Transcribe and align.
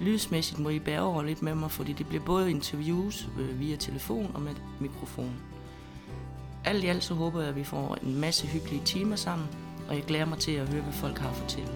Lydsmæssigt 0.00 0.60
må 0.60 0.68
I 0.68 0.78
bære 0.78 1.00
over 1.00 1.22
lidt 1.22 1.42
med 1.42 1.54
mig, 1.54 1.70
fordi 1.70 1.92
det 1.92 2.06
bliver 2.06 2.24
både 2.24 2.50
interviews 2.50 3.28
øh, 3.38 3.60
via 3.60 3.76
telefon 3.76 4.30
og 4.34 4.40
med 4.40 4.54
mikrofon. 4.80 5.36
Alt 6.64 6.84
i 6.84 6.86
alt 6.86 7.04
så 7.04 7.14
håber 7.14 7.40
jeg, 7.40 7.48
at 7.48 7.56
vi 7.56 7.64
får 7.64 7.96
en 8.02 8.20
masse 8.20 8.46
hyggelige 8.46 8.84
timer 8.84 9.16
sammen, 9.16 9.48
og 9.88 9.94
jeg 9.94 10.02
glæder 10.02 10.24
mig 10.24 10.38
til 10.38 10.52
at 10.52 10.68
høre, 10.68 10.82
hvad 10.82 10.92
folk 10.92 11.18
har 11.18 11.28
at 11.28 11.36
fortælle. 11.36 11.72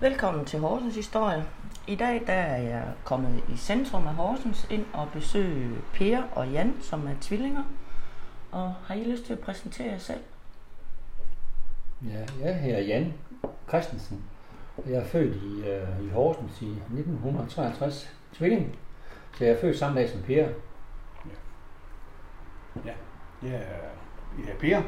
Velkommen 0.00 0.44
til 0.44 0.58
Horsens 0.58 0.94
Historie. 0.94 1.44
I 1.86 1.94
dag 1.94 2.22
der 2.26 2.32
er 2.32 2.62
jeg 2.62 2.84
kommet 3.04 3.42
i 3.54 3.56
centrum 3.56 4.06
af 4.06 4.14
Horsens 4.14 4.66
ind 4.70 4.84
og 4.92 5.08
besøge 5.12 5.76
Per 5.92 6.22
og 6.22 6.48
Jan, 6.48 6.74
som 6.80 7.06
er 7.06 7.14
tvillinger. 7.20 7.62
Og 8.52 8.74
har 8.84 8.94
I 8.94 9.04
lyst 9.04 9.24
til 9.24 9.32
at 9.32 9.38
præsentere 9.38 9.92
jer 9.92 9.98
selv? 9.98 10.20
Ja, 12.04 12.46
jeg 12.46 12.60
hedder 12.60 12.80
Jan 12.80 13.12
Christensen. 13.68 14.22
Jeg 14.86 14.94
er 14.94 15.04
født 15.04 15.36
i, 15.36 15.60
uh, 15.60 16.06
i 16.06 16.08
Horsens 16.08 16.62
i 16.62 16.70
1963, 16.70 18.16
tvilling. 18.32 18.76
Så 19.32 19.44
jeg 19.44 19.52
er 19.52 19.60
født 19.60 19.78
samme 19.78 20.00
dag 20.00 20.08
som 20.08 20.22
Per. 20.22 20.48
Ja, 22.84 22.92
jeg 23.42 23.54
er, 23.54 23.88
jeg 24.38 24.52
er 24.54 24.58
Per. 24.60 24.82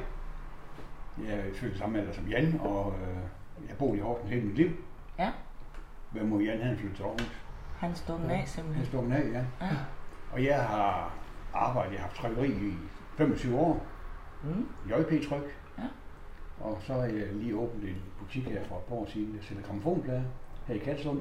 Jeg 1.24 1.38
er 1.38 1.54
født 1.54 1.78
samme 1.78 1.98
alder 1.98 2.12
som 2.12 2.28
Jan, 2.28 2.60
og 2.60 2.94
øh, 3.02 3.68
jeg 3.68 3.76
boet 3.78 3.96
i 3.96 4.00
Horsens 4.00 4.30
hele 4.30 4.46
mit 4.46 4.56
liv. 4.56 4.70
Ja. 5.18 5.32
Hvem 6.10 6.26
må 6.26 6.40
Jan 6.40 6.62
han 6.62 6.76
flytte 6.78 6.96
til 6.96 7.02
Aarhus? 7.02 7.42
Han 7.78 7.94
står 7.94 8.16
den 8.16 8.30
af 8.30 8.36
Han 8.38 8.46
simpelthen. 8.46 8.86
står 8.86 9.00
den 9.00 9.12
af, 9.12 9.28
ja. 9.32 9.44
Ja. 9.66 9.76
Og 10.32 10.44
jeg 10.44 10.62
har 10.66 11.14
arbejdet, 11.54 11.92
jeg 11.92 12.00
har 12.00 12.06
haft 12.06 12.16
trykkeri 12.16 12.48
i 12.48 12.74
25 13.16 13.58
år. 13.58 13.86
Mm. 14.44 14.68
JP 14.88 15.28
Tryk. 15.28 15.59
Ja. 16.60 16.64
Og 16.66 16.78
så 16.86 16.92
har 16.92 17.02
jeg 17.02 17.26
lige 17.34 17.56
åbnet 17.56 17.88
en 17.90 17.96
butik 18.20 18.44
her 18.44 18.64
for 18.64 18.76
et 18.76 18.82
par 18.82 18.94
år 18.94 19.06
siden, 19.06 19.34
der 19.36 19.42
sælger 19.42 19.62
gramofonplader 19.62 20.22
her 20.66 20.74
i 20.74 20.78
Katslund. 20.78 21.20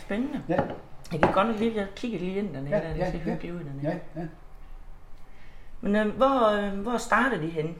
Spændende. 0.00 0.42
Ja, 0.48 0.62
Jeg 1.12 1.20
kan 1.22 1.32
godt 1.32 1.46
nok 1.48 1.58
lige, 1.58 1.74
jeg 1.76 1.86
kigger 1.96 2.18
lige 2.18 2.36
ind 2.38 2.54
dernede, 2.54 2.76
Ja, 2.76 2.82
ja, 2.82 2.88
der, 2.88 2.92
det 2.92 2.98
ja, 3.00 3.10
ser 3.10 3.18
ja. 3.18 3.24
hyggeligt 3.24 3.54
ud 3.54 3.64
dernede. 3.64 4.00
ja, 4.16 4.20
ja. 4.20 4.26
Men 5.80 5.96
øh, 5.96 6.16
hvor, 6.16 6.56
øh, 6.66 6.78
hvor 6.78 6.96
startede 6.96 7.46
I 7.46 7.50
henne 7.50 7.74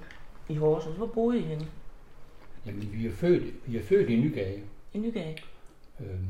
i 0.48 0.54
Horsens? 0.54 0.96
Hvor 0.96 1.06
boede 1.06 1.38
I 1.38 1.42
henne? 1.42 1.66
Jamen, 2.66 2.92
vi 2.92 3.06
er 3.06 3.12
født, 3.12 3.54
vi 3.72 3.76
er 3.78 3.82
født 3.82 4.10
i 4.10 4.16
Nygade. 4.20 4.62
I 4.92 4.98
Nygade? 4.98 5.36
Øhm, 6.00 6.28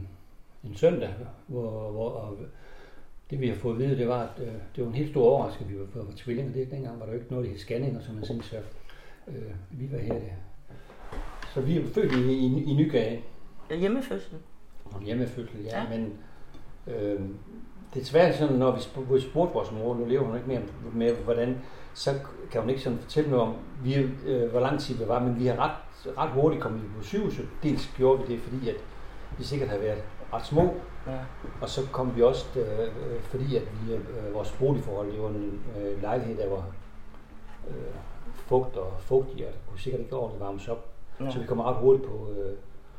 en 0.64 0.76
søndag, 0.76 1.14
hvor, 1.46 1.90
hvor 1.90 2.10
og 2.10 2.38
det 3.30 3.40
vi 3.40 3.48
har 3.48 3.56
fået 3.56 3.72
at 3.72 3.78
vide, 3.78 3.98
det 3.98 4.08
var, 4.08 4.22
at 4.22 4.42
øh, 4.42 4.52
det 4.76 4.84
var 4.84 4.86
en 4.86 4.94
helt 4.94 5.10
stor 5.10 5.24
overraskelse, 5.24 5.64
at 5.64 5.70
vi 5.72 5.78
var, 5.94 6.02
var 6.02 6.12
tvillinger. 6.16 6.52
Det, 6.52 6.70
dengang 6.70 7.00
var 7.00 7.06
der 7.06 7.12
jo 7.12 7.18
ikke 7.18 7.30
noget, 7.30 7.44
der 7.44 7.50
hed 7.50 7.58
scanninger, 7.58 8.00
som 8.00 8.14
man 8.14 8.24
synes, 8.24 8.44
så 8.46 8.56
øh, 9.28 9.34
vi 9.70 9.92
var 9.92 9.98
her. 9.98 10.12
Der. 10.14 10.20
Så 11.54 11.60
vi 11.60 11.78
er 11.78 11.86
født 11.86 12.12
i, 12.12 12.32
i, 12.32 12.64
i 12.72 12.74
Nygade. 12.74 13.18
Hjemmefødsel? 13.70 14.34
Hjemmefødsel, 15.04 15.64
ja, 15.64 15.82
Ja. 15.82 15.88
men 15.98 16.12
øh, 16.86 17.20
det 17.94 18.00
er 18.00 18.04
svært 18.04 18.34
sådan, 18.34 18.56
når 18.56 18.70
vi 18.72 18.78
sp- 18.78 19.14
vi 19.14 19.20
spurgte 19.20 19.54
vores 19.54 19.72
mor, 19.72 19.94
nu 19.94 20.04
lever 20.04 20.24
hun 20.24 20.36
ikke 20.36 20.48
mere 20.48 20.60
med, 20.92 21.14
hvordan, 21.14 21.58
så 21.94 22.10
kan 22.50 22.60
hun 22.60 22.70
ikke 22.70 22.82
sådan 22.82 22.98
fortælle 22.98 23.30
noget 23.30 23.48
om, 23.48 23.54
vi, 23.82 23.94
øh, 24.26 24.50
hvor 24.50 24.60
lang 24.60 24.80
tid 24.80 24.94
vi 24.96 25.04
var, 25.08 25.22
men 25.24 25.38
vi 25.40 25.46
har 25.46 25.56
ret, 25.56 25.76
ret 26.18 26.30
hurtigt 26.30 26.62
kommet 26.62 26.82
på 26.96 27.02
sygehuset. 27.02 27.46
Dels 27.62 27.90
gjorde 27.96 28.22
vi 28.26 28.34
det, 28.34 28.40
fordi 28.42 28.68
at 28.68 28.76
vi 29.38 29.44
sikkert 29.44 29.68
har 29.68 29.78
været 29.78 30.02
ret 30.32 30.46
små, 30.46 30.74
Ja. 31.06 31.18
og 31.60 31.68
så 31.68 31.80
kom 31.92 32.16
vi 32.16 32.22
også, 32.22 32.58
øh, 32.60 32.78
øh, 32.80 33.20
fordi 33.22 33.56
at 33.56 33.62
vi, 33.86 33.94
øh, 33.94 34.34
vores 34.34 34.52
boligforhold, 34.52 35.12
det 35.12 35.22
var 35.22 35.28
en 35.28 35.62
øh, 35.78 36.02
lejlighed, 36.02 36.36
der 36.38 36.48
var 36.48 36.64
øh, 37.68 37.94
fugt 38.36 38.76
og 38.76 38.92
fugtig, 38.98 39.46
og 39.46 39.52
der 39.52 39.58
kunne 39.68 39.78
sikkert 39.80 40.00
ikke 40.00 40.16
ordentligt 40.16 40.44
varmes 40.44 40.68
op. 40.68 40.86
Ja. 41.20 41.30
Så 41.30 41.38
vi 41.38 41.46
kommer 41.46 41.64
ret 41.64 41.76
hurtigt 41.76 42.08
på, 42.08 42.28
øh, 42.30 42.54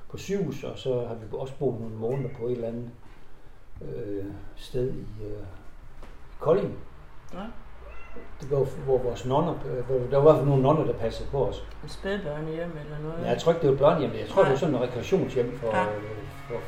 på 0.10 0.18
sygehus, 0.18 0.64
og 0.64 0.78
så 0.78 1.06
har 1.08 1.16
vi 1.16 1.26
også 1.34 1.54
boet 1.60 1.80
nogle 1.82 1.96
måneder 1.96 2.30
på 2.40 2.46
et 2.46 2.52
eller 2.52 2.68
andet 2.68 2.90
øh, 3.82 4.26
sted 4.56 4.94
i 4.94 5.24
øh, 5.24 5.40
Kolding. 6.40 6.74
Ja. 7.34 7.40
Det 8.42 8.52
var, 8.52 8.84
hvor 8.86 8.98
vores 8.98 9.26
nonner, 9.26 9.54
øh, 9.66 10.12
der 10.12 10.18
var 10.18 10.20
i 10.20 10.24
hvert 10.24 10.36
fald 10.36 10.48
nogle 10.48 10.64
nonner, 10.64 10.86
der 10.86 10.94
passede 10.94 11.30
på 11.30 11.46
os. 11.48 11.68
En 11.84 11.90
spædbørnehjem 11.90 12.72
eller 12.86 13.00
noget? 13.04 13.24
Ja, 13.24 13.30
jeg 13.30 13.38
tror 13.42 13.52
ikke, 13.52 13.62
det 13.62 13.70
var 13.70 13.74
et 13.74 13.80
børnehjem, 13.80 14.12
jeg 14.20 14.28
tror, 14.30 14.42
det 14.42 14.46
Nej. 14.46 14.52
var 14.52 14.58
sådan 14.58 14.76
en 14.76 14.82
rekreationshjem 14.82 15.58
for, 15.58 15.68
Ja. 15.68 15.80
ja. 15.84 15.86
for, 16.48 16.60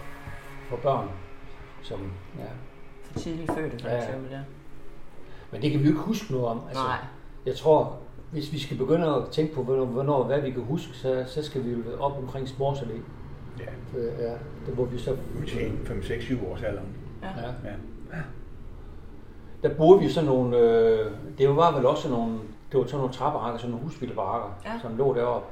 for 0.69 0.77
børn. 0.77 1.09
Som, 1.83 2.11
ja. 2.39 2.43
For 3.03 3.19
tidligt 3.19 3.51
fødte, 3.51 3.79
for 3.83 3.89
Ja, 3.89 3.97
eksempel, 3.97 4.31
ja. 4.31 4.39
Men 5.51 5.61
det 5.61 5.71
kan 5.71 5.79
vi 5.79 5.85
jo 5.85 5.89
ikke 5.91 6.01
huske 6.01 6.31
noget 6.31 6.47
om. 6.47 6.61
Altså, 6.67 6.83
Nej. 6.83 6.97
Jeg 7.45 7.55
tror, 7.55 7.97
hvis 8.31 8.53
vi 8.53 8.59
skal 8.59 8.77
begynde 8.77 9.07
at 9.15 9.23
tænke 9.31 9.53
på, 9.55 9.63
hvornår, 9.63 9.85
hvornår 9.85 10.23
hvad 10.23 10.41
vi 10.41 10.51
kan 10.51 10.61
huske, 10.63 10.93
så, 10.93 11.23
så 11.27 11.43
skal 11.43 11.63
vi 11.66 11.71
jo 11.71 11.77
op 11.99 12.17
omkring 12.17 12.47
Smors 12.47 12.79
Allé. 12.79 12.93
Ja, 13.59 13.99
Øh, 13.99 14.19
Ja, 14.19 14.31
der 14.66 14.71
hvor 14.73 14.85
vi 14.85 14.97
så... 14.99 15.17
vi 15.33 15.51
er 15.66 15.71
5, 15.85 16.03
6, 16.03 16.23
7 16.23 16.47
års 16.51 16.63
alderen. 16.63 16.87
Ja. 17.21 17.27
Ja. 17.27 17.71
Ja. 18.13 18.17
Der 19.63 19.75
boede 19.75 19.99
vi 20.01 20.09
sådan 20.09 20.29
nogle, 20.29 20.57
øh, 20.57 21.11
det 21.37 21.49
var 21.55 21.75
vel 21.75 21.85
også 21.85 22.09
nogle, 22.09 22.33
det 22.71 22.79
var 22.79 22.85
sådan 22.85 22.97
nogle 22.97 23.13
trapperækker, 23.13 23.57
sådan 23.59 23.71
nogle 23.71 23.83
husbilbarakker, 23.85 24.59
Ja. 24.66 24.71
som 24.81 24.97
lå 24.97 25.13
deroppe. 25.13 25.47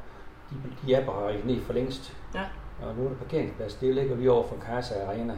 De, 0.50 0.56
de 0.88 0.94
er 0.94 1.06
bare 1.06 1.30
revet 1.30 1.46
ned 1.46 1.62
for 1.62 1.74
længst. 1.74 2.18
Ja. 2.36 2.42
Og 2.88 2.96
nu 2.98 3.06
er 3.06 3.10
der 3.10 3.16
parkeringsplads, 3.16 3.74
det 3.76 3.96
ligger 3.96 4.16
lige 4.16 4.32
over 4.32 4.48
for 4.48 4.56
Casa 4.66 5.06
Arena. 5.08 5.34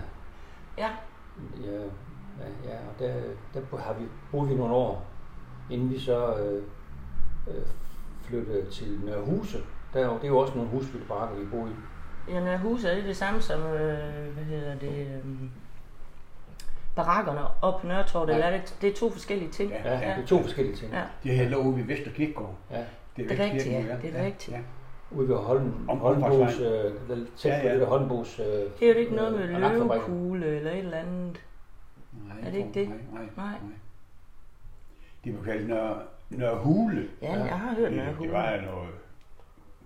Ja. 0.78 0.90
Ja, 1.66 1.72
ja, 2.40 2.70
ja 2.72 2.78
og 2.78 3.00
der, 3.00 3.14
der 3.54 3.78
har 3.78 3.94
vi, 3.94 4.06
boede 4.32 4.50
vi 4.50 4.56
nogle 4.56 4.74
år, 4.74 5.06
inden 5.72 5.90
vi 5.90 6.00
så 6.00 6.36
øh, 6.36 6.64
øh, 7.48 7.66
flyttede 8.24 8.72
til 8.72 9.00
Nørrehuse. 9.06 9.58
Der, 9.94 10.00
er 10.00 10.06
jo- 10.06 10.16
det 10.16 10.24
er 10.24 10.28
jo 10.28 10.38
også 10.38 10.56
nogle 10.56 10.70
husbilbarakker, 10.70 11.36
vi 11.36 11.46
boede 11.46 11.72
i. 11.72 12.32
Ja, 12.32 12.40
når 12.40 12.58
huset 12.58 12.92
er 12.92 12.96
det 12.96 13.04
det 13.04 13.18
samme 13.18 13.42
som, 13.42 13.62
øh, 13.62 14.34
hvad 14.34 14.44
hedder 14.44 14.76
det, 14.76 15.08
øh, 15.08 15.50
barakkerne 16.96 17.40
op 17.62 17.82
på 17.82 17.88
Nørretorvet, 17.88 18.30
eller 18.30 18.46
er 18.46 18.52
det, 18.58 18.76
det 18.82 18.90
er 18.90 18.96
to 18.96 19.12
forskellige 19.12 19.52
ting? 19.52 19.72
Ja. 19.72 19.94
Ja, 20.00 20.16
det 20.16 20.24
er 20.24 20.28
to 20.28 20.42
forskellige 20.42 20.76
ting. 20.76 20.94
Ja. 20.94 21.04
Det 21.24 21.32
her 21.36 21.50
lå 21.50 21.58
ude 21.58 21.78
ved 21.78 21.84
Vester 21.84 22.12
Kirkegård. 22.12 22.56
Ja. 22.72 22.84
Det 23.18 23.32
er 23.32 23.44
rigtigt, 23.44 23.66
ja. 23.66 23.96
Det 24.02 24.16
er 24.16 24.26
rigtigt. 24.26 24.58
Ja. 24.58 24.62
Ude 25.12 25.30
ved 25.30 25.36
Holm, 25.36 25.90
Om- 25.90 26.00
Holmbos, 26.00 26.60
øh, 26.60 26.92
tæt 27.38 27.52
Ja, 27.52 27.62
på 27.62 27.68
ja. 27.68 27.74
det 27.74 27.82
der 27.82 27.88
Holmbos... 27.88 28.40
Øh, 28.40 28.46
Det 28.46 28.90
er 28.90 28.94
jo 28.94 29.00
ikke 29.00 29.16
noget 29.16 29.34
med 29.34 29.44
øh, 29.44 29.50
løvekugle 29.62 30.46
eller 30.46 30.72
et 30.72 30.78
eller 30.78 30.98
andet. 30.98 31.42
Nej, 32.28 32.38
Er 32.48 32.52
det 32.52 32.58
ikke 32.58 32.72
det? 32.74 32.90
Nej, 32.90 32.98
nej, 33.14 33.24
Nej. 33.38 33.46
nej. 33.46 33.78
Det 35.24 35.38
var 35.38 35.44
kaldt 35.44 35.68
Nørhule. 36.30 37.08
Ja, 37.22 37.34
Ja. 37.38 37.44
jeg 37.44 37.60
har 37.60 37.76
hørt 37.76 37.92
Det, 37.92 37.98
noget 37.98 38.16
det 38.22 38.32
var 38.32 38.52
jo 38.56 38.62
noget 38.62 38.90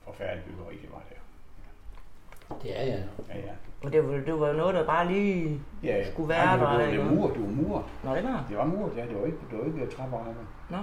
forfærdeligt 0.06 0.48
byggeri, 0.48 0.76
det 0.82 0.90
var 0.92 1.02
der. 1.10 2.56
Det 2.64 2.80
er 2.82 2.86
ja. 2.86 2.98
Ja, 3.30 3.38
ja. 3.40 3.52
Og 3.84 3.94
det 3.94 4.08
var, 4.08 4.14
det 4.14 4.40
var 4.40 4.48
jo 4.48 4.54
noget, 4.54 4.76
der 4.76 4.86
bare 4.86 5.08
lige 5.08 5.62
ja 5.84 5.98
ja. 5.98 6.12
Skulle 6.12 6.30
være 6.30 6.46
Nej, 6.46 6.56
det 6.56 6.62
var, 6.66 6.78
der, 6.78 6.86
det 6.86 6.98
var, 7.00 7.04
det 7.04 7.12
var 7.12 7.16
mur, 7.16 7.30
det 7.34 7.42
var 7.42 7.48
mur. 7.48 7.88
Nå, 8.04 8.16
det 8.16 8.24
var. 8.24 8.46
Det 8.50 8.58
var 8.58 8.66
mur, 8.66 8.92
ja. 8.98 9.06
Det 9.06 9.20
var 9.20 9.26
ikke, 9.26 9.38
det 9.52 9.60
var 9.60 9.66
ikke 9.66 9.96
trapperækker. 9.96 10.42
Nå. 10.70 10.78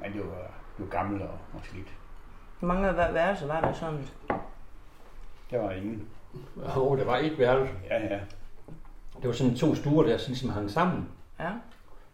Men 0.00 0.12
det 0.12 0.20
var, 0.20 0.50
det 0.78 0.84
var 0.84 0.86
gammelt 0.86 1.22
og, 1.22 1.28
og 1.54 1.60
slidt. 1.62 1.88
Hvor 2.58 2.68
mange 2.68 2.96
vær- 2.96 3.12
værelser 3.12 3.46
var 3.46 3.60
der 3.60 3.72
sådan? 3.72 4.08
Der 5.50 5.58
var 5.62 5.70
ingen. 5.70 6.08
Og 6.74 6.98
der 6.98 7.04
var 7.04 7.16
et 7.16 7.38
værelse. 7.38 7.72
Ja, 7.90 8.02
ja. 8.14 8.20
Det 9.20 9.26
var 9.28 9.32
sådan 9.32 9.54
to 9.56 9.74
stuer, 9.74 10.02
der 10.06 10.16
sådan 10.18 10.28
ligesom 10.32 10.50
hang 10.50 10.70
sammen. 10.70 11.08
Ja. 11.40 11.50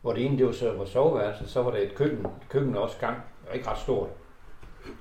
Hvor 0.02 0.12
det 0.12 0.25
ene, 0.26 0.38
det 0.38 0.46
var 0.46 0.52
så 0.52 0.73
var 0.73 0.85
soveværelse, 0.85 1.49
så 1.49 1.62
var 1.62 1.70
der 1.70 1.79
et 1.79 1.94
køkken. 1.94 2.26
Køkkenet 2.49 2.76
er 2.76 2.81
også 2.81 2.99
gang. 2.99 3.17
Det 3.17 3.49
var 3.49 3.55
ikke 3.55 3.70
ret 3.70 3.79
stort. 3.79 4.08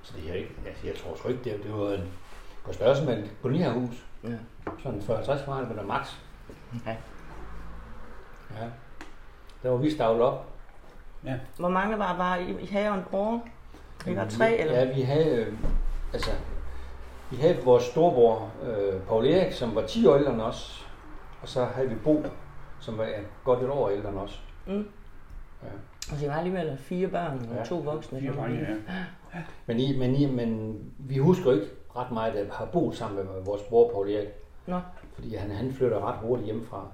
Så 0.01 0.13
det 0.18 0.30
er 0.30 0.34
ikke, 0.34 0.51
altså 0.68 0.88
jeg 0.88 0.95
tror 0.95 1.16
sgu 1.16 1.28
ikke, 1.30 1.44
det, 1.44 1.63
det 1.63 1.74
var 1.74 1.89
en, 1.94 2.12
på 2.66 2.74
størrelse 2.74 3.06
med 3.06 3.18
et 3.24 3.31
kolonierhus. 3.42 4.06
Ja. 4.24 4.30
Sådan 4.84 5.00
40-60 5.00 5.44
kvadratmeter 5.46 5.84
max. 5.84 6.16
Ja. 6.86 6.92
Ja. 8.60 8.68
Der 9.63 9.69
var 9.69 9.78
vi 9.78 9.92
stavlet 9.92 10.22
op. 10.24 10.46
Hvor 11.57 11.69
mange 11.69 12.00
var, 12.00 12.18
var 12.18 12.36
I, 12.36 12.62
I 12.62 12.66
havde 12.66 12.88
jo 12.88 12.94
I 14.07 14.15
var 14.15 14.27
tre, 14.29 14.57
eller? 14.57 14.73
Ja, 14.79 14.94
vi 14.95 15.01
havde, 15.01 15.35
øh, 15.35 15.53
altså, 16.13 16.31
vi 17.31 17.38
havde 17.38 17.57
vores 17.63 17.83
storebror, 17.83 18.51
øh, 18.63 19.01
Paul 19.01 19.25
Erik, 19.25 19.51
som 19.53 19.75
var 19.75 19.81
10 19.85 20.07
år 20.07 20.15
ældre 20.15 20.33
end 20.33 20.41
os. 20.41 20.88
Og 21.41 21.47
så 21.50 21.65
havde 21.65 21.89
vi 21.89 21.95
Bo, 21.95 22.23
som 22.79 22.97
var 22.97 23.03
ja, 23.03 23.17
godt 23.44 23.63
et 23.63 23.69
år 23.69 23.89
ældre 23.89 24.09
end 24.09 24.17
os. 24.19 24.44
Mm. 24.67 24.88
Ja. 25.63 25.67
Altså, 26.11 26.25
I 26.25 26.29
var 26.29 26.35
alligevel 26.35 26.77
fire 26.77 27.07
børn 27.07 27.47
og 27.51 27.55
Ja. 27.57 27.63
to 27.63 27.77
voksne. 27.77 28.19
Fire 28.19 28.31
drenge, 28.33 28.61
noget. 28.61 28.81
ja. 29.33 29.39
Men, 29.65 29.79
I, 29.79 29.97
men, 29.97 30.15
I, 30.15 30.25
men 30.25 30.79
vi 30.97 31.17
husker 31.17 31.51
ikke 31.53 31.65
ret 31.95 32.11
meget, 32.11 32.33
at 32.33 32.47
har 32.53 32.65
boet 32.65 32.95
sammen 32.95 33.25
med 33.25 33.44
vores 33.45 33.61
bror 33.61 33.91
Paul 33.91 34.09
Erik. 34.09 34.27
Nå. 34.65 34.79
Fordi 35.13 35.35
han, 35.35 35.51
han 35.51 35.73
flytter 35.73 36.07
ret 36.11 36.15
hurtigt 36.21 36.45
hjemmefra. 36.45 36.88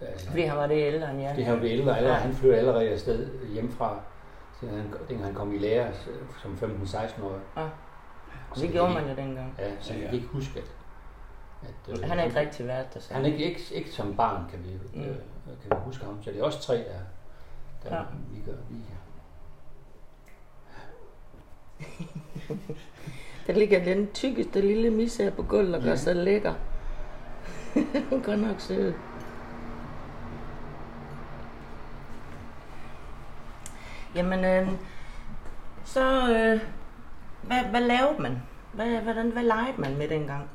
Altså, 0.00 0.26
Fordi 0.30 0.42
han 0.42 0.56
var 0.56 0.66
det 0.66 0.86
ældre 0.94 1.10
end 1.10 1.20
jer. 1.20 1.34
det 1.34 1.44
han 1.44 1.58
blev 1.58 1.70
ældre, 1.70 1.96
allerede, 1.96 2.16
Ja. 2.18 2.22
han 2.24 2.34
flyttede 2.34 2.58
allerede 2.58 2.88
afsted 2.90 3.28
hjemmefra, 3.54 4.00
siden 4.62 4.76
han, 4.76 4.92
dengang 5.08 5.24
han 5.24 5.34
kom 5.34 5.54
i 5.54 5.58
lære 5.58 5.92
som 6.42 6.52
15-16-årig. 6.62 7.40
Ja. 7.56 7.68
Så 8.54 8.60
Det 8.60 8.68
vi 8.68 8.72
gjorde 8.72 8.94
man 8.94 9.08
jo 9.08 9.16
dengang. 9.16 9.54
Ja, 9.58 9.70
så 9.80 9.92
Ja, 9.92 9.94
jeg 9.98 10.02
ja. 10.04 10.08
kan 10.10 10.14
ikke 10.18 10.28
huske, 10.32 10.58
at... 10.60 10.70
at 11.62 11.98
øh, 12.02 12.08
Han 12.08 12.18
er 12.18 12.24
ikke 12.24 12.40
rigtig 12.40 12.66
vært 12.66 12.94
der 12.94 13.00
så. 13.00 13.14
Han 13.14 13.22
er 13.22 13.26
ikke, 13.26 13.44
ikke, 13.44 13.60
ikke 13.74 13.90
som 13.92 14.16
barn, 14.16 14.44
kan 14.50 14.58
vi, 14.64 14.70
Mm. 14.98 15.00
øh, 15.00 15.06
kan 15.46 15.70
vi 15.70 15.76
huske 15.84 16.04
ham. 16.04 16.22
Så 16.22 16.30
det 16.30 16.40
er 16.40 16.44
også 16.44 16.60
tre, 16.62 16.74
der, 16.74 16.82
der 17.84 17.94
Ja. 17.96 17.96
ja. 17.96 18.02
vi 18.32 18.40
gør. 18.46 18.56
Vi, 18.70 18.76
Der 23.46 23.52
ligger 23.52 23.84
den 23.84 24.08
tykkeste 24.14 24.60
lille 24.60 24.90
mis 24.90 25.16
her 25.16 25.30
på 25.30 25.42
gulvet 25.42 25.74
og 25.74 25.82
gør 25.82 25.90
Ja. 25.90 25.96
sig 25.96 26.16
lækker. 26.16 26.54
Godt 28.24 28.40
nok 28.40 28.60
sød. 28.60 28.92
Jamen, 34.16 34.44
øh, 34.44 34.68
så 35.84 36.04
øh, 36.36 36.60
hvad, 37.42 37.64
hvad 37.70 37.80
lavede 37.80 38.22
man? 38.22 38.36
Hvad, 38.74 39.00
hvordan, 39.00 39.30
hvad 39.30 39.42
legede 39.42 39.74
man 39.80 39.98
med 39.98 40.08
dengang? 40.08 40.48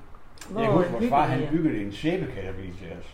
Jeg 0.55 0.63
kan 0.63 0.71
huske, 0.73 0.75
vores 0.75 0.89
hyggede 0.91 1.09
far 1.09 1.25
han 1.25 1.41
byggede 1.51 1.81
en 1.81 1.91
sæbekatterbil 1.91 2.73
til 2.77 2.87
os, 2.99 3.13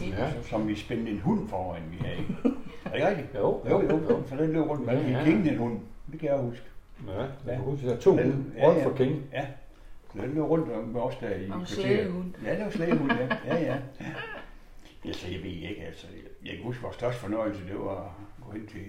Ja. 0.00 0.30
som 0.42 0.68
vi 0.68 0.74
spændte 0.76 1.12
en 1.12 1.20
hund 1.20 1.48
foran, 1.48 1.82
vi 1.90 1.96
havde. 1.96 2.18
Er 2.84 2.90
det 2.90 2.94
ikke 2.96 3.08
rigtigt? 3.08 3.34
jo, 3.34 3.60
Jo, 3.70 3.82
jo, 3.82 4.00
jo. 4.10 4.22
Så 4.28 4.36
den 4.36 4.52
løb 4.52 4.62
rundt 4.62 4.86
med 4.86 4.94
Ja, 4.94 5.00
en 5.06 5.10
ja. 5.12 5.24
king 5.24 5.48
en 5.48 5.56
hund. 5.58 5.80
Det 6.12 6.20
kan 6.20 6.28
jeg 6.28 6.38
huske. 6.38 6.64
Ja, 7.08 7.20
jeg 7.22 7.28
kan 7.46 7.58
huske, 7.58 7.86
der 7.86 7.94
er 7.94 8.00
to 8.00 8.16
Den- 8.16 8.32
hunde. 8.32 8.44
ja. 8.56 8.86
og 8.86 8.94
King. 8.96 9.22
Ja. 9.32 9.46
Så 10.12 10.18
den 10.22 10.34
løb 10.34 10.42
rundt 10.42 10.92
med 10.92 11.00
os 11.00 11.16
der 11.16 11.28
i 11.30 11.50
Og 11.50 11.66
slægehund. 11.68 12.32
Ja, 12.44 12.56
det 12.56 12.64
var 12.64 12.70
slægehund, 12.70 13.10
ja. 13.12 13.28
Ja, 13.46 13.62
ja. 13.62 13.76
Ja, 15.04 15.12
så 15.12 15.28
jeg 15.28 15.38
ved 15.42 15.50
ikke, 15.50 15.82
altså. 15.86 16.06
Jeg 16.44 16.54
kan 16.54 16.64
huske, 16.64 16.82
vores 16.82 16.96
største 16.96 17.20
fornøjelse, 17.20 17.60
det 17.66 17.74
var 17.78 17.96
at 18.00 18.44
gå 18.46 18.52
hen 18.52 18.66
til 18.66 18.80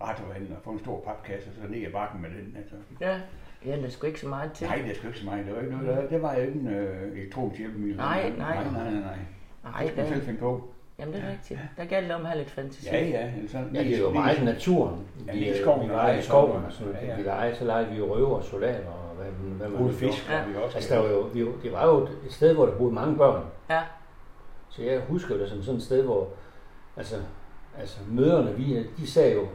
radiohandlen 0.00 0.52
og 0.56 0.62
få 0.64 0.70
en 0.70 0.78
stor 0.78 1.00
papkasse, 1.00 1.48
og 1.50 1.54
så 1.62 1.72
ned 1.72 1.86
ad 1.86 1.92
bakken 1.92 2.22
med 2.22 2.30
den. 2.30 2.56
Altså. 2.58 2.74
Ja. 3.00 3.20
Ja, 3.66 3.76
der 3.82 3.88
skulle 3.90 4.08
ikke 4.08 4.20
så 4.20 4.28
meget 4.28 4.52
til. 4.52 4.66
Nej, 4.66 4.76
det 4.76 4.90
er 4.90 4.94
sgu 4.94 5.06
ikke 5.06 5.18
så 5.18 5.24
meget. 5.24 5.46
Det 5.46 5.54
var 5.54 5.60
ikke 5.60 5.72
noget, 5.76 5.86
der, 5.96 6.08
det 6.08 6.22
var 6.22 6.34
jo 6.34 6.40
ikke 6.40 6.60
en 6.60 6.68
øh, 6.68 7.12
elektronisk 7.18 7.58
hjælpemiddel. 7.58 7.96
Nej, 7.96 8.32
nej. 8.38 8.54
Nej, 8.54 8.72
nej, 8.72 8.90
nej. 8.90 9.00
nej. 9.00 9.16
Nej, 9.64 9.82
Det 9.82 9.88
skulle 9.88 9.96
man 9.96 10.06
der, 10.06 10.12
selv 10.14 10.22
finde 10.26 10.40
på. 10.40 10.68
jamen 10.98 11.14
det 11.14 11.22
er 11.24 11.30
rigtigt. 11.30 11.60
Der 11.76 11.84
galt 11.84 12.06
det 12.06 12.14
om 12.14 12.20
at 12.20 12.26
have 12.26 12.38
lidt 12.38 12.50
fantasi. 12.50 12.86
Ja, 12.92 13.04
ja. 13.06 13.30
Altså, 13.40 13.58
Ja, 13.74 13.78
det 13.84 13.94
er 13.94 13.98
jo 14.00 14.10
meget 14.10 14.38
i 14.38 14.44
naturen. 14.44 15.06
Ja, 15.26 15.32
det 15.32 15.50
er 15.56 15.62
skoven, 15.62 15.82
vi 15.82 15.86
der 15.88 15.92
leger 15.96 16.14
er 16.14 16.18
i 16.18 16.22
skoven 16.22 16.64
og 16.64 16.72
sådan. 16.72 16.92
Ja, 16.94 17.06
ja. 17.06 17.16
Vi 17.16 17.22
leger, 17.22 17.54
så 17.54 17.64
leger 17.64 17.90
vi 17.90 17.96
jo 17.98 18.14
røver 18.14 18.36
og 18.36 18.44
solaner 18.44 18.88
og 18.90 19.14
hvad, 19.16 19.26
hvad 19.26 19.68
man 19.68 19.80
Ude 19.82 19.92
fisk 19.92 20.30
var 20.30 20.46
vi 20.48 20.54
også. 20.56 20.76
Altså, 20.76 20.94
der 20.94 21.00
var 21.00 21.08
jo, 21.08 21.20
vi, 21.20 21.40
det 21.62 21.72
var 21.72 21.86
jo 21.86 22.02
et 22.26 22.32
sted, 22.32 22.54
hvor 22.54 22.66
der 22.66 22.78
boede 22.78 22.94
mange 22.94 23.16
børn. 23.16 23.44
Ja. 23.70 23.80
Så 24.68 24.82
jeg 24.82 25.00
husker 25.08 25.36
det 25.36 25.48
som 25.48 25.62
sådan 25.62 25.76
et 25.76 25.82
sted, 25.84 26.02
hvor 26.02 26.28
altså, 26.96 27.16
altså 27.78 27.98
møderne, 28.08 28.54
vi, 28.56 28.86
de 28.96 29.06
sad 29.06 29.34
jo 29.34 29.46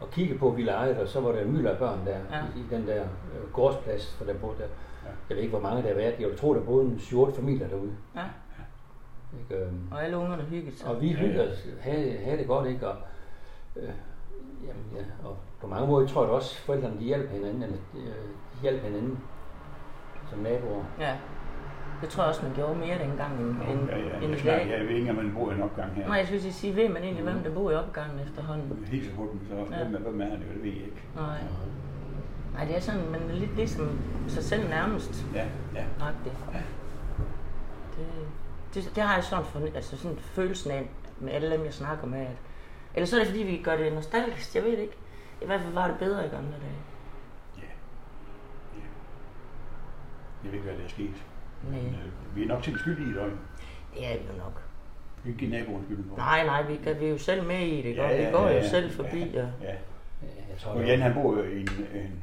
og 0.00 0.10
kiggede 0.10 0.38
på, 0.38 0.50
at 0.50 0.56
vi 0.56 0.62
legede, 0.62 1.00
og 1.02 1.08
så 1.08 1.20
var 1.20 1.32
der 1.32 1.40
en 1.40 1.52
mylder 1.52 1.70
af 1.70 1.78
børn 1.78 1.98
der 2.06 2.16
Ja. 2.30 2.42
i, 2.56 2.60
i, 2.60 2.64
den 2.70 2.86
der 2.86 3.02
øh, 3.02 3.52
gårdsplads, 3.52 4.14
for 4.18 4.24
der 4.24 4.34
boede 4.34 4.58
der. 4.58 4.64
Ja. 4.64 5.10
Jeg 5.28 5.36
ved 5.36 5.42
ikke, 5.44 5.50
hvor 5.58 5.68
mange 5.68 5.82
der 5.82 5.88
har 5.88 5.94
været. 5.96 6.14
Jeg 6.20 6.28
vil 6.28 6.38
tro, 6.38 6.54
der 6.54 6.60
boede 6.64 6.84
en 6.86 6.98
7 6.98 7.32
familier 7.34 7.68
derude. 7.68 7.92
Ja. 8.16 8.22
Ikke? 9.40 9.64
Øhm, 9.64 9.88
Og 9.92 10.04
alle 10.04 10.16
ungerne 10.16 10.42
hyggede 10.42 10.76
sig. 10.76 10.88
og 10.90 11.00
vi 11.02 11.12
hyggede 11.12 11.50
os, 11.52 11.66
havde, 11.80 12.18
havde 12.24 12.38
det 12.38 12.46
godt, 12.46 12.68
ikke? 12.68 12.88
Og, 12.88 12.96
øh, 13.76 13.82
jamen, 14.66 14.84
ja, 14.96 15.28
og 15.28 15.36
på 15.60 15.66
mange 15.66 15.86
måder 15.86 16.06
tror 16.08 16.22
jeg 16.22 16.30
også, 16.32 16.54
at 16.58 16.64
forældrene 16.66 16.98
de 17.00 17.04
hjalp 17.04 17.30
hinanden, 17.30 17.62
eller 17.62 17.76
de, 17.94 17.98
øh, 17.98 18.06
de 18.54 18.60
hjalp 18.62 18.82
hinanden 18.82 19.18
som 20.30 20.38
naboer. 20.38 20.84
Ja. 21.00 21.16
Det 22.00 22.08
tror 22.08 22.22
jeg 22.22 22.28
også, 22.28 22.42
man 22.42 22.54
gjorde 22.54 22.74
mere 22.78 22.98
dengang 22.98 23.40
end, 23.40 23.48
end, 23.48 23.90
Ja, 23.90 23.98
ja. 23.98 24.16
end 24.16 24.30
Jeg, 24.32 24.40
i 24.40 24.42
dag. 24.46 24.68
jeg 24.78 24.88
ved 24.88 24.96
ikke, 24.96 25.10
om 25.10 25.16
man 25.16 25.32
bor 25.34 25.50
i 25.50 25.54
en 25.54 25.62
opgang 25.62 25.92
her. 25.94 26.06
Nej, 26.08 26.16
jeg 26.16 26.26
skulle 26.26 26.52
sige, 26.52 26.76
ved 26.76 26.88
man 26.88 27.02
egentlig, 27.02 27.24
hvem 27.24 27.38
der 27.42 27.50
bor 27.54 27.70
i 27.70 27.74
opgangen 27.74 28.20
efterhånden? 28.20 28.86
Hilser 28.90 29.14
på 29.16 29.28
dem, 29.32 29.40
så 29.48 29.74
Ja. 29.76 29.84
hvem 29.84 30.02
hvem 30.02 30.20
er 30.20 30.24
det, 30.30 30.40
det 30.40 30.62
ved 30.62 30.70
jeg 30.70 30.82
ikke. 30.84 31.02
Nej. 31.16 31.38
Nej, 32.54 32.64
det 32.64 32.76
er 32.76 32.80
sådan, 32.80 33.10
man 33.10 33.20
er 33.30 33.34
lidt 33.34 33.56
ligesom 33.56 33.98
sig 34.28 34.44
selv 34.44 34.68
nærmest. 34.68 35.26
Ja, 35.34 35.44
ja. 35.74 35.84
Agtigt. 36.00 36.34
Ja. 36.54 36.58
Det, 37.96 38.06
det, 38.74 38.92
det, 38.94 39.02
har 39.02 39.14
jeg 39.14 39.24
sådan, 39.24 39.44
for, 39.44 39.60
altså 39.74 39.96
sådan 39.96 40.18
følelsen 40.18 40.70
af 40.70 40.90
med 41.20 41.32
alle 41.32 41.50
dem, 41.56 41.64
jeg 41.64 41.74
snakker 41.74 42.06
med. 42.06 42.20
At, 42.20 42.36
eller 42.94 43.06
så 43.06 43.16
er 43.16 43.20
det, 43.20 43.28
fordi 43.28 43.42
vi 43.42 43.60
gør 43.64 43.76
det 43.76 43.92
nostalgisk, 43.92 44.54
jeg 44.54 44.64
ved 44.64 44.70
det 44.70 44.78
ikke. 44.78 44.96
I 45.42 45.46
hvert 45.46 45.60
fald 45.60 45.72
var 45.74 45.86
det 45.86 45.96
bedre 45.98 46.26
i 46.26 46.28
gamle 46.28 46.50
dage. 46.50 46.78
Ja. 47.56 47.62
ja. 48.76 48.82
Jeg 50.44 50.52
ved 50.52 50.58
ikke, 50.58 50.66
hvad 50.68 50.78
der 50.78 50.84
er 50.84 50.88
sket. 50.88 51.24
Men, 51.70 51.78
øh, 51.86 52.36
vi 52.36 52.42
er 52.42 52.46
nok 52.46 52.62
til 52.62 52.78
skyld 52.78 52.98
i 52.98 53.04
det, 53.08 53.14
det 53.94 54.06
er 54.06 54.12
vi 54.18 54.24
jo 54.32 54.38
nok. 54.38 54.62
Vi 55.24 55.30
kan 55.30 55.38
give 55.38 55.50
naboen 55.50 55.84
skylden 55.84 56.04
for. 56.08 56.16
Nej, 56.16 56.44
nej, 56.46 56.62
vi, 56.62 56.76
kan, 56.84 57.00
vi 57.00 57.06
er 57.06 57.10
jo 57.10 57.18
selv 57.18 57.46
med 57.46 57.60
i 57.60 57.82
det, 57.82 57.96
Ja, 57.96 58.08
ja, 58.08 58.16
ja, 58.16 58.26
Vi 58.26 58.32
går 58.32 58.46
ja, 58.48 58.56
jo 58.62 58.68
selv 58.68 58.90
forbi. 58.90 59.30
Ja. 59.34 59.42
Og, 59.42 59.48
Ja. 59.62 59.74
Jeg 60.50 60.58
tror, 60.58 60.72
Og 60.72 60.86
Jan, 60.86 61.00
han 61.00 61.14
bor 61.14 61.36
jo 61.36 61.42
i 61.42 61.60
en, 61.60 61.68
en 61.94 62.22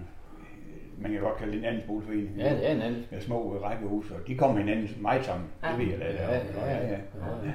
man 0.98 1.12
kan 1.12 1.22
godt 1.22 1.38
kalde 1.38 1.52
det 1.52 1.60
en 1.60 1.66
anden 1.66 1.84
boligforening. 1.88 2.38
Ja, 2.38 2.54
det 2.56 2.70
er 2.70 2.76
en 2.76 2.82
anden. 2.82 3.06
Med 3.12 3.22
små 3.22 3.58
rækkehuse, 3.64 4.16
og 4.16 4.28
de 4.28 4.38
kommer 4.38 4.58
hinanden 4.58 4.90
meget 5.02 5.26
sammen. 5.26 5.48
Ja. 5.64 5.70
Det 5.70 5.80
ved 5.80 5.86
jeg 5.86 6.00
da. 6.00 6.06
Ja, 6.06 6.12
ja, 6.12 6.36
ja. 6.36 6.92
ja. 6.92 6.92
ja. 6.92 6.98
ja. 7.44 7.52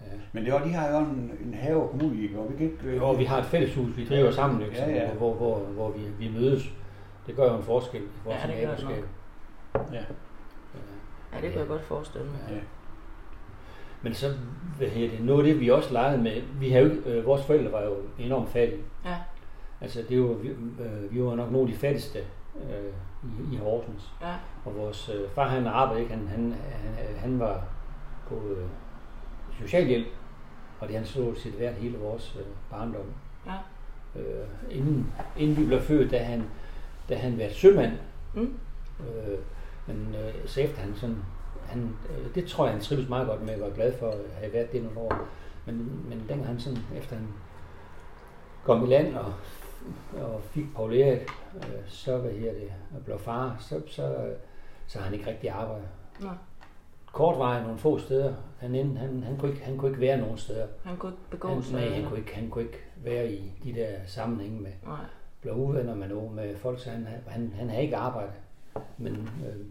ja. 0.00 0.06
Men 0.32 0.44
det 0.44 0.52
var, 0.52 0.64
de 0.64 0.72
har 0.72 0.90
jo 0.90 0.98
en, 0.98 1.32
en 1.44 1.54
have 1.54 1.82
og 1.82 1.90
kommune 1.90 2.16
i, 2.22 2.34
og 2.36 2.52
vi 2.52 2.56
kan 2.56 2.66
ikke... 2.66 2.84
øh, 2.84 2.96
Jo, 2.96 3.12
vi 3.12 3.24
har 3.24 3.38
et 3.38 3.44
fælleshus, 3.46 3.96
vi 3.96 4.06
driver 4.06 4.30
sammen, 4.30 4.62
ikke? 4.62 4.76
Ja, 4.76 4.90
ja. 4.90 5.10
Hvor, 5.10 5.34
hvor, 5.34 5.58
hvor 5.58 5.90
vi, 5.90 6.00
vi 6.18 6.32
mødes. 6.38 6.62
Det 7.26 7.36
gør 7.36 7.50
jo 7.52 7.56
en 7.56 7.62
forskel 7.62 8.00
i 8.00 8.06
vores 8.24 8.36
Ja, 8.44 8.52
det 8.52 8.66
gør 8.66 8.74
det 8.74 8.84
naboskab. 8.84 9.04
Ja. 9.92 10.02
Ja, 11.34 11.40
det 11.40 11.50
kan 11.50 11.58
jeg 11.60 11.68
godt 11.68 11.82
forestille 11.84 12.26
mig. 12.26 12.40
ja. 12.50 12.60
Men 14.02 14.14
så, 14.14 14.34
hvad 14.78 14.88
hedder 14.88 15.10
det, 15.16 15.24
noget 15.24 15.38
af 15.46 15.52
det, 15.52 15.60
vi 15.60 15.70
også 15.70 15.92
legede 15.92 16.22
med, 16.22 16.42
vi 16.60 16.70
har 16.70 16.80
jo 16.80 16.86
øh, 16.86 17.26
vores 17.26 17.44
forældre 17.44 17.72
var 17.72 17.82
jo 17.82 17.96
enormt 18.18 18.48
fattige. 18.48 18.82
Ja, 19.04 19.16
Altså, 19.80 20.02
det 20.08 20.16
jo, 20.16 20.22
vi, 20.24 20.48
øh, 20.48 21.12
vi 21.14 21.22
var 21.24 21.34
nok 21.34 21.52
nogle 21.52 21.68
af 21.68 21.74
de 21.74 21.78
fattigste 21.80 22.18
øh, 22.56 22.92
i, 23.50 23.54
i 23.54 23.56
Horsens. 23.58 24.12
ja, 24.22 24.34
Og 24.64 24.76
vores 24.76 25.08
øh, 25.08 25.30
far, 25.30 25.48
han 25.48 25.66
arbejdede 25.66 26.00
ikke, 26.02 26.14
han, 26.14 26.28
han, 26.28 26.54
han, 26.72 27.16
han 27.18 27.38
var 27.38 27.64
på 28.28 28.34
øh, 28.34 28.66
socialhjælp, 29.60 30.06
og 30.80 30.88
det 30.88 30.96
han 30.96 31.06
så 31.06 31.34
sit 31.36 31.60
værd 31.60 31.74
hele 31.74 31.98
vores 31.98 32.36
øh, 32.38 32.46
barndom. 32.70 33.06
ja. 33.46 33.52
Øh, 34.20 34.46
inden, 34.70 35.12
inden 35.36 35.56
vi 35.56 35.64
blev 35.66 35.80
født, 35.80 36.10
da 36.10 36.18
han, 36.18 36.44
da 37.08 37.14
han 37.16 37.38
været 37.38 37.52
sømand, 37.54 37.92
Mm. 38.34 38.54
øh, 39.00 39.38
men 39.86 40.14
øh, 40.14 40.64
efter 40.64 40.80
han 40.80 40.94
sådan, 40.96 41.24
han, 41.66 41.96
øh, 42.10 42.34
det 42.34 42.46
tror 42.46 42.64
jeg, 42.64 42.72
han 42.74 42.82
trives 42.82 43.08
meget 43.08 43.28
godt 43.28 43.42
med, 43.42 43.54
og 43.54 43.60
var 43.60 43.74
glad 43.74 43.92
for 43.98 44.08
at 44.08 44.18
have 44.40 44.52
været 44.52 44.72
det 44.72 44.82
nogle 44.82 44.98
år. 44.98 45.14
Men, 45.66 46.04
men 46.08 46.18
dengang 46.18 46.46
han 46.46 46.60
sådan, 46.60 46.78
efter 46.96 47.16
han 47.16 47.28
kom 48.64 48.84
i 48.84 48.86
land 48.86 49.14
og, 49.14 49.32
og 50.22 50.42
fik 50.42 50.74
Paul 50.74 50.94
Erik, 50.94 51.28
øh, 51.56 51.62
så 51.86 52.18
hvad 52.18 52.30
her 52.30 52.52
det, 52.52 52.72
og 52.96 53.04
blev 53.04 53.18
far, 53.18 53.56
så, 53.60 53.82
så, 53.86 54.32
så 54.86 54.98
har 54.98 55.04
han 55.04 55.14
ikke 55.14 55.30
rigtig 55.30 55.50
arbejdet. 55.50 55.88
Nå, 56.20 56.28
Kort 57.12 57.38
var 57.38 57.62
nogle 57.62 57.78
få 57.78 57.98
steder. 57.98 58.34
Han, 58.58 58.74
endte, 58.74 59.00
han, 59.00 59.22
han, 59.22 59.36
kunne 59.38 59.50
ikke, 59.50 59.64
han 59.64 59.78
kunne 59.78 59.90
ikke 59.90 60.00
være 60.00 60.18
nogen 60.18 60.38
steder. 60.38 60.66
han 60.84 60.96
kunne 60.96 61.12
ikke 61.12 61.22
begå 61.30 61.48
Han, 61.48 61.62
sig. 61.62 61.80
nej, 61.80 61.88
han 61.88 62.04
kunne, 62.08 62.18
ikke, 62.18 62.34
han 62.34 62.50
kunne 62.50 62.64
ikke 62.64 62.78
være 62.96 63.32
i 63.32 63.52
de 63.64 63.74
der 63.74 63.88
sammenhænge 64.06 64.60
med, 64.60 64.70
Nej. 64.84 65.04
blev 65.40 65.54
uvenner 65.54 65.94
med 65.94 66.08
nogen, 66.08 66.36
med 66.36 66.56
folk, 66.56 66.80
så 66.80 66.90
han, 66.90 67.06
han, 67.26 67.52
han 67.56 67.68
havde 67.70 67.82
ikke 67.82 67.96
arbejdet. 67.96 68.32
Men, 68.98 69.12
øh, 69.46 69.66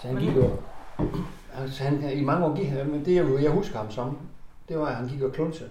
så 0.00 0.08
han 0.08 0.16
gik 0.16 0.36
jo, 0.36 0.50
altså 1.58 1.84
han, 1.84 2.12
i 2.12 2.24
mange 2.24 2.46
år 2.46 2.56
gik 2.56 2.68
han, 2.68 2.90
men 2.90 3.04
det 3.04 3.14
jeg, 3.14 3.42
jeg 3.42 3.50
husker 3.50 3.78
ham 3.78 3.90
som, 3.90 4.18
det 4.68 4.78
var, 4.78 4.86
at 4.86 4.94
han 4.96 5.08
gik 5.08 5.22
og 5.22 5.32
klunse. 5.32 5.64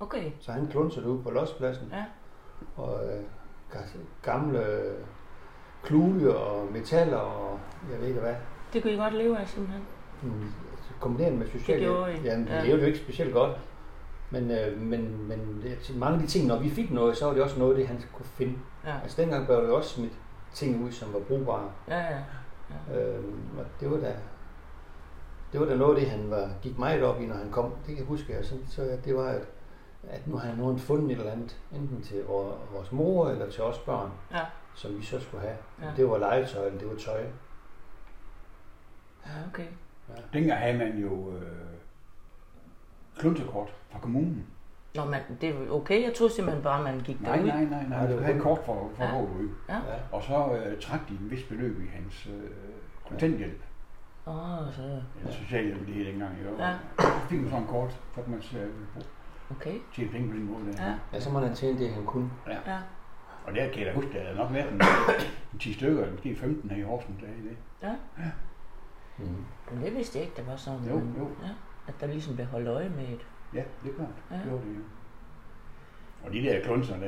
Okay, 0.00 0.30
Så 0.40 0.52
han 0.52 0.66
klunsede 0.66 1.08
ude 1.08 1.22
på 1.22 1.30
lodspladsen. 1.30 1.88
Ja. 1.92 2.04
Og 2.76 3.04
øh, 3.04 3.20
ga- 3.72 3.98
gamle 4.22 4.64
kluge 5.82 6.34
og 6.36 6.72
metaller 6.72 7.16
og 7.16 7.58
jeg 7.92 8.00
ved 8.00 8.08
ikke 8.08 8.20
hvad. 8.20 8.34
det 8.72 8.82
kunne 8.82 8.92
I 8.92 8.96
godt 8.96 9.14
leve 9.14 9.38
af 9.38 9.48
simpelthen. 9.48 9.82
Mm, 10.22 10.52
kombineret 11.00 11.34
med 11.34 11.46
socialt. 11.46 11.80
gjorde 11.82 12.12
I. 12.12 12.16
Ja, 12.24 12.38
vi 12.38 12.44
Ja. 12.50 12.62
levede 12.64 12.80
jo 12.80 12.86
ikke 12.86 12.98
specielt 12.98 13.32
godt. 13.32 13.56
Men, 14.30 14.50
øh, 14.50 14.78
men, 14.80 15.28
men 15.28 15.62
det, 15.62 15.96
mange 15.98 16.14
af 16.14 16.20
de 16.22 16.26
ting, 16.26 16.46
når 16.46 16.58
vi 16.58 16.70
fik 16.70 16.90
noget, 16.90 17.16
så 17.16 17.26
var 17.26 17.32
det 17.34 17.42
også 17.42 17.58
noget, 17.58 17.76
det 17.76 17.86
han 17.88 18.02
kunne 18.12 18.26
finde. 18.26 18.54
Ja, 18.86 18.94
Altså 19.02 19.22
dengang 19.22 19.46
blev 19.46 19.56
det 19.58 19.70
også 19.70 19.90
smidt 19.90 20.12
ting 20.54 20.84
ud, 20.84 20.92
som 20.92 21.12
var 21.12 21.20
brugbare. 21.20 21.72
ja, 21.88 21.98
ja. 22.08 22.22
Øhm, 23.00 23.58
og 23.58 23.64
det 23.80 23.90
var 23.90 23.96
da, 23.96 24.16
det 25.52 25.60
var 25.60 25.66
da 25.66 25.76
noget 25.76 25.94
af 25.94 26.00
det, 26.00 26.10
han 26.10 26.30
var, 26.30 26.50
gik 26.62 26.78
meget 26.78 27.02
op 27.02 27.20
i, 27.20 27.26
når 27.26 27.34
han 27.34 27.50
kom. 27.50 27.70
Det 27.70 27.86
kan 27.86 27.96
jeg 27.96 28.04
huske, 28.06 28.32
jeg. 28.32 28.44
Så, 28.44 28.54
så 28.68 28.98
det 29.04 29.16
var, 29.16 29.26
at, 29.26 29.42
at 30.08 30.26
nu 30.26 30.36
har 30.36 30.48
han 30.48 30.78
fundet 30.78 31.10
et 31.12 31.18
eller 31.18 31.32
andet, 31.32 31.60
enten 31.72 32.02
til 32.02 32.24
vor- 32.24 32.58
vores 32.72 32.92
mor 32.92 33.28
eller 33.28 33.50
til 33.50 33.62
os 33.62 33.78
børn, 33.78 34.10
Ja. 34.32 34.44
som 34.74 34.98
vi 34.98 35.02
så 35.04 35.20
skulle 35.20 35.40
have. 35.42 35.56
Ja. 35.82 35.92
Det 35.96 36.08
var 36.10 36.18
legetøj, 36.18 36.66
eller 36.66 36.78
det 36.78 36.88
var 36.88 36.96
tøj. 36.96 37.24
Ja, 39.26 39.30
okay. 39.52 39.66
Dengang 40.32 40.60
havde 40.60 40.78
man 40.78 40.98
jo 40.98 41.32
øh, 41.32 41.42
klunsekort 43.18 43.68
fra 43.90 43.98
kommunen. 43.98 44.46
Nå, 44.94 45.04
men 45.04 45.20
det 45.40 45.48
er 45.48 45.54
jo 45.64 45.74
okay. 45.76 46.02
Jeg 46.04 46.14
troede 46.14 46.32
simpelthen 46.32 46.62
bare, 46.62 46.82
man 46.82 47.00
gik 47.00 47.20
Nej, 47.20 47.36
derud. 47.36 47.46
nej, 47.48 47.64
nej, 47.64 47.64
Nej, 47.70 47.88
nej. 47.88 48.06
det 48.06 48.18
Du 48.18 48.22
havde 48.24 48.40
kort 48.40 48.58
for, 48.66 48.90
for 48.96 49.04
Ja. 49.04 49.14
ja. 49.16 49.22
ud. 49.22 49.48
Ja. 49.68 49.74
Ja. 49.74 49.80
Og 50.12 50.22
så 50.22 50.56
øh, 50.56 50.80
trak 50.80 51.00
de 51.08 51.12
en 51.14 51.30
vis 51.30 51.42
beløb 51.44 51.80
i 51.82 51.86
hans 51.86 52.26
øh, 52.26 52.50
kontanthjælp. 53.08 53.62
Åh, 54.26 54.34
så... 54.72 54.82
Eller 55.20 55.32
socialhjælp, 55.32 55.86
det 55.86 55.94
hed 55.94 56.04
dengang. 56.06 56.30
Jo. 56.44 56.56
Ja. 56.64 56.74
fik 57.28 57.40
man 57.40 57.50
sådan 57.50 57.62
en 57.62 57.68
kort, 57.68 57.92
så 58.14 58.20
kunne 58.22 58.30
man 58.54 58.62
øh, 58.62 58.70
Okay. 59.50 59.74
tjene 59.94 60.10
penge 60.10 60.28
på 60.30 60.34
den 60.36 60.44
måde. 60.52 60.72
Der. 60.76 60.84
Ja. 60.86 60.94
Ja, 61.12 61.20
så 61.20 61.30
må 61.30 61.38
han 61.38 61.54
tjene 61.54 61.78
det, 61.78 61.90
han 61.90 62.04
kunne. 62.04 62.30
Ja. 62.48 62.78
Og 63.46 63.54
der 63.54 63.68
kan 63.68 63.78
jeg 63.78 63.86
da 63.86 63.92
huske, 63.94 64.12
der 64.12 64.18
er 64.20 64.34
nok 64.34 64.52
været 64.52 64.72
en, 64.72 64.80
en 65.52 65.58
10 65.58 65.72
stykker, 65.72 66.12
måske 66.12 66.36
15 66.36 66.70
her 66.70 66.76
i 66.76 66.82
Horsens 66.82 67.20
der 67.20 67.26
i 67.26 67.48
det. 67.48 67.56
Mm. 69.18 69.44
Men 69.72 69.84
det 69.84 69.94
vidste 69.94 70.18
jeg 70.18 70.24
ikke, 70.26 70.36
der 70.42 70.50
var 70.50 70.56
sådan. 70.56 70.80
Jo, 70.88 70.94
men- 70.98 71.14
jo. 71.18 71.24
Ja. 71.42 71.48
At 71.88 71.94
der 72.00 72.06
ligesom 72.06 72.34
blev 72.34 72.46
holdt 72.46 72.68
øje 72.68 72.88
med 72.88 73.08
et. 73.08 73.26
Ja, 73.54 73.62
det 73.84 73.90
er 73.90 73.94
klart. 73.96 74.08
Ja. 74.30 74.36
Ja. 74.36 74.42
Det 74.42 74.52
var 74.52 74.58
det 74.58 74.66
jo. 74.76 74.82
Og 76.24 76.32
de 76.32 76.42
der 76.42 76.62
klunser, 76.64 76.96
der, 77.00 77.06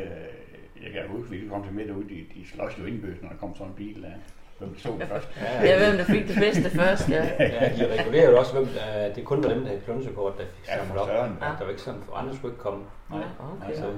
jeg 0.82 0.92
kan 0.92 1.02
huske, 1.08 1.30
vi 1.30 1.48
kom 1.48 1.64
til 1.64 1.72
med 1.72 1.86
derude, 1.88 2.08
de, 2.08 2.26
de 2.34 2.48
slås 2.54 2.78
jo 2.78 2.84
indbøs, 2.84 3.22
når 3.22 3.28
der 3.28 3.36
kom 3.36 3.54
sådan 3.56 3.66
en 3.70 3.74
bil, 3.76 4.02
der, 4.02 4.10
hvem 4.58 4.78
så 4.78 4.88
den 4.90 5.00
først. 5.08 5.28
Ja, 5.68 5.78
hvem 5.88 5.96
der 5.98 6.04
fik 6.04 6.28
det 6.28 6.36
bedste 6.36 6.70
først, 6.70 7.08
ja. 7.10 7.24
Ja, 7.56 7.72
de 7.76 8.00
regulerer 8.00 8.30
jo 8.30 8.38
også, 8.38 8.52
hvem 8.52 8.66
der, 8.66 9.14
det 9.14 9.24
kun 9.24 9.42
var 9.44 9.48
dem, 9.48 9.60
der 9.60 9.66
havde 9.68 9.80
klunsekort, 9.80 10.38
der 10.38 10.44
fik 10.46 10.68
Ja, 10.68 10.76
samlet 10.78 10.96
op. 11.02 11.08
søren. 11.08 11.38
Ja. 11.40 11.46
Der 11.46 11.62
var 11.64 11.68
ikke 11.70 11.82
sådan, 11.82 12.00
for 12.02 12.14
andre 12.14 12.36
skulle 12.36 12.52
ikke 12.54 12.62
komme. 12.62 12.84
Nej, 13.10 13.18
okay. 13.40 13.66
Altså, 13.68 13.92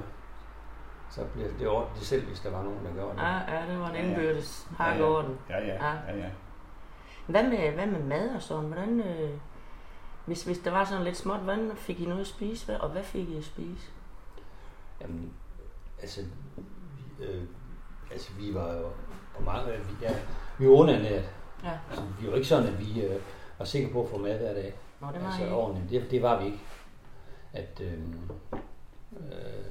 så 1.09 1.21
bliver 1.33 1.47
det 1.59 1.67
ordnet 1.67 1.99
de 1.99 2.05
selv, 2.05 2.25
hvis 2.27 2.39
der 2.39 2.51
var 2.51 2.63
nogen, 2.63 2.79
der 2.85 2.93
gjorde 2.93 3.15
det. 3.15 3.21
Ja, 3.21 3.55
ja, 3.55 3.71
det 3.71 3.79
var 3.79 3.89
en 3.89 3.95
Ja, 3.95 4.01
ja. 4.01 4.07
indbyrdes 4.07 4.67
Ja, 4.79 4.83
ja. 4.83 4.89
hakkeorden. 4.89 5.37
Ja, 5.49 5.57
ja, 5.59 5.73
Ja. 5.73 5.91
ja, 6.07 6.17
ja. 6.17 6.29
Hvad 7.27 7.43
med, 7.43 7.71
hvad 7.71 7.85
med 7.87 7.99
mad 8.03 8.29
og 8.35 8.41
sådan? 8.41 8.65
Hvordan, 8.65 8.99
øh, 8.99 9.29
hvis, 10.25 10.43
hvis 10.43 10.59
der 10.59 10.71
var 10.71 10.85
sådan 10.85 11.03
lidt 11.03 11.17
småt, 11.17 11.39
hvordan 11.39 11.71
fik 11.75 12.01
I 12.01 12.05
noget 12.05 12.21
at 12.21 12.27
spise? 12.27 12.65
Hvad, 12.65 12.75
og 12.75 12.89
hvad 12.89 13.03
fik 13.03 13.29
I 13.29 13.37
at 13.37 13.43
spise? 13.43 13.87
Jamen, 15.01 15.33
altså, 16.01 16.21
vi, 16.57 17.25
øh, 17.25 17.43
altså, 18.11 18.33
vi 18.39 18.53
var 18.53 18.73
jo 18.73 18.89
på 19.35 19.43
mange, 19.43 19.71
vi, 19.71 19.93
ja, 20.01 20.15
vi 20.59 20.67
var 20.67 20.73
underernæret. 20.73 21.29
Ja. 21.63 21.71
Altså, 21.89 22.05
vi 22.21 22.27
var 22.27 22.35
ikke 22.35 22.47
sådan, 22.47 22.67
at 22.67 22.79
vi 22.79 23.01
øh, 23.01 23.21
var 23.57 23.65
sikre 23.65 23.91
på 23.91 24.03
at 24.03 24.09
få 24.09 24.17
mad 24.17 24.37
hver 24.37 24.53
dag. 24.53 24.73
Nå, 25.01 25.07
det 25.13 25.21
var 25.21 25.27
altså, 25.27 25.45
I. 25.45 25.49
ordentligt. 25.51 25.89
Det, 25.89 26.11
det 26.11 26.21
var 26.21 26.39
vi 26.39 26.45
ikke. 26.45 26.59
At, 27.53 27.81
øh, 27.81 27.99
øh, 29.17 29.65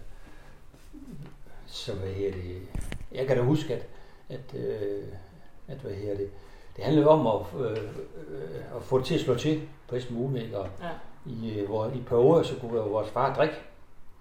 så 1.67 1.95
hvad 1.95 2.09
her 2.09 2.33
det, 2.33 2.69
jeg 3.13 3.27
kan 3.27 3.37
da 3.37 3.43
huske, 3.43 3.75
at, 3.75 3.87
at, 4.29 4.55
øh, 4.55 5.05
at 5.69 5.77
hvad 5.77 5.95
her 5.95 6.17
det, 6.17 6.31
det 6.77 6.85
handlede 6.85 7.09
om 7.09 7.27
at, 7.27 7.61
øh, 7.61 7.71
øh, 8.29 8.77
at 8.77 8.83
få 8.83 8.99
det 8.99 9.07
til 9.07 9.15
at 9.15 9.21
slå 9.21 9.35
til 9.35 9.61
på 9.61 9.95
bedst 9.95 10.11
muligt, 10.11 10.45
ikke? 10.45 10.59
og 10.59 10.69
Ja, 10.83 10.91
i, 11.27 11.59
øh, 11.59 11.69
hvor, 11.69 11.87
i 11.87 12.03
perioder, 12.07 12.43
så 12.43 12.55
kunne 12.61 12.73
vores 12.81 13.11
far 13.11 13.35
drikke, 13.35 13.55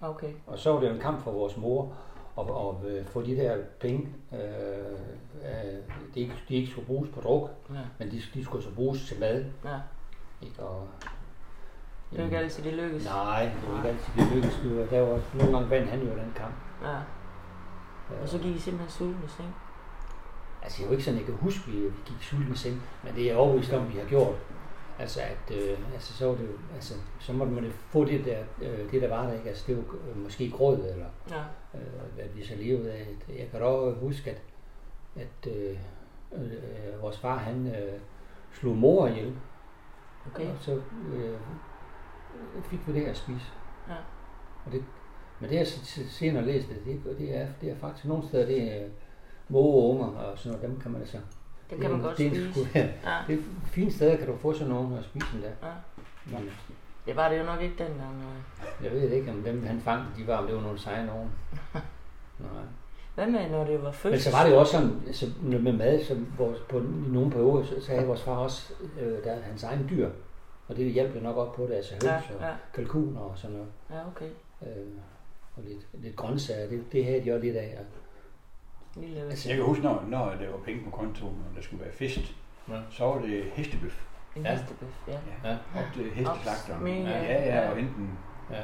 okay. 0.00 0.32
og 0.46 0.58
så 0.58 0.72
var 0.72 0.80
det 0.80 0.88
jo 0.88 0.94
en 0.94 1.00
kamp 1.00 1.20
for 1.24 1.30
vores 1.30 1.56
mor 1.56 1.92
at, 2.38 2.44
at, 2.44 2.96
at 2.98 3.06
få 3.06 3.22
de 3.22 3.36
der 3.36 3.56
penge, 3.80 4.08
øh, 4.32 4.38
øh, 5.44 5.80
de, 6.14 6.20
ikke, 6.20 6.34
de 6.48 6.54
ikke 6.54 6.70
skulle 6.70 6.86
bruges 6.86 7.10
på 7.10 7.20
druk, 7.20 7.50
Ja, 7.70 7.74
men 7.98 8.10
de, 8.10 8.22
de 8.34 8.44
skulle 8.44 8.64
så 8.64 8.70
bruges 8.74 9.08
til 9.08 9.20
mad. 9.20 9.44
ja. 9.64 9.76
Ikke? 10.42 10.62
Og, 10.62 10.86
Det 12.10 12.18
jo 12.18 12.24
ikke 12.24 12.38
altid, 12.38 12.64
det 12.64 12.72
lykkes. 12.72 13.04
Nej, 13.04 13.42
det 13.42 13.70
var 13.70 13.76
ikke 13.76 13.88
altid 13.88 14.12
det 14.16 14.34
lykkedes. 14.34 14.60
Var, 14.64 14.86
der 14.98 15.00
var 15.00 15.20
nogle 15.34 15.52
gange 15.52 15.70
vandt 15.70 15.88
han 15.90 16.00
jo 16.00 16.06
den 16.06 16.32
kamp. 16.36 16.54
Ja. 16.82 16.96
Og 18.22 18.28
så 18.28 18.38
gik 18.38 18.56
I 18.56 18.58
simpelthen 18.58 18.90
sultne 18.90 19.24
i 19.26 19.28
seng. 19.28 19.54
Altså, 20.64 20.78
det 20.78 20.84
er 20.84 20.88
jo 20.88 20.92
ikke 20.92 21.04
sådan, 21.04 21.18
jeg 21.18 21.26
kan 21.26 21.34
huske, 21.34 21.60
at 21.66 21.72
vi, 21.74 21.80
gik 21.80 22.22
sulten 22.22 22.52
i 22.52 22.56
seng, 22.56 22.82
men 23.04 23.14
det 23.14 23.22
er 23.22 23.26
jeg 23.26 23.36
overbevist 23.36 23.72
om, 23.72 23.92
vi 23.92 23.98
har 23.98 24.06
gjort. 24.06 24.34
Altså, 24.98 25.20
at, 25.20 25.56
øh, 25.56 25.78
altså, 25.92 26.12
så, 26.12 26.26
var 26.26 26.34
det, 26.34 26.48
altså, 26.74 26.94
så 27.20 27.32
måtte 27.32 27.52
man 27.52 27.72
få 27.88 28.04
det 28.04 28.24
der, 28.24 28.38
øh, 28.62 28.90
det 28.90 29.02
der 29.02 29.08
var 29.08 29.26
der, 29.26 29.32
ikke? 29.32 29.48
Altså, 29.48 29.64
det 29.66 29.76
var 29.76 29.82
øh, 30.10 30.22
måske 30.22 30.50
grød, 30.50 30.78
eller 30.78 31.06
Ja, 31.30 31.42
øh, 31.74 32.14
hvad 32.14 32.24
vi 32.34 32.44
så 32.44 32.54
levede 32.54 32.92
af. 32.92 33.06
Jeg 33.28 33.48
kan 33.50 33.60
dog 33.60 33.94
huske, 33.94 34.30
at, 34.30 34.42
at 35.16 35.52
øh, 35.52 35.78
øh, 36.32 37.02
vores 37.02 37.18
far, 37.18 37.36
han 37.36 37.66
øh, 37.66 38.00
slog 38.52 38.76
mor 38.76 39.06
ihjel, 39.06 39.34
okay. 40.26 40.46
og 40.46 40.56
så 40.60 40.80
øh, 41.14 41.38
fik 42.64 42.86
vi 42.86 42.92
det 42.92 43.00
her 43.00 43.10
at 43.10 43.16
spise. 43.16 43.46
Ja. 43.88 43.96
Og 44.66 44.72
det, 44.72 44.84
men 45.40 45.50
det, 45.50 45.56
jeg 45.56 45.66
senere 46.10 46.46
læste, 46.46 46.74
det, 46.84 47.18
det, 47.18 47.36
er, 47.36 47.46
det 47.60 47.70
er 47.70 47.76
faktisk 47.76 48.04
nogle 48.04 48.28
steder, 48.28 48.46
det 48.46 48.62
er 48.62 48.88
måge 49.48 50.04
og 50.04 50.14
og 50.32 50.38
sådan 50.38 50.52
noget, 50.58 50.70
dem 50.70 50.80
kan 50.80 50.90
man 50.90 51.00
altså... 51.00 51.18
Det 51.70 51.80
kan 51.80 51.90
man 51.90 52.00
godt 52.00 52.18
det 52.18 52.30
spise. 52.30 52.50
sgu- 52.50 52.68
ja, 52.78 52.88
Ja, 53.04 53.18
det 53.28 53.38
er 53.38 53.42
fine 53.64 53.92
steder, 53.92 54.16
kan 54.16 54.26
du 54.26 54.36
få 54.36 54.52
sådan 54.52 54.68
nogle 54.68 54.98
og 54.98 55.04
spise 55.04 55.26
dem 55.32 55.40
der. 55.40 55.68
ja. 55.68 55.72
Men 56.26 56.50
Det 57.06 57.16
var 57.16 57.28
det 57.28 57.38
jo 57.38 57.44
nok 57.44 57.60
ikke 57.62 57.74
dengang. 57.78 58.18
nej. 58.18 58.68
jeg 58.82 58.92
ved 58.92 59.10
ikke, 59.10 59.30
om 59.30 59.42
dem 59.42 59.66
han 59.66 59.80
fangede, 59.80 60.08
de 60.18 60.26
var, 60.26 60.36
om 60.36 60.46
det 60.46 60.54
var 60.56 60.62
nogle 60.62 60.78
seje 60.78 61.06
nogen. 61.06 61.30
Nej. 62.38 62.62
Hvad 63.14 63.26
med, 63.26 63.50
når 63.50 63.64
det 63.64 63.82
var 63.82 63.90
fødsel? 63.92 64.10
Men 64.10 64.20
så 64.20 64.30
var 64.30 64.44
det 64.44 64.50
jo 64.50 64.58
også 64.60 64.72
sådan, 64.72 65.02
altså, 65.06 65.26
med 65.42 65.72
mad, 65.72 66.04
så 66.04 66.16
vores, 66.38 66.58
på, 66.68 66.78
i 66.78 66.82
nogle 67.08 67.30
perioder, 67.30 67.64
så, 67.64 67.80
så 67.80 67.92
havde 67.92 68.06
vores 68.06 68.22
far 68.22 68.36
også 68.36 68.72
øh, 69.00 69.24
der, 69.24 69.40
hans 69.40 69.62
egen 69.62 69.86
dyr. 69.90 70.10
Og 70.68 70.76
det 70.76 70.92
hjalp 70.92 71.14
jo 71.16 71.20
nok 71.20 71.36
op 71.36 71.52
på 71.54 71.62
det, 71.62 71.72
altså 71.74 71.92
høns 71.94 72.04
Ja, 72.04 72.16
og 72.16 72.40
ja, 72.40 72.52
kalkuner 72.74 73.20
og 73.20 73.38
sådan 73.38 73.56
noget. 73.56 73.70
ja, 73.90 74.06
okay. 74.06 74.28
Øh, 74.62 74.86
og 75.56 75.62
lidt, 75.62 75.86
lidt 75.92 76.16
grøntsager, 76.16 76.68
det, 76.68 76.84
det 76.92 77.04
havde 77.04 77.24
de 77.24 77.32
også 77.32 77.44
lidt 77.44 77.56
af. 77.56 77.76
Og, 77.78 77.84
Lille 78.96 79.20
Altså, 79.22 79.48
Jeg 79.48 79.56
kan 79.56 79.66
huske, 79.66 79.82
når, 79.82 80.04
når 80.08 80.18
der 80.40 80.50
var 80.50 80.58
penge 80.64 80.84
på 80.84 80.90
kontoen, 80.90 81.44
og 81.50 81.56
der 81.56 81.62
skulle 81.62 81.84
være 81.84 81.92
fest, 81.92 82.34
Ja. 82.68 82.74
så 82.90 83.04
var 83.04 83.18
det 83.20 83.44
hestebøf. 83.54 84.02
en 84.36 84.42
ja. 84.44 84.52
hestebøf, 84.52 84.88
ja. 85.08 85.12
Ja. 85.12 85.50
Ja. 85.50 85.56
Op 85.80 85.84
til 85.94 86.04
hesteslagteren. 86.10 86.84
mega. 86.84 86.96
Ja, 87.10 87.22
ja, 87.22 87.54
ja, 87.60 87.70
og 87.70 87.78
enten 87.80 88.10
ja, 88.50 88.56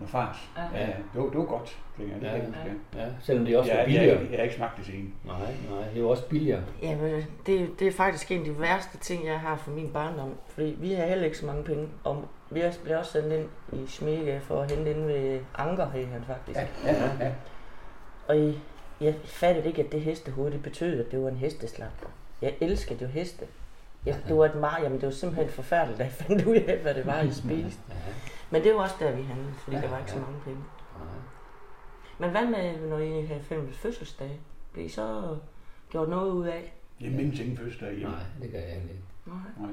noget 0.00 0.10
fars. 0.10 0.50
Ja. 0.56 0.62
Ja, 0.78 0.80
ja. 0.86 0.86
Det, 0.86 0.96
var, 1.22 1.22
det 1.22 1.38
var 1.38 1.44
godt, 1.44 1.78
tænker 1.96 2.12
jeg. 2.12 2.20
Det 2.22 2.26
Ja, 2.28 2.32
jeg 2.34 2.46
huske, 2.46 2.60
ja. 2.96 3.04
ja, 3.04 3.08
selvom 3.20 3.44
det 3.46 3.56
også 3.56 3.70
var 3.70 3.76
Jeg, 3.78 3.86
billigere. 3.86 4.20
jeg, 4.20 4.30
jeg, 4.30 4.38
har 4.38 4.42
ikke 4.42 4.54
smagt 4.54 4.76
det 4.76 4.86
siden. 4.86 5.14
Nej, 5.24 5.36
nej, 5.70 5.88
det 5.94 6.02
var 6.04 6.08
også 6.10 6.28
billigere. 6.28 6.62
Jamen, 6.82 7.24
det, 7.46 7.70
det 7.78 7.88
er 7.88 7.92
faktisk 7.92 8.30
en 8.32 8.38
af 8.38 8.44
de 8.44 8.60
værste 8.60 8.98
ting, 8.98 9.26
jeg 9.26 9.40
har 9.40 9.56
fra 9.56 9.70
min 9.70 9.90
barndom. 9.92 10.34
Fordi 10.48 10.76
vi 10.80 10.92
har 10.92 11.06
heller 11.06 11.24
ikke 11.24 11.38
så 11.38 11.46
mange 11.46 11.64
penge. 11.64 11.88
Og 12.04 12.24
vi 12.50 12.62
blev 12.84 12.98
også 12.98 13.12
sendt 13.12 13.32
ind 13.32 13.48
i 13.72 13.86
Smega 13.86 14.38
for 14.38 14.60
at 14.62 14.70
hente 14.70 14.90
ind 14.90 15.06
ved 15.06 15.40
Anker, 15.58 15.90
hed 15.90 16.06
han 16.06 16.24
faktisk. 16.26 16.58
Ja, 16.58 16.66
ja, 16.84 17.10
ja. 17.20 17.32
Og 18.28 18.38
I, 18.38 18.58
jeg 19.00 19.14
fattede 19.24 19.68
ikke, 19.68 19.82
at 19.84 19.92
det 19.92 20.00
hestehoved, 20.00 20.52
det 20.52 20.62
betød, 20.62 21.00
at 21.04 21.10
det 21.12 21.22
var 21.22 21.28
en 21.28 21.36
hesteslagter. 21.36 22.06
Jeg 22.42 22.54
elskede 22.60 23.04
jo 23.04 23.06
heste. 23.10 23.46
Jeg, 24.06 24.20
det 24.28 24.36
var 24.36 24.44
et 24.44 24.54
meget, 24.54 24.82
jamen 24.84 25.00
det 25.00 25.06
var 25.06 25.12
simpelthen 25.12 25.48
forfærdeligt, 25.48 25.98
da 25.98 26.04
jeg 26.04 26.12
fandt 26.12 26.44
ud 26.46 26.56
af, 26.56 26.78
hvad 26.78 26.94
det 26.94 27.06
var, 27.06 27.20
I 27.20 27.32
spiste. 27.42 27.82
Men 28.50 28.62
det 28.64 28.74
var 28.74 28.80
også 28.82 28.94
der, 29.00 29.12
vi 29.16 29.22
handlede, 29.22 29.52
fordi 29.54 29.76
Ja, 29.76 29.82
der 29.82 29.88
var 29.88 29.98
ikke 29.98 30.10
så 30.10 30.18
mange 30.18 30.40
penge. 30.44 30.60
Men 32.18 32.30
hvad 32.30 32.46
med, 32.46 32.88
når 32.88 32.98
I 32.98 33.26
havde 33.26 33.40
fælles 33.42 33.76
fødselsdag? 33.78 34.40
Blev 34.72 34.84
I 34.86 34.88
så 34.88 35.36
gjort 35.90 36.08
noget 36.08 36.30
ud 36.32 36.46
af? 36.46 36.72
Jeg 37.00 37.10
mindes 37.10 37.40
ingen 37.40 37.56
fødselsdag 37.56 37.94
hjemme. 37.94 38.14
nej, 38.14 38.22
det 38.42 38.52
gør 38.52 38.58
jeg 38.58 38.74
ikke. 38.74 38.88
Nej. 39.26 39.36
Nej. 39.60 39.70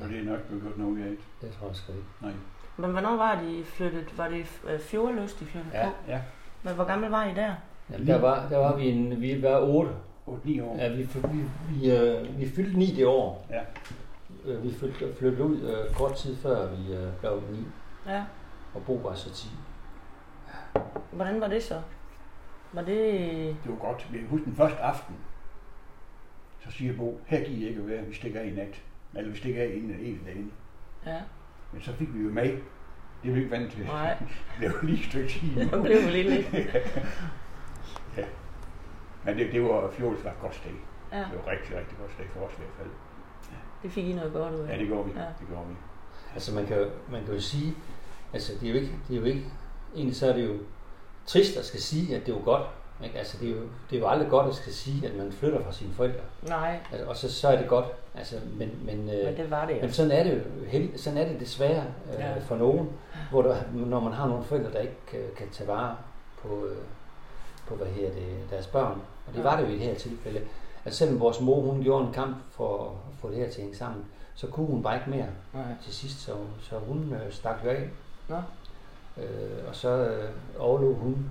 Så 0.00 0.08
det 0.08 0.18
er 0.18 0.24
nok 0.24 0.40
blevet 0.42 0.62
gjort 0.62 0.78
noget 0.78 0.92
ud 0.92 1.00
af. 1.00 1.12
det 1.40 1.52
tror 1.58 1.66
jeg 1.66 1.76
sgu 1.76 1.92
ikke. 1.92 2.04
Nej. 2.20 2.32
Men 2.76 2.90
hvornår 2.90 3.16
var 3.16 3.40
det, 3.40 3.48
I 3.50 3.64
flyttet? 3.64 4.18
Var 4.18 4.28
det 4.28 4.46
øh, 4.68 4.80
fjordlyst, 4.80 5.42
I 5.42 5.44
flyttede 5.44 5.76
Ja, 5.78 5.88
på? 5.88 5.94
ja. 6.08 6.20
Men 6.62 6.74
hvor 6.74 6.84
gammel 6.84 7.10
var 7.10 7.24
I 7.24 7.34
der? 7.34 7.54
Jamen, 7.92 8.06
der, 8.06 8.20
var, 8.20 8.48
der 8.48 8.58
var 8.58 8.76
vi, 8.76 8.88
en, 8.90 9.20
vi 9.20 9.42
var 9.42 9.60
otte. 9.60 9.90
8-9 10.28 10.62
år. 10.62 10.76
Ja, 10.78 10.88
vi, 10.88 11.02
vi, 11.02 11.44
vi, 11.70 11.90
øh, 11.96 12.38
vi 12.40 12.48
fyldte 12.48 12.78
ni 12.78 12.86
det 12.86 13.06
år. 13.06 13.46
Ja. 13.50 13.60
Øh, 14.52 14.62
vi 14.64 14.72
flyttede, 14.74 15.14
flyttede 15.18 15.44
ud 15.44 15.60
øh, 15.60 15.94
kort 15.94 16.14
tid 16.14 16.36
før 16.36 16.68
vi 16.70 16.94
øh, 16.94 17.08
blev 17.20 17.42
ni, 17.50 17.58
Ja. 18.06 18.24
og 18.74 18.82
Bo 18.86 18.94
var 18.94 19.14
så 19.14 19.30
10. 19.34 19.48
Hvordan 21.12 21.40
var 21.40 21.48
det 21.48 21.62
så? 21.62 21.80
Var 22.72 22.82
det... 22.82 22.96
Det 23.64 23.70
var 23.70 23.76
godt. 23.76 24.08
Jeg 24.12 24.20
husker 24.30 24.44
den 24.44 24.56
første 24.56 24.78
aften. 24.78 25.14
Så 26.64 26.70
siger 26.70 26.96
Bo, 26.96 27.20
her 27.26 27.44
giver 27.44 27.58
I 27.66 27.68
ikke 27.68 27.80
at 27.80 27.88
være, 27.88 28.04
vi 28.04 28.14
stikker 28.14 28.40
af 28.40 28.46
i 28.46 28.50
nat. 28.50 28.82
Eller 29.14 29.30
vi 29.30 29.36
stikker 29.36 29.62
af 29.62 29.70
inden 29.74 29.90
en 30.00 30.20
dag. 30.26 30.36
Ja, 31.12 31.20
Men 31.72 31.82
så 31.82 31.92
fik 31.92 32.14
vi 32.14 32.22
jo 32.22 32.30
med. 32.30 32.58
Det 33.24 33.34
vi 33.34 33.38
ikke 33.38 33.50
vant 33.50 33.72
til. 33.72 33.84
nej. 33.86 34.16
Det 34.60 34.68
var 34.72 34.78
lige 34.86 34.98
et 34.98 35.04
stykke 35.04 35.28
tid. 35.28 35.60
Det 35.60 35.82
blev 35.82 35.96
lige 36.10 36.30
lidt. 36.30 36.46
Men 39.24 39.38
det, 39.38 39.52
det 39.52 39.62
var 39.62 39.90
fjolets 39.90 40.24
var 40.24 40.30
et 40.30 40.40
godt 40.40 40.54
sted. 40.54 40.70
Ja, 41.12 41.18
Det 41.18 41.26
var 41.44 41.52
rigtig, 41.52 41.76
rigtig 41.76 41.98
godt 42.00 42.12
sted 42.12 42.24
for 42.34 42.40
os 42.46 42.52
i 42.52 42.56
hvert 42.56 42.74
fald. 42.78 42.88
det 43.82 43.90
fik 43.92 44.06
I 44.08 44.12
noget 44.12 44.32
godt 44.32 44.54
ud 44.54 44.58
af. 44.60 44.72
Ja, 44.74 44.78
det 44.78 44.86
gjorde 44.86 45.04
vi. 45.04 45.12
Ja. 45.16 45.24
Det 45.40 45.46
gjorde 45.48 45.66
vi. 45.68 45.74
Altså 46.34 46.54
man 46.54 46.66
kan, 46.66 46.78
jo- 46.78 46.90
man 47.10 47.24
kan 47.24 47.34
jo 47.34 47.40
sige, 47.40 47.74
altså 48.32 48.52
det 48.60 48.68
er 48.68 48.72
jo 48.72 48.78
ikke, 48.80 48.92
det 49.08 49.16
er 49.16 49.20
jo 49.20 49.26
ikke, 49.26 49.44
egentlig 49.96 50.16
så 50.16 50.28
er 50.28 50.32
det 50.32 50.48
jo 50.48 50.54
trist 51.26 51.56
at 51.56 51.64
skal 51.64 51.80
sige, 51.80 52.16
at 52.16 52.26
det 52.26 52.32
er 52.32 52.36
jo 52.38 52.44
godt. 52.44 52.62
Ikke? 53.04 53.18
Altså 53.18 53.38
det 53.40 53.48
er, 53.48 53.52
jo, 53.52 53.60
det 53.90 53.96
er 53.96 54.00
jo 54.00 54.06
aldrig 54.08 54.28
godt 54.30 54.48
at 54.48 54.54
skal 54.54 54.72
sige, 54.72 55.08
at 55.08 55.14
man 55.16 55.32
flytter 55.32 55.62
fra 55.64 55.72
sine 55.72 55.94
forældre. 55.94 56.20
Nej, 56.42 56.78
Altså, 56.92 57.06
og 57.08 57.16
så, 57.16 57.32
så 57.32 57.48
er 57.48 57.56
det 57.58 57.68
godt. 57.68 57.86
Altså, 58.14 58.36
men, 58.58 58.70
men, 58.84 58.98
øh, 59.10 59.24
men 59.24 59.36
det 59.36 59.50
var 59.50 59.66
det 59.66 59.76
Men 59.76 59.84
jo. 59.84 59.92
sådan 59.92 60.10
er 60.12 60.22
det 60.24 60.34
jo 60.34 60.64
held- 60.66 60.98
sådan 60.98 61.18
er 61.18 61.28
det 61.28 61.40
desværre 61.40 61.84
øh, 62.12 62.20
Ja. 62.20 62.28
ja. 62.32 62.38
for 62.38 62.56
nogen, 62.56 62.90
hvor 63.30 63.42
der, 63.42 63.56
når 63.74 64.00
man 64.00 64.12
har 64.12 64.26
nogle 64.28 64.44
forældre, 64.44 64.72
der 64.72 64.78
ikke 64.78 64.96
kan, 65.06 65.20
kan 65.36 65.48
tage 65.52 65.68
vare 65.68 65.96
på, 66.42 66.66
øh, 66.66 66.76
på 67.68 67.74
hvad 67.74 67.86
her 67.86 68.10
det, 68.10 68.36
deres 68.50 68.66
børn. 68.66 69.00
Og 69.26 69.32
det 69.32 69.38
Ja. 69.38 69.42
var 69.42 69.56
det 69.56 69.62
jo 69.62 69.68
i 69.68 69.72
det 69.72 69.80
her 69.80 69.94
tilfælde. 69.94 70.40
Altså 70.84 70.98
selvom 70.98 71.20
vores 71.20 71.40
mor 71.40 71.60
hun 71.60 71.82
gjorde 71.82 72.06
en 72.06 72.12
kamp 72.12 72.36
for 72.50 72.84
at 72.84 72.90
få 73.20 73.28
det 73.30 73.36
her 73.36 73.44
til 73.50 73.58
at 73.58 73.62
hænge 73.62 73.76
sammen, 73.76 74.04
så 74.34 74.46
kunne 74.46 74.66
hun 74.66 74.82
bare 74.82 74.96
ikke 74.96 75.10
mere 75.10 75.26
Nej. 75.54 75.62
til 75.84 75.94
sidst, 75.94 76.20
så, 76.20 76.32
så 76.60 76.78
hun 76.78 77.12
øh, 77.24 77.32
stak 77.32 77.56
jo 77.64 77.70
af. 77.70 77.88
Nå. 78.28 78.36
Øh, 79.16 79.68
og 79.68 79.76
så 79.76 79.88
øh, 79.88 80.30
overlod 80.58 80.94
hun 80.94 81.30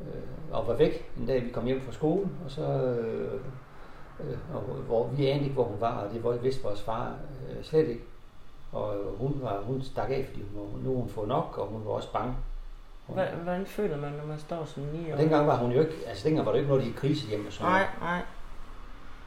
øh, 0.00 0.22
og 0.52 0.66
var 0.66 0.74
væk 0.74 1.12
en 1.20 1.26
dag, 1.26 1.44
vi 1.44 1.50
kom 1.50 1.64
hjem 1.64 1.80
fra 1.80 1.92
skole, 1.92 2.28
og 2.44 2.50
så 2.50 2.62
øh, 2.62 3.40
øh, 4.20 4.38
og, 4.54 4.60
hvor 4.60 5.06
vi 5.08 5.26
anede 5.26 5.44
ikke, 5.44 5.54
hvor 5.54 5.64
hun 5.64 5.80
var, 5.80 5.96
og 5.98 6.14
det 6.14 6.24
var- 6.24 6.36
vidste 6.36 6.62
vores 6.62 6.82
far 6.82 7.16
øh, 7.50 7.64
slet 7.64 7.88
ikke. 7.88 8.04
Og 8.72 8.94
hun, 9.18 9.38
var, 9.42 9.60
hun 9.60 9.82
stak 9.82 10.10
af, 10.10 10.26
fordi 10.28 10.42
hun, 10.56 10.82
nu 10.84 10.94
hun 10.94 11.08
fået 11.08 11.28
nok, 11.28 11.58
og 11.58 11.66
hun 11.66 11.84
var 11.84 11.90
også 11.90 12.12
bange. 12.12 12.34
Hva- 13.08 13.34
Hvordan 13.42 13.66
føler 13.66 13.96
man, 13.96 14.12
når 14.12 14.26
man 14.26 14.38
står 14.38 14.64
som 14.64 14.82
9 14.82 15.12
år? 15.12 15.16
dengang 15.16 15.46
var 15.46 15.56
hun 15.56 15.72
jo 15.72 15.80
ikke, 15.80 15.94
altså 16.06 16.28
dengang 16.28 16.46
var 16.46 16.52
det 16.52 16.58
jo 16.58 16.62
ikke 16.62 16.74
noget, 16.74 16.86
de 16.86 16.92
krise 16.92 17.26
hjemme. 17.28 17.46
og 17.46 17.52
sådan 17.52 17.72
Nej, 17.72 17.86
nej. 18.00 18.22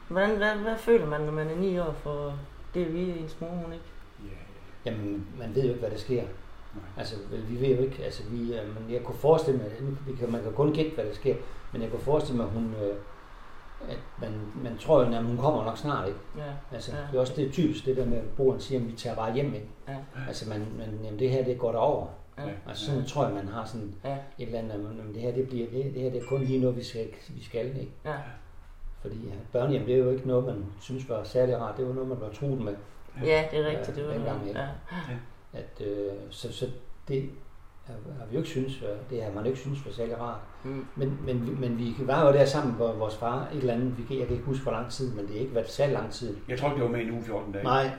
Hvordan, 0.08 0.36
hvad, 0.36 0.54
hvad 0.54 0.76
føler 0.76 1.06
man, 1.06 1.20
når 1.20 1.32
man 1.32 1.48
er 1.50 1.56
9 1.56 1.78
år 1.78 1.92
for 1.92 2.38
det 2.74 2.94
vi 2.94 3.00
ens 3.10 3.36
mor, 3.40 3.48
hun 3.48 3.72
ikke? 3.72 3.84
Ja, 4.24 4.90
Jamen, 4.90 5.26
man 5.38 5.54
ved 5.54 5.62
jo 5.62 5.68
ikke, 5.68 5.80
hvad 5.80 5.90
der 5.90 5.96
sker. 5.96 6.22
nej. 6.22 6.82
Altså, 6.96 7.14
vel, 7.30 7.48
vi 7.48 7.60
ved 7.68 7.76
jo 7.76 7.82
ikke, 7.82 8.04
altså, 8.04 8.22
vi, 8.30 8.54
øh, 8.58 8.66
men 8.74 8.94
jeg 8.94 9.02
kunne 9.02 9.18
forestille 9.18 9.58
mig, 9.60 10.30
man 10.30 10.42
kan 10.42 10.52
kun 10.52 10.72
gætte, 10.72 10.90
hvad 10.94 11.04
der 11.04 11.14
sker, 11.14 11.34
men 11.72 11.82
jeg 11.82 11.90
kunne 11.90 12.00
forestille 12.00 12.36
mig, 12.36 12.46
at 12.46 12.52
hun, 12.52 12.74
øh, 12.82 12.96
at 13.88 13.98
man, 14.20 14.30
man 14.62 14.78
tror 14.78 15.04
jo, 15.04 15.12
at 15.14 15.24
hun 15.24 15.36
kommer 15.36 15.64
nok 15.64 15.78
snart, 15.78 16.08
ikke? 16.08 16.20
Ja, 16.36 16.42
Altså, 16.76 16.92
Ja. 16.96 16.98
det 17.10 17.16
er 17.16 17.20
også 17.20 17.32
det 17.36 17.52
typisk, 17.52 17.84
det 17.86 17.96
der 17.96 18.06
med, 18.06 18.18
at 18.18 18.24
Boren 18.36 18.60
siger, 18.60 18.80
at 18.80 18.86
vi 18.86 18.92
tager 18.92 19.16
bare 19.16 19.34
hjem, 19.34 19.54
ikke? 19.54 19.68
ja, 19.88 19.96
Altså, 20.28 20.48
man, 20.48 20.58
man, 20.78 20.98
jamen, 21.04 21.18
det 21.18 21.30
her, 21.30 21.44
det 21.44 21.58
går 21.58 21.72
derover. 21.72 22.06
ja. 22.38 22.42
Altså, 22.68 22.86
sådan 22.86 23.04
tror 23.04 23.24
jeg, 23.24 23.34
man 23.34 23.48
har 23.48 23.64
sådan 23.64 23.94
Ja, 24.04 24.12
et 24.38 24.46
eller 24.46 24.58
andet, 24.58 24.72
jamen, 24.72 24.96
jamen, 24.96 25.14
det 25.14 25.22
her, 25.22 25.32
det, 25.32 25.48
bliver, 25.48 25.66
det, 25.70 25.84
det 25.94 26.02
her, 26.02 26.10
det 26.10 26.22
er 26.22 26.26
kun 26.26 26.40
lige 26.40 26.60
noget, 26.60 26.76
vi 26.76 26.84
skal, 26.84 27.06
vi 27.28 27.44
skal 27.44 27.66
ikke? 27.66 27.88
ja, 28.04 28.14
Fordi 29.00 29.16
ja, 29.26 29.34
børnehjem, 29.52 29.86
det 29.86 29.94
er 29.94 29.98
jo 29.98 30.10
ikke 30.10 30.28
noget, 30.28 30.44
man 30.44 30.64
synes 30.80 31.08
var 31.08 31.24
særlig 31.24 31.58
rart. 31.58 31.76
Det 31.76 31.86
var 31.88 31.94
noget, 31.94 32.08
man 32.08 32.20
var 32.20 32.28
truet 32.30 32.60
med. 32.60 32.74
ja, 33.22 33.44
det 33.50 33.58
er 33.58 33.66
rigtigt. 33.66 33.88
Ja, 33.88 34.02
Det 34.02 34.08
var 34.08 34.14
dengang, 34.14 34.38
noget. 34.40 34.56
Ja. 34.56 34.68
At, 35.52 35.86
øh, 35.86 36.12
så, 36.30 36.52
så 36.52 36.66
det 37.08 37.30
har 37.88 37.94
har 38.18 38.26
vi 38.26 38.32
jo 38.34 38.38
ikke 38.38 38.50
synes, 38.50 38.84
det 39.10 39.22
har 39.22 39.30
man 39.32 39.44
jo 39.44 39.48
ikke 39.48 39.60
synes 39.60 39.86
var 39.86 39.92
særlig 39.92 40.20
rart. 40.20 40.40
Mm. 40.64 40.86
Men, 40.96 41.18
men, 41.26 41.46
vi- 41.46 41.60
men 41.68 41.78
vi 41.78 41.94
var 42.00 42.26
jo 42.26 42.32
der 42.32 42.44
sammen, 42.44 42.74
hvor 42.74 42.92
vores 42.92 43.16
far 43.16 43.48
et 43.52 43.58
eller 43.58 43.74
andet, 43.74 43.98
vi 43.98 44.18
jeg 44.18 44.26
kan 44.26 44.36
ikke 44.36 44.46
huske, 44.46 44.62
hvor 44.62 44.72
lang 44.72 44.90
tid, 44.90 45.14
men 45.14 45.24
det 45.26 45.34
har 45.34 45.40
ikke 45.40 45.54
været 45.54 45.70
særlig 45.70 45.94
lang 45.94 46.10
tid. 46.10 46.36
Jeg 46.48 46.58
tror, 46.58 46.68
det 46.68 46.82
var 46.82 46.88
med 46.88 47.00
en 47.00 47.10
uge 47.10 47.22
14 47.22 47.52
dage. 47.52 47.64
Nej, 47.64 47.90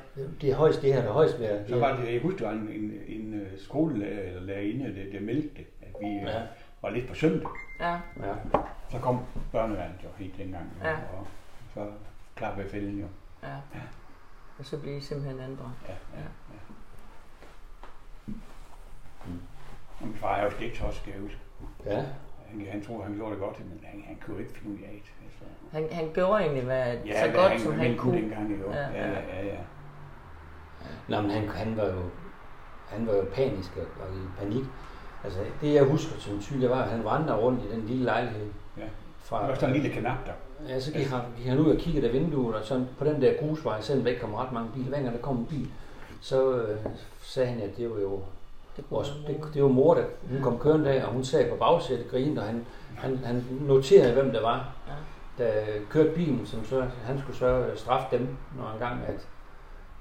det 0.41 0.51
er 0.51 0.55
højst, 0.55 0.81
det 0.81 0.93
her 0.93 1.01
det 1.01 1.11
højst 1.11 1.39
været. 1.39 1.69
Så 1.69 1.79
var 1.79 1.97
det, 2.01 2.13
jeg 2.13 2.21
husker, 2.21 2.39
der 2.39 2.45
var 2.47 2.53
en, 2.61 2.69
en, 2.69 2.91
en 3.07 3.33
øh, 3.33 3.59
skolelærer 3.59 4.27
eller 4.27 4.41
lærerinde, 4.41 4.85
der, 4.85 5.19
der 5.19 5.25
meldte 5.25 5.49
det, 5.57 5.65
at 5.81 5.95
vi 6.01 6.07
ja. 6.07 6.31
Ja. 6.39 6.43
var 6.81 6.89
lidt 6.89 7.07
forsømte. 7.07 7.45
Ja, 7.79 7.93
Ja. 8.19 8.33
Så 8.91 8.99
kom 8.99 9.19
børneværnet 9.51 9.95
jo 10.03 10.09
helt 10.17 10.37
dengang, 10.37 10.73
Ja. 10.83 10.93
og 10.93 11.27
så 11.73 11.85
klappede 12.35 12.69
fælden 12.69 12.99
jo. 12.99 13.05
ja. 13.43 13.55
Og 14.59 14.65
så 14.65 14.77
bliver 14.77 14.97
I 14.97 15.01
simpelthen 15.01 15.39
anbragt. 15.39 15.71
Ja, 15.87 15.93
ja, 15.93 16.19
Ja. 16.19 16.23
ja. 16.53 16.59
Og 19.19 19.25
min 20.01 20.15
far 20.15 20.35
er 20.35 20.43
jo 20.43 20.51
slet 20.51 20.81
også, 20.81 20.99
skal 20.99 21.11
jeg 21.13 21.21
huske. 21.21 21.37
ja. 21.85 22.03
Han, 22.51 22.67
han 22.71 22.83
troede, 22.85 23.03
han 23.03 23.15
gjorde 23.15 23.31
det 23.31 23.39
godt, 23.39 23.59
men 23.59 23.79
han, 23.83 24.03
han 24.07 24.17
kunne 24.25 24.33
jo 24.35 24.39
ikke 24.39 24.53
finde 24.59 24.71
ud 24.75 24.79
af 24.83 25.01
det. 25.03 25.11
Altså. 25.25 25.43
Han, 25.71 25.87
han 25.91 26.13
gjorde 26.13 26.41
egentlig 26.43 26.63
hvad, 26.63 26.85
Ja, 27.05 27.25
så 27.25 27.31
hvad 27.31 27.41
godt, 27.41 27.51
han, 27.51 27.59
som 27.61 27.73
han 27.73 27.97
kunne. 27.97 28.17
dengang, 28.21 28.51
jo. 28.61 28.71
Ja, 28.71 28.87
Ja, 28.89 29.09
ja. 29.11 29.45
ja. 29.45 29.57
Nå, 31.07 31.21
men 31.21 31.31
han, 31.31 31.47
han 31.49 31.77
var 31.77 31.85
jo 31.85 32.01
han 32.87 33.07
var 33.07 33.13
jo 33.13 33.25
panisk 33.33 33.77
og, 33.77 33.83
og 34.07 34.15
i 34.15 34.19
panik. 34.39 34.63
Altså, 35.23 35.39
det 35.61 35.73
jeg 35.73 35.83
husker 35.83 36.19
som 36.19 36.41
syg, 36.41 36.61
det 36.61 36.69
var, 36.69 36.81
at 36.83 36.89
han 36.89 37.03
vandrede 37.03 37.37
rundt 37.37 37.63
i 37.65 37.71
den 37.75 37.85
lille 37.85 38.03
lejlighed. 38.03 38.47
Ja. 38.77 38.83
Fra, 39.19 39.41
Der 39.41 39.47
var 39.47 39.55
sådan 39.55 39.69
en 39.75 39.81
lille 39.81 39.95
kanap 39.95 40.17
der. 40.25 40.31
Ja, 40.69 40.79
så 40.79 40.93
gik 40.93 41.07
han, 41.07 41.21
gik 41.37 41.45
han 41.45 41.59
ud 41.59 41.71
og 41.75 41.77
kiggede 41.77 42.07
af 42.07 42.13
vinduet, 42.13 42.55
og 42.55 42.63
sådan 42.65 42.87
på 42.97 43.05
den 43.05 43.21
der 43.21 43.33
grusvej, 43.39 43.81
selvom 43.81 44.03
der 44.03 44.09
ikke 44.11 44.21
kom 44.21 44.33
ret 44.33 44.51
mange 44.51 44.71
biler, 44.73 44.89
hver 44.89 45.01
gang 45.01 45.15
der 45.15 45.21
kom 45.21 45.37
en 45.37 45.45
bil, 45.45 45.67
så 46.21 46.55
øh, 46.57 46.77
sagde 47.21 47.49
han, 47.49 47.61
at 47.61 47.77
det 47.77 47.89
var 47.89 47.99
jo 47.99 48.11
Det 48.15 48.23
vores, 48.89 49.13
det, 49.27 49.41
det 49.53 49.63
var 49.63 49.69
mor, 49.69 49.93
der 49.93 50.03
hun 50.31 50.41
kom 50.41 50.59
kørende 50.59 50.89
af, 50.91 51.05
og 51.05 51.11
hun 51.13 51.23
sad 51.23 51.49
på 51.49 51.55
bagsædet 51.55 52.09
grinede, 52.11 52.39
og 52.41 52.45
han, 52.47 52.65
han, 52.97 53.17
han 53.17 53.43
noterede, 53.61 54.13
hvem 54.13 54.31
det 54.31 54.41
var, 54.43 54.73
Ja. 54.87 55.43
der 55.43 55.61
kørte 55.89 56.09
bilen, 56.15 56.45
som 56.45 56.65
så, 56.65 56.81
han 57.03 57.19
skulle 57.19 57.37
så 57.37 57.71
straffe 57.75 58.17
dem, 58.17 58.27
når 58.57 58.71
engang, 58.73 59.01
at 59.07 59.27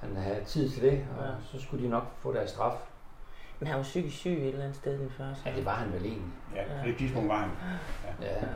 han 0.00 0.16
havde 0.16 0.44
tid 0.46 0.68
til 0.70 0.82
det, 0.82 1.04
og 1.18 1.24
Ja. 1.24 1.30
så 1.58 1.62
skulle 1.66 1.84
de 1.84 1.88
nok 1.90 2.04
få 2.18 2.32
deres 2.32 2.50
straf. 2.50 2.72
Men 3.60 3.66
han 3.66 3.76
var 3.76 3.82
psykisk 3.82 4.16
syg 4.16 4.30
et 4.30 4.46
eller 4.48 4.62
andet 4.62 4.76
sted, 4.76 5.10
far. 5.10 5.24
så- 5.34 5.40
Ja, 5.50 5.56
det 5.56 5.64
var 5.64 5.72
han 5.72 5.92
vel 5.92 6.02
egentlig. 6.04 6.32
Ja, 6.54 6.62
på 6.82 6.88
det 6.88 6.96
tidspunkt 6.98 7.28
var 7.28 7.36
han. 7.36 7.50
Ja. 8.22 8.46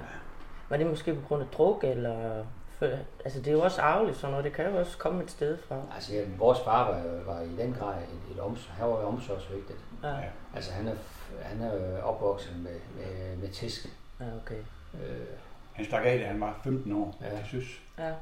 Var 0.68 0.76
det 0.76 0.86
måske 0.86 1.14
på 1.14 1.20
grund 1.28 1.42
af 1.42 1.48
druk, 1.48 1.84
eller... 1.84 2.44
For, 2.90 2.98
altså, 3.24 3.38
det 3.38 3.46
er 3.48 3.52
jo 3.52 3.60
også 3.60 3.80
arveligt 3.82 4.16
sådan 4.18 4.30
noget. 4.30 4.44
Det 4.44 4.52
kan 4.52 4.70
jo 4.70 4.76
også 4.78 4.98
komme 4.98 5.22
et 5.22 5.30
sted 5.30 5.58
fra. 5.68 5.80
Altså, 5.94 6.14
ja, 6.14 6.24
vores 6.38 6.58
far 6.64 6.90
var, 6.92 7.22
var 7.34 7.40
i 7.40 7.56
den 7.56 7.74
grad 7.78 7.94
et, 8.02 8.34
et 8.34 8.40
omsorg, 8.40 8.74
han 8.74 8.88
var 8.88 9.00
jo 9.00 9.06
omsorgsvigtigt. 9.06 9.78
Ja, 10.02 10.08
Ja. 10.08 10.28
Altså, 10.54 10.72
han 10.72 10.88
er, 10.88 10.94
han 11.42 11.60
er 11.62 12.02
opvokset 12.02 12.56
med, 12.56 12.76
med, 12.96 13.36
med 13.36 13.48
tisk. 13.48 13.86
ja 14.20 14.24
okay. 14.42 14.58
Øh, 14.94 15.26
Han 15.72 15.84
stak 15.84 16.02
af, 16.04 16.18
da 16.18 16.26
han 16.26 16.40
var 16.40 16.60
15 16.64 16.92
år 16.92 17.18
Ja. 17.20 17.28
til 17.36 17.46
søs. 17.50 17.80
Ja, 17.98 18.12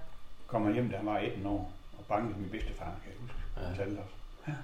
Kom 0.46 0.64
han 0.64 0.72
hjem, 0.72 0.90
da 0.90 0.96
han 0.96 1.06
var 1.06 1.16
18 1.16 1.46
år, 1.46 1.72
og 1.98 2.04
bankede 2.08 2.38
min 2.40 2.50
bedstefar, 2.50 2.84
kan 2.84 3.12
jeg 3.12 3.20
huske. 3.20 3.36
Ja. 3.56 3.62
Han 3.66 3.74
fortalte 3.76 4.00
os. 4.00 4.54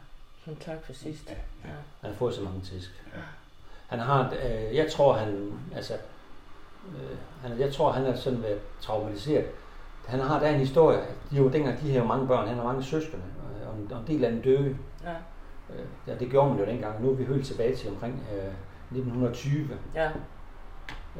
sådan 0.44 0.60
tak 0.60 0.84
for 0.84 0.92
sidst. 0.92 1.28
Ja, 1.30 1.34
Ja. 1.68 1.74
han 2.00 2.10
har 2.10 2.16
fået 2.16 2.34
så 2.34 2.42
mange 2.42 2.60
tisk. 2.60 3.04
Ja. 3.14 3.20
Han 3.88 3.98
har, 3.98 4.34
øh, 4.44 4.76
jeg 4.76 4.90
tror, 4.92 5.12
han, 5.12 5.52
altså, 5.74 5.94
øh, 6.88 7.16
han, 7.42 7.58
jeg 7.60 7.72
tror, 7.74 7.92
han 7.92 8.06
er 8.06 8.16
sådan 8.16 8.42
været 8.42 8.60
traumatiseret. 8.80 9.46
Han 10.06 10.20
har 10.20 10.40
der 10.40 10.48
en 10.48 10.58
historie, 10.60 10.98
de 11.30 11.36
jo 11.36 11.48
dengang, 11.48 11.80
de 11.80 11.90
her 11.90 12.00
jo 12.00 12.06
mange 12.06 12.26
børn, 12.26 12.48
han 12.48 12.56
har 12.56 12.64
mange 12.64 12.82
søskende, 12.82 13.24
øh, 13.62 13.68
og 13.68 13.74
en, 13.78 13.92
og 13.92 14.00
en 14.00 14.06
del 14.06 14.24
af 14.24 14.32
dem 14.32 14.42
døde. 14.42 14.76
Ja, 15.04 15.14
Øh, 15.70 15.84
ja, 16.06 16.14
det 16.14 16.30
gjorde 16.30 16.50
man 16.50 16.58
jo 16.58 16.66
dengang, 16.66 16.96
og 16.96 17.02
nu 17.02 17.10
er 17.10 17.14
vi 17.14 17.24
helt 17.24 17.46
tilbage 17.46 17.74
til 17.76 17.90
omkring 17.90 18.22
øh, 18.34 18.52
1920. 18.98 19.68
ja, 19.94 20.10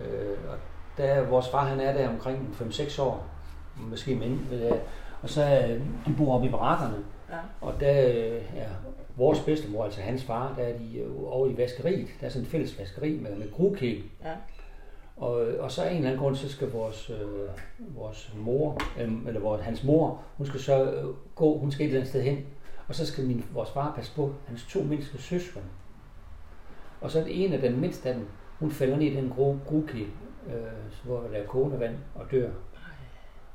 Øh, 0.01 0.37
og 0.51 0.57
der, 0.96 1.22
vores 1.22 1.49
far 1.49 1.64
han 1.64 1.81
er 1.81 1.92
der 1.92 2.09
omkring 2.09 2.57
5-6 2.61 3.03
år, 3.03 3.27
måske 3.77 4.14
mind. 4.14 4.53
Øh, 4.53 4.72
og 5.22 5.29
så 5.29 5.42
øh, 5.44 5.81
de 6.07 6.14
bor 6.18 6.35
oppe 6.35 6.46
i 6.46 6.51
barakkerne, 6.51 6.96
ja, 7.31 7.37
og 7.61 7.75
der 7.81 8.09
øh, 8.09 8.42
er 8.57 8.68
vores 9.16 9.40
bedstemor, 9.40 9.85
altså 9.85 10.01
hans 10.01 10.25
far, 10.25 10.55
der 10.57 10.62
er 10.62 10.79
de 10.79 10.99
øh, 10.99 11.11
over 11.27 11.46
i 11.49 11.57
vaskeriet. 11.57 12.09
Der 12.20 12.27
er 12.27 12.31
sådan 12.31 12.42
et 12.42 12.49
fælles 12.51 12.79
vaskeri 12.79 13.20
med, 13.22 13.37
med 13.37 13.53
grukæl. 13.53 14.03
ja. 14.25 14.31
Og, 15.16 15.46
og 15.61 15.70
så 15.70 15.83
af 15.83 15.90
en 15.90 15.96
eller 15.96 16.09
anden 16.09 16.22
grund, 16.22 16.37
så 16.37 16.48
skal 16.48 16.70
vores, 16.70 17.11
øh, 17.11 17.48
vores 17.96 18.33
mor, 18.37 18.79
øh, 19.00 19.12
eller 19.26 19.40
vores, 19.40 19.62
hans 19.62 19.85
mor, 19.85 20.22
hun 20.37 20.46
skal 20.46 20.61
så 20.61 20.92
øh, 20.92 21.05
gå, 21.35 21.59
hun 21.59 21.70
skal 21.70 21.85
et 21.85 21.88
eller 21.88 22.00
andet 22.00 22.11
sted 22.11 22.22
hen. 22.22 22.46
Og 22.88 22.94
så 22.94 23.07
skal 23.07 23.26
min, 23.26 23.44
vores 23.52 23.70
far 23.70 23.92
passe 23.96 24.14
på 24.14 24.35
hans 24.46 24.66
to 24.70 24.83
mindste 24.83 25.22
søskende. 25.22 25.66
Og 27.00 27.11
så 27.11 27.20
er 27.20 27.24
det 27.24 27.44
en 27.44 27.52
af 27.52 27.61
den 27.61 27.81
mindste 27.81 28.09
af 28.09 28.14
dem, 28.14 28.26
hun 28.59 28.70
falder 28.70 28.96
ned 28.96 29.07
i 29.07 29.16
den 29.16 29.31
grå 29.31 29.59
gruki, 29.66 30.02
øh, 30.46 31.05
hvor 31.05 31.20
der 31.20 31.38
er 31.38 31.46
kogende 31.46 31.81
vand 31.81 31.96
og 32.14 32.31
dør. 32.31 32.50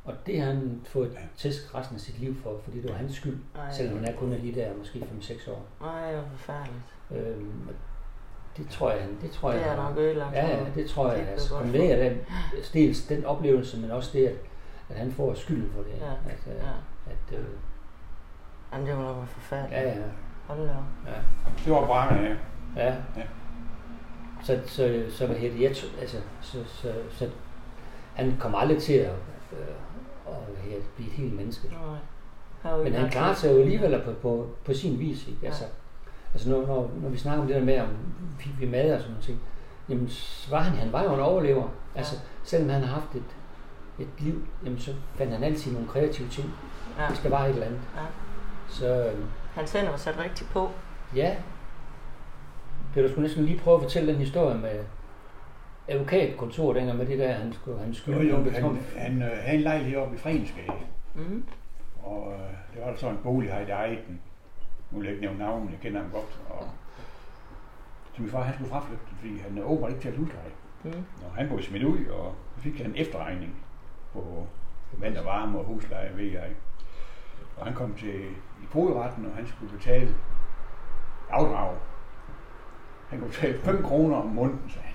Og 0.03 0.13
det 0.25 0.41
har 0.41 0.47
han 0.47 0.81
fået 0.85 1.17
tæsk 1.37 1.75
resten 1.75 1.95
af 1.95 2.01
sit 2.01 2.19
liv 2.19 2.35
for, 2.35 2.59
fordi 2.63 2.81
det 2.81 2.89
var 2.89 2.95
hans 2.95 3.15
skyld. 3.15 3.37
Ej. 3.55 3.71
Selvom 3.71 3.97
han 3.97 4.05
er 4.05 4.17
kun 4.17 4.33
er 4.33 4.37
lige 4.37 4.55
der, 4.55 4.77
måske 4.77 4.99
5-6 4.99 5.51
år. 5.51 5.65
Ej, 5.81 6.13
hvor 6.13 6.23
forfærdeligt. 6.31 6.95
Øhm, 7.11 7.69
det 8.57 8.69
tror 8.69 8.91
jeg, 8.91 9.01
han- 9.01 9.17
det 9.21 9.31
tror 9.31 9.51
jeg, 9.51 9.59
Det 9.59 9.67
er 9.71 9.75
nok 9.75 9.97
ødelagt. 9.97 10.35
Ja, 10.35 10.47
ja, 10.47 10.65
det 10.75 10.89
tror 10.89 11.11
jeg, 11.11 11.19
Det 11.21 11.27
altså, 11.31 11.49
godt 11.49 11.63
kombineret 11.63 11.97
af 11.97 12.17
dels 12.73 13.01
den 13.07 13.25
oplevelse, 13.25 13.79
men 13.79 13.91
også 13.91 14.09
det, 14.13 14.27
at, 14.27 14.35
at 14.89 14.95
han 14.95 15.11
får 15.11 15.33
skylden 15.33 15.71
for 15.75 15.81
det. 15.81 15.91
Ja, 16.01 16.11
At, 16.31 16.39
øh, 16.47 16.53
ja. 16.55 17.11
at, 17.11 17.39
øh, 17.39 17.45
Jamen, 18.73 18.87
det 18.87 18.95
må 18.95 19.01
nok 19.03 19.15
være 19.17 19.27
forfærdeligt. 19.27 19.81
ja, 19.81 19.89
ja, 19.89 19.95
Hold 20.47 20.59
da 20.67 20.73
ja, 21.07 21.13
Det 21.65 21.73
var 21.73 21.85
brakkerne, 21.85 22.37
ja. 22.75 22.85
ja. 22.85 22.93
Ja. 23.17 23.23
Så, 24.43 24.59
så, 24.65 25.03
så, 25.09 25.25
hvad 25.27 25.35
hedder 25.35 25.55
det, 25.57 25.61
jeg, 25.63 25.75
altså, 26.01 26.17
så, 26.41 26.57
så, 26.67 26.93
så, 27.11 27.29
han 28.13 28.35
kommer 28.39 28.57
aldrig 28.57 28.81
til 28.81 28.93
at, 28.93 29.11
øh, 29.53 29.67
at 30.27 30.33
hedder 30.63 30.81
blive 30.95 31.07
et 31.09 31.13
helt 31.15 31.33
menneske. 31.35 31.67
Nej. 32.63 32.77
Men 32.83 32.93
han 32.93 33.09
klarer 33.11 33.33
sig 33.33 33.53
jo 33.53 33.59
alligevel 33.61 34.01
på, 34.05 34.11
på, 34.21 34.47
på 34.65 34.73
sin 34.73 34.99
vis. 34.99 35.27
Ikke? 35.27 35.39
Ja. 35.43 35.47
Altså, 36.33 36.49
altså 36.49 36.49
når, 36.49 36.67
når, 36.67 36.91
når 37.01 37.09
vi 37.09 37.17
snakker 37.17 37.41
om 37.41 37.47
det 37.47 37.55
der 37.55 37.63
med, 37.63 37.79
om 37.79 37.87
vi, 38.39 38.65
vi 38.65 38.71
mad 38.71 38.93
og 38.93 38.99
sådan 39.01 39.15
noget, 39.15 39.37
jamen 39.89 40.09
så 40.09 40.49
var 40.51 40.59
han, 40.61 40.77
han 40.77 40.91
var 40.91 41.03
jo 41.03 41.13
en 41.13 41.19
overlever. 41.19 41.67
Altså, 41.95 42.15
selvom 42.43 42.69
han 42.69 42.81
har 42.81 42.93
haft 42.93 43.15
et, 43.15 43.23
et 43.99 44.07
liv, 44.19 44.45
jamen 44.65 44.79
så 44.79 44.91
fandt 45.15 45.33
han 45.33 45.43
altid 45.43 45.71
nogle 45.71 45.87
kreative 45.87 46.27
ting, 46.27 46.49
Ja, 46.99 47.07
hvis 47.07 47.19
der 47.19 47.29
var 47.29 47.43
et 47.45 47.49
eller 47.49 47.65
andet. 47.65 47.81
ja. 47.95 48.01
Så 48.69 49.07
øh, 49.11 49.19
Hans 49.55 49.73
hænder 49.73 49.89
var 49.89 49.97
sat 49.97 50.19
rigtigt 50.19 50.49
på. 50.49 50.69
ja, 51.15 51.35
det 52.95 53.03
du 53.03 53.09
skulle 53.09 53.23
næsten 53.27 53.45
lige 53.45 53.59
prøve 53.59 53.75
at 53.75 53.81
fortælle 53.83 54.11
den 54.13 54.19
historie 54.21 54.57
med 54.57 54.79
advokatkontor 55.87 56.73
dengang 56.73 56.97
med 56.97 57.05
det 57.05 57.19
der, 57.19 57.31
han 57.33 57.53
skulle, 57.53 57.79
han 57.79 57.87
Jo, 57.89 57.93
skulle 57.93 58.29
jo, 58.29 58.35
han, 58.51 58.77
han 58.97 59.21
øh, 59.21 59.29
havde 59.41 59.57
en 59.57 59.61
lejlighed 59.63 59.97
oppe 59.97 60.15
i 60.15 60.19
Fredensgade, 60.19 60.67
Mm. 61.15 61.43
og 62.03 62.33
øh, 62.33 62.39
det 62.75 62.81
var 62.85 62.89
der 62.91 62.97
så 62.97 63.09
en 63.09 63.17
bolig, 63.23 63.49
der 63.67 63.75
ejede 63.75 63.97
den. 64.07 64.19
Nu 64.91 64.97
vil 64.97 65.05
jeg 65.05 65.13
ikke 65.15 65.25
nævne 65.25 65.39
navnet, 65.39 65.71
jeg 65.71 65.79
kender 65.79 66.01
ham 66.01 66.11
godt. 66.11 66.41
Og, 66.49 66.69
så 68.13 68.21
min 68.21 68.31
far, 68.31 68.43
han 68.43 68.53
skulle 68.53 68.69
fraflytte, 68.69 69.03
fordi 69.07 69.37
han 69.37 69.63
åbenbart 69.63 69.91
ikke 69.91 70.01
til 70.01 70.09
at 70.09 70.17
husleje. 70.17 70.51
Mm. 70.83 70.91
Og 71.25 71.35
han 71.35 71.47
blev 71.47 71.61
smidt 71.61 71.83
ud, 71.83 72.05
og 72.05 72.35
så 72.55 72.61
fik 72.61 72.77
han 72.77 72.85
en 72.85 72.95
efterregning 72.95 73.55
på 74.13 74.47
vand 74.97 75.17
og 75.17 75.25
varme 75.25 75.59
og 75.59 75.65
husleje, 75.65 76.11
ved 76.15 76.25
jeg. 76.31 76.49
Og 77.57 77.65
han 77.65 77.73
kom 77.73 77.93
til 77.93 78.21
i 78.63 78.65
fogedretten, 78.69 79.25
og 79.25 79.35
han 79.35 79.47
skulle 79.47 79.77
betale 79.77 80.15
afdrag. 81.29 81.75
Han 83.09 83.19
kunne 83.19 83.29
betale 83.29 83.59
5 83.59 83.83
kroner 83.83 84.15
om 84.15 84.27
måneden, 84.27 84.69
sagde 84.69 84.87
han. 84.87 84.93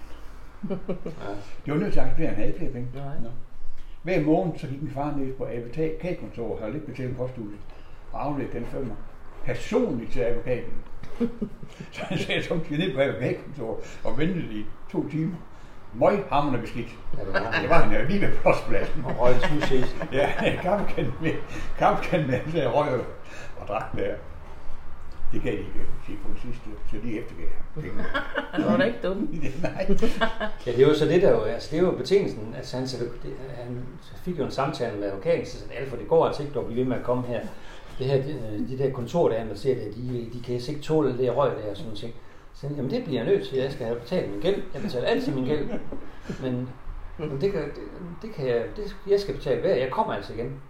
Det 1.65 1.75
var 1.75 1.81
nødt 1.81 1.93
til 1.93 2.01
at 2.01 2.07
at 2.07 2.29
han 2.29 2.35
havde 2.35 2.55
flere 2.59 2.73
penge. 2.73 2.89
Nej. 2.95 3.19
Nå. 3.23 3.29
Hver 4.03 4.25
morgen 4.25 4.59
så 4.59 4.67
gik 4.67 4.83
min 4.83 4.93
far 4.93 5.17
ned 5.17 5.35
på 5.35 5.45
advokatkontoret, 5.45 6.61
havde 6.61 6.73
lidt 6.73 6.87
betalt 6.87 7.17
posthuset, 7.17 7.61
og 8.13 8.25
afledte 8.25 8.59
den 8.59 8.67
femmer. 8.67 8.95
Personligt 9.47 10.13
til 10.13 10.21
advokaten. 10.21 10.73
så 11.93 12.01
han 12.03 12.19
sagde, 12.19 12.43
så 12.43 12.59
gik 12.69 12.79
ned 12.79 12.95
på 12.95 13.01
advokatkontoret 13.01 13.99
og 14.05 14.19
ventede 14.19 14.55
i 14.55 14.65
to 14.93 15.09
timer. 15.09 15.37
Møg 15.95 16.25
hamrende 16.31 16.61
beskidt. 16.61 16.89
Ja, 17.19 17.25
det 17.25 17.33
var 17.33 17.59
Det 17.61 17.71
var 17.71 17.83
han 17.83 18.01
jo 18.01 18.09
lige 18.09 18.21
ved 18.21 18.33
postpladsen. 18.43 19.05
Og 19.05 19.21
røg 19.21 19.35
sushi. 19.41 19.85
Ja, 20.13 20.31
kampkan 20.63 21.13
med, 21.23 21.33
kampkan 21.79 22.27
med 22.27 22.41
der 22.53 22.69
røg 22.69 23.01
og, 23.61 23.69
drak 23.69 23.97
der. 23.97 24.15
Det 25.33 25.43
gav 25.43 25.53
de 25.53 25.59
ikke 25.59 25.71
sige 26.07 26.19
på 26.23 26.29
det 26.35 26.43
sidste, 26.43 26.71
så 26.91 26.97
de 27.03 27.19
eftergav 27.19 27.49
ham. 27.49 27.83
Det 28.57 28.67
var 28.67 28.77
da 28.77 28.85
ikke 28.85 28.99
dumt. 29.03 29.63
Nej. 29.63 29.87
Ja, 30.67 30.71
det 30.73 30.83
er 30.83 30.89
jo 30.89 30.95
så 30.95 31.05
det 31.05 31.23
der 31.23 31.31
jo, 31.31 31.43
altså 31.43 31.69
det 31.77 31.83
jo 31.83 31.91
betingelsen, 31.91 32.55
altså 32.57 32.77
han, 32.77 32.87
det, 32.87 33.37
han 33.57 33.87
fik 34.25 34.39
jo 34.39 34.45
en 34.45 34.51
samtale 34.51 34.99
med 34.99 35.09
advokaten, 35.09 35.47
så 35.47 35.59
sagde, 35.59 35.75
Alfred, 35.75 35.99
det 35.99 36.09
går 36.09 36.27
altså 36.27 36.43
ikke, 36.43 36.55
du 36.55 36.63
bliver 36.63 36.85
ved 36.85 36.89
med 36.89 36.97
at 36.97 37.03
komme 37.03 37.27
her. 37.27 37.41
Det 37.99 38.07
her, 38.07 38.23
de, 38.23 38.67
de 38.69 38.79
der 38.79 38.91
kontor, 38.91 39.29
der 39.29 39.45
man 39.45 39.57
ser 39.57 39.75
det, 39.75 39.95
de, 39.97 40.31
de 40.33 40.43
kan 40.45 40.55
ikke 40.55 40.81
tåle 40.83 41.19
det 41.19 41.37
røg 41.37 41.51
der 41.51 41.71
og 41.71 41.77
sådan 41.77 41.93
noget. 41.93 42.15
Så 42.55 42.67
jamen 42.77 42.91
det 42.91 43.05
bliver 43.05 43.25
jeg 43.25 43.33
nødt 43.33 43.49
til, 43.49 43.59
jeg 43.59 43.73
skal 43.73 43.87
have 43.87 43.99
betalt 43.99 44.31
min 44.31 44.41
gæld. 44.41 44.63
Jeg 44.75 44.83
betaler 44.83 45.07
altid 45.07 45.33
min 45.35 45.45
gæld. 45.45 45.69
Men, 46.43 46.69
men 47.19 47.41
det, 47.41 47.53
kan, 47.53 47.63
det, 47.63 47.83
det 48.23 48.33
kan 48.33 48.47
jeg, 48.47 48.65
det, 48.77 48.97
jeg 49.11 49.21
skal 49.21 49.35
betale 49.35 49.61
hver, 49.61 49.75
jeg 49.75 49.91
kommer 49.91 50.13
altså 50.13 50.33
igen. 50.33 50.61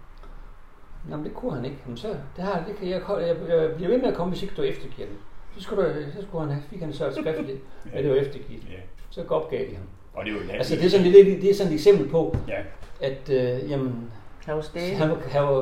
Jamen 1.09 1.25
det 1.25 1.33
kunne 1.33 1.55
han 1.55 1.65
ikke. 1.65 1.77
Jamen, 1.85 1.97
så, 1.97 2.07
det 2.07 2.43
har, 2.43 2.63
det 2.67 2.75
kan 2.75 2.89
jeg, 2.89 3.01
jeg, 3.09 3.35
jeg 3.49 3.75
bliver 3.75 3.89
ved 3.89 3.97
med 3.97 4.07
at 4.07 4.13
komme, 4.13 4.31
hvis 4.31 4.43
ikke 4.43 4.55
du 4.57 4.61
eftergiver 4.61 5.07
det. 5.07 5.17
Så 5.57 5.63
skulle, 5.63 5.83
du, 5.83 6.11
så 6.15 6.21
skulle 6.21 6.41
han 6.41 6.53
have, 6.53 6.63
fik 6.69 6.79
han 6.79 6.93
så 6.93 7.07
et 7.07 7.13
skriftligt, 7.13 7.59
at 7.93 8.03
det 8.03 8.11
var 8.11 8.17
eftergivet. 8.17 8.63
Så 9.09 9.23
opgav 9.29 9.59
de 9.69 9.75
ham. 9.75 9.83
Og 10.13 10.25
det 10.25 10.31
er 10.31 10.35
jo 10.35 10.51
Altså 10.51 10.75
det 10.75 10.85
er 10.85 10.89
sådan, 10.89 11.05
det, 11.05 11.41
det 11.41 11.49
er 11.49 11.53
sådan 11.53 11.71
et 11.71 11.75
eksempel 11.75 12.09
på, 12.09 12.35
Ja, 12.47 12.61
at 13.01 13.29
øh, 13.29 13.69
jamen, 13.69 14.11
Han 14.47 14.55
var 14.55 14.61
stædig. 14.61 14.97
han, 14.97 15.09
han, 15.09 15.17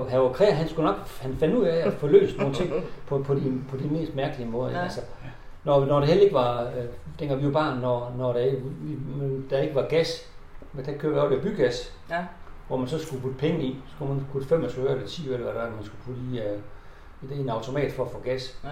han 0.10 0.20
var 0.22 0.52
han 0.52 0.68
skulle 0.70 0.86
nok, 0.88 0.96
han 1.22 1.36
fandt 1.36 1.56
ud 1.56 1.64
af 1.66 1.88
at 1.88 1.94
få 1.94 2.08
løst 2.08 2.38
nogle 2.38 2.54
ting 2.54 2.74
på, 3.08 3.24
på, 3.24 3.36
de, 3.36 3.62
på 3.70 3.78
de 3.78 3.88
mest 3.88 4.16
mærkelige 4.16 4.50
måder. 4.50 4.72
Ja. 4.78 4.84
Altså, 4.84 5.02
når, 5.64 5.86
når 5.86 6.00
det 6.00 6.08
heller 6.08 6.24
ikke 6.24 6.36
var, 6.36 6.64
øh, 6.64 6.86
dengang 7.20 7.42
vi 7.42 7.46
var 7.46 7.52
barn, 7.52 7.80
når, 7.80 8.14
når 8.18 8.34
der, 8.34 8.52
der 9.50 9.58
ikke 9.62 9.76
var 9.76 9.88
gas, 9.90 10.32
men 10.74 10.86
der 10.86 10.98
købte 10.98 11.22
jeg 11.22 11.32
jo 11.32 11.36
det 11.36 11.42
bygas, 11.42 11.94
Ja. 12.10 12.26
hvor 12.68 12.78
man 12.78 12.88
så 12.88 13.00
skulle 13.00 13.22
putte 13.22 13.38
penge 13.38 13.64
i, 13.64 13.78
så 13.88 13.94
skulle 13.96 14.14
man 14.14 14.26
putte 14.32 14.48
25 14.48 14.86
øre 14.86 14.94
eller 14.96 15.08
10 15.08 15.28
øre, 15.30 15.34
eller 15.34 15.52
hvad 15.52 15.62
der 15.62 15.68
er, 15.68 15.72
man 15.76 15.84
skulle 15.86 16.02
putte 16.06 16.22
i, 16.34 16.40
øh, 17.32 17.38
i 17.38 17.42
en 17.42 17.50
automat 17.50 17.92
for 17.92 18.06
at 18.06 18.12
få 18.12 18.20
gas. 18.20 18.60
Ja. 18.64 18.70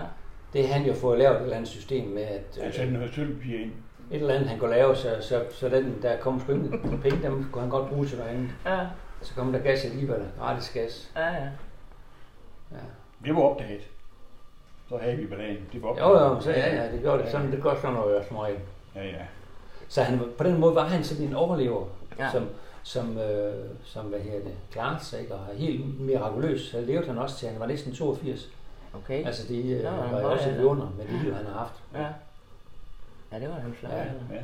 Det 0.54 0.68
har 0.68 0.74
han 0.74 0.88
jo 0.88 0.94
fået 0.94 1.20
lavet 1.20 1.36
et 1.36 1.42
eller 1.42 1.56
andet 1.56 1.70
system 1.70 2.08
med, 2.10 2.22
at 2.22 2.42
han 2.58 2.68
øh, 2.68 2.74
satte 2.74 2.94
noget 2.94 3.14
sølvpapir 3.14 3.60
ind. 3.60 3.72
et 4.12 4.22
eller 4.22 4.34
andet 4.34 4.50
han 4.50 4.60
kunne 4.60 4.70
lave, 4.72 4.96
så, 4.96 5.10
så, 5.22 5.44
så 5.52 5.70
den, 5.70 5.96
der 6.02 6.18
kom 6.18 6.42
nogle 6.48 7.00
penge, 7.04 7.24
dem 7.24 7.46
kunne 7.52 7.62
han 7.62 7.70
godt 7.72 7.90
bruge 7.90 8.06
til 8.06 8.18
noget 8.18 8.32
andet. 8.32 8.50
Ja. 8.66 8.80
Så 9.24 9.34
kom 9.36 9.52
der 9.54 9.60
gas 9.60 9.86
alligevel, 9.86 10.22
gratis 10.40 10.70
gas. 10.70 11.12
Ja, 11.16 11.26
ja. 11.28 11.44
Ja. 12.72 12.78
Det 13.26 13.36
var 13.36 13.42
opdaget. 13.42 13.82
Så 14.90 14.98
havde 14.98 15.16
vi 15.16 15.26
balladen. 15.28 15.66
Det 15.74 15.82
var 15.82 15.88
Jo, 15.90 16.04
opdaget. 16.04 16.30
jo, 16.36 16.42
så 16.42 16.52
ja, 16.52 16.76
ja, 16.84 16.92
det 16.92 17.02
gjorde 17.02 17.24
det. 17.24 17.32
Sådan, 17.32 17.52
det 17.52 17.64
gør 17.64 17.76
sådan 17.76 17.94
noget 17.94 18.26
som 18.28 18.38
regel. 18.38 18.60
Ja, 18.96 19.04
ja. 19.06 19.26
Så 19.88 20.02
han, 20.04 20.22
på 20.38 20.44
den 20.44 20.60
måde 20.60 20.76
var 20.76 20.88
han 20.88 21.04
sådan 21.04 21.24
en 21.24 21.34
overlever, 21.36 21.86
Ja. 22.20 22.24
ja. 22.26 22.32
som, 22.32 22.50
som, 22.84 23.18
øh, 23.18 23.54
som 23.84 24.06
hvad 24.06 24.20
her 24.20 24.32
det, 24.34 24.54
klarede 24.72 25.06
sig, 25.06 25.20
ikke? 25.22 25.34
og 25.36 25.40
helt 25.56 26.00
mirakuløs. 26.02 26.62
Så 26.62 26.82
levede 26.82 27.08
han 27.08 27.18
også 27.18 27.38
til, 27.38 27.50
han 27.50 27.60
var 27.60 27.68
næsten 27.68 27.94
82. 27.96 28.50
Okay. 28.96 29.26
Altså 29.26 29.48
det 29.48 29.78
øh, 29.78 29.84
Nå, 29.84 29.90
han 29.90 30.12
var 30.12 30.20
jo 30.22 30.28
var 30.28 30.34
også 30.34 30.46
det, 30.50 30.56
et 30.56 30.60
ja. 30.60 30.64
under 30.66 30.90
med 30.98 31.06
det 31.08 31.22
liv, 31.24 31.34
han 31.34 31.46
har 31.46 31.54
haft. 31.54 31.84
Ja. 31.94 32.08
Ja, 33.32 33.40
det 33.40 33.50
var 33.50 33.56
han 33.56 33.74
flot. 33.74 33.92
Ja, 33.92 33.98
ja. 34.32 34.42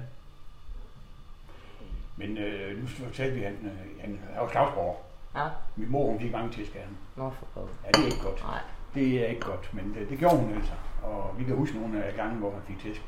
Ja. 2.20 2.28
Men 2.28 2.38
øh, 2.38 2.82
nu 2.82 2.88
fortalte 2.88 3.36
vi, 3.36 3.44
at 3.44 3.52
han, 3.52 3.66
øh, 3.66 4.02
han 4.02 4.20
er 4.36 4.42
jo 4.42 4.50
slagsborger. 4.50 4.96
Ja. 5.36 5.48
Min 5.76 5.92
mor, 5.92 6.06
hun 6.12 6.20
fik 6.20 6.32
mange 6.32 6.52
tæsk 6.52 6.76
af 6.76 6.82
ham. 6.82 6.96
Nå, 7.16 7.30
for 7.30 7.46
pokker. 7.54 7.74
Ja, 7.86 7.90
det 7.92 8.02
er 8.02 8.06
ikke 8.06 8.24
godt. 8.24 8.44
Nej. 8.44 8.60
Det 8.94 9.24
er 9.24 9.28
ikke 9.28 9.42
godt, 9.42 9.74
men 9.74 9.94
det, 9.94 10.10
det 10.10 10.18
gjorde 10.20 10.38
hun 10.38 10.54
altså. 10.56 10.72
Og 11.04 11.34
vi 11.38 11.44
kan 11.44 11.56
huske 11.56 11.78
nogle 11.80 12.04
af 12.04 12.14
gange, 12.16 12.36
hvor 12.36 12.52
han 12.52 12.62
fik 12.68 12.80
tæsk. 12.80 13.02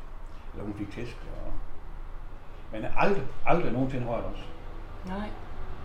Eller 0.53 0.65
hun 0.65 0.73
fik 0.73 0.91
tæsk. 0.91 1.17
Og... 1.45 1.51
Men 2.71 2.85
aldrig, 2.97 3.23
aldrig 3.45 3.71
nogensinde 3.73 4.07
rørt 4.07 4.23
os. 4.25 4.49
Nej. 5.07 5.27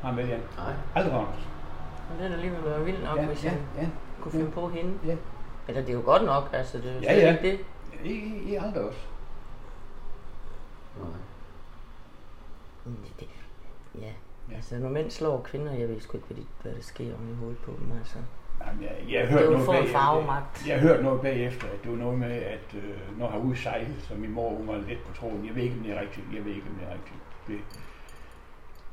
Har 0.03 0.09
han 0.09 0.17
vel, 0.17 0.29
Jan? 0.29 0.41
Nej. 0.57 0.73
Aldrig 0.95 1.13
rørt 1.15 1.29
os. 1.29 1.49
Men 2.09 2.19
det 2.19 2.25
er 2.25 2.29
da 2.29 2.35
alligevel 2.35 2.65
være 2.65 2.85
vildt 2.85 3.05
nok, 3.05 3.19
Ja, 3.19 3.27
hvis 3.27 3.45
ja, 3.45 3.51
han 3.51 3.59
ja. 3.77 3.89
kunne 4.21 4.33
finde 4.33 4.51
på 4.51 4.69
hende. 4.69 4.99
Ja. 5.07 5.17
Eller 5.69 5.81
det 5.81 5.91
er 5.91 5.95
jo 5.95 6.03
godt 6.05 6.25
nok, 6.25 6.51
altså 6.53 6.79
det 6.79 6.91
er 6.91 6.95
jo 6.95 7.01
Ja, 7.01 7.15
ja. 7.15 7.33
ikke 7.37 7.51
det. 7.51 7.61
I, 8.05 8.09
I, 8.13 8.53
I 8.53 8.55
aldrig 8.55 8.83
os. 8.85 9.09
Nej. 10.99 11.09
Men 12.87 12.99
det. 13.21 13.29
Ja. 14.01 14.13
Ja. 14.51 14.57
Altså, 14.57 14.79
når 14.79 14.89
mænd 14.89 15.11
slår 15.11 15.43
kvinder, 15.43 15.73
jeg 15.73 15.89
ved 15.89 16.01
sgu 16.01 16.17
ikke, 16.17 16.27
hvad, 16.27 16.37
de, 16.37 16.47
hvad 16.63 16.73
der 16.73 16.81
sker 16.81 17.15
om 17.15 17.31
i 17.31 17.35
hovedet 17.35 17.59
på 17.59 17.73
dem, 17.81 17.99
altså. 17.99 18.19
Jamen, 18.67 18.83
jeg, 18.83 18.97
jeg 19.09 19.29
har 19.29 19.39
Det 19.39 19.47
er 19.47 19.51
jo 19.51 19.59
noget 19.59 19.89
farvemagt. 19.89 20.67
Jeg 20.67 20.81
har 20.81 20.89
hørt 20.89 21.05
noget 21.05 21.21
bagefter, 21.21 21.67
at 21.67 21.83
det 21.83 21.91
var 21.91 21.97
noget 21.97 22.19
med, 22.19 22.33
at 22.33 22.75
øh, 22.75 23.19
når 23.19 23.29
han 23.31 23.57
sejle, 23.57 23.95
så 24.01 24.15
min 24.15 24.31
mor 24.31 24.51
hun 24.51 24.67
var 24.67 24.77
lidt 24.77 25.05
på 25.05 25.15
tråden. 25.15 25.47
Jeg 25.47 25.55
ved 25.55 25.63
ikke, 25.63 25.77
om 25.77 25.83
det 25.83 25.93
er 25.93 26.01
rigtigt. 26.01 26.27
Jeg 26.35 26.45
ved 26.45 26.53
ikke, 26.55 26.67
om 26.69 26.75
det 26.75 26.89
er 26.89 26.93
rigtigt. 26.93 27.21
Det, 27.47 27.59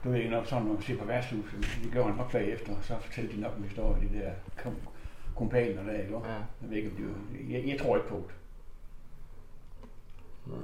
du 0.03 0.11
ved 0.11 0.29
nok 0.29 0.45
sådan, 0.45 0.63
når 0.63 0.73
man 0.73 0.81
ser 0.81 0.97
på 0.97 1.05
værtshuset, 1.05 1.79
det 1.83 1.91
gjorde 1.91 2.09
han 2.09 2.17
nok 2.17 2.31
bagefter, 2.31 2.75
og 2.77 2.83
så 2.83 2.95
fortalte 2.99 3.35
de 3.35 3.41
nok 3.41 3.57
en 3.57 3.63
historie, 3.63 4.01
de 4.01 4.19
der 4.19 4.31
kom, 4.63 4.75
kompaner 5.35 5.83
der, 5.83 5.99
ikke? 6.01 6.13
Ja. 6.13 6.33
Jeg 6.33 6.69
ved 6.69 6.77
ikke, 6.77 6.89
om 6.89 6.95
det 6.95 7.05
var, 7.05 7.13
jeg, 7.49 7.67
jeg 7.67 7.79
tror 7.79 7.95
ikke 7.95 8.09
på 8.09 8.15
det. 8.15 8.35
Nej. 10.45 10.57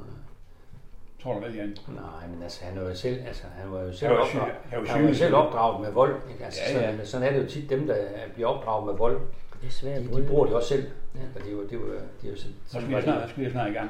Tror 1.23 1.33
du 1.33 1.39
vel, 1.39 1.55
Jan? 1.55 1.77
Nej, 1.87 2.27
men 2.33 2.43
altså, 2.43 2.65
han 2.65 2.81
var 2.81 2.89
jo 2.89 2.95
selv, 2.95 3.23
altså, 3.27 3.43
han 3.61 3.71
var 3.71 3.81
jo 3.81 3.93
selv, 3.93 4.09
Han 4.09 4.17
var 4.17 4.23
opdraget, 4.23 4.53
han 4.69 4.81
var 4.81 4.87
han 4.87 5.15
selv 5.15 5.35
opdraget 5.35 5.81
med 5.81 5.91
vold. 5.91 6.15
Ikke? 6.31 6.45
Altså, 6.45 6.61
Ja, 6.73 6.79
ja. 6.79 6.91
Sådan, 6.91 7.05
sådan 7.05 7.27
er 7.27 7.31
det 7.33 7.43
jo 7.43 7.49
tit, 7.49 7.69
dem, 7.69 7.87
der 7.87 7.95
bliver 8.33 8.47
opdraget 8.49 8.85
med 8.85 8.93
vold, 8.93 9.19
Det 9.61 9.67
er 9.67 9.71
svært 9.71 10.01
de, 10.01 10.21
de 10.21 10.27
bruger 10.27 10.45
det 10.45 10.55
også 10.55 10.69
selv. 10.69 10.83
Ja. 11.15 11.19
Og 11.35 11.41
det 11.41 11.47
er 11.47 11.51
jo, 11.51 11.63
det 11.63 11.71
er 11.71 11.75
jo, 11.77 11.85
det 12.21 12.27
er 12.27 12.31
jo 12.31 12.37
sådan, 12.37 12.55
Så 12.67 12.81
skal 12.81 12.91
jeg 12.91 13.03
snart, 13.03 13.29
skal 13.29 13.43
jeg 13.43 13.51
snart 13.51 13.69
i 13.69 13.73
gang. 13.73 13.89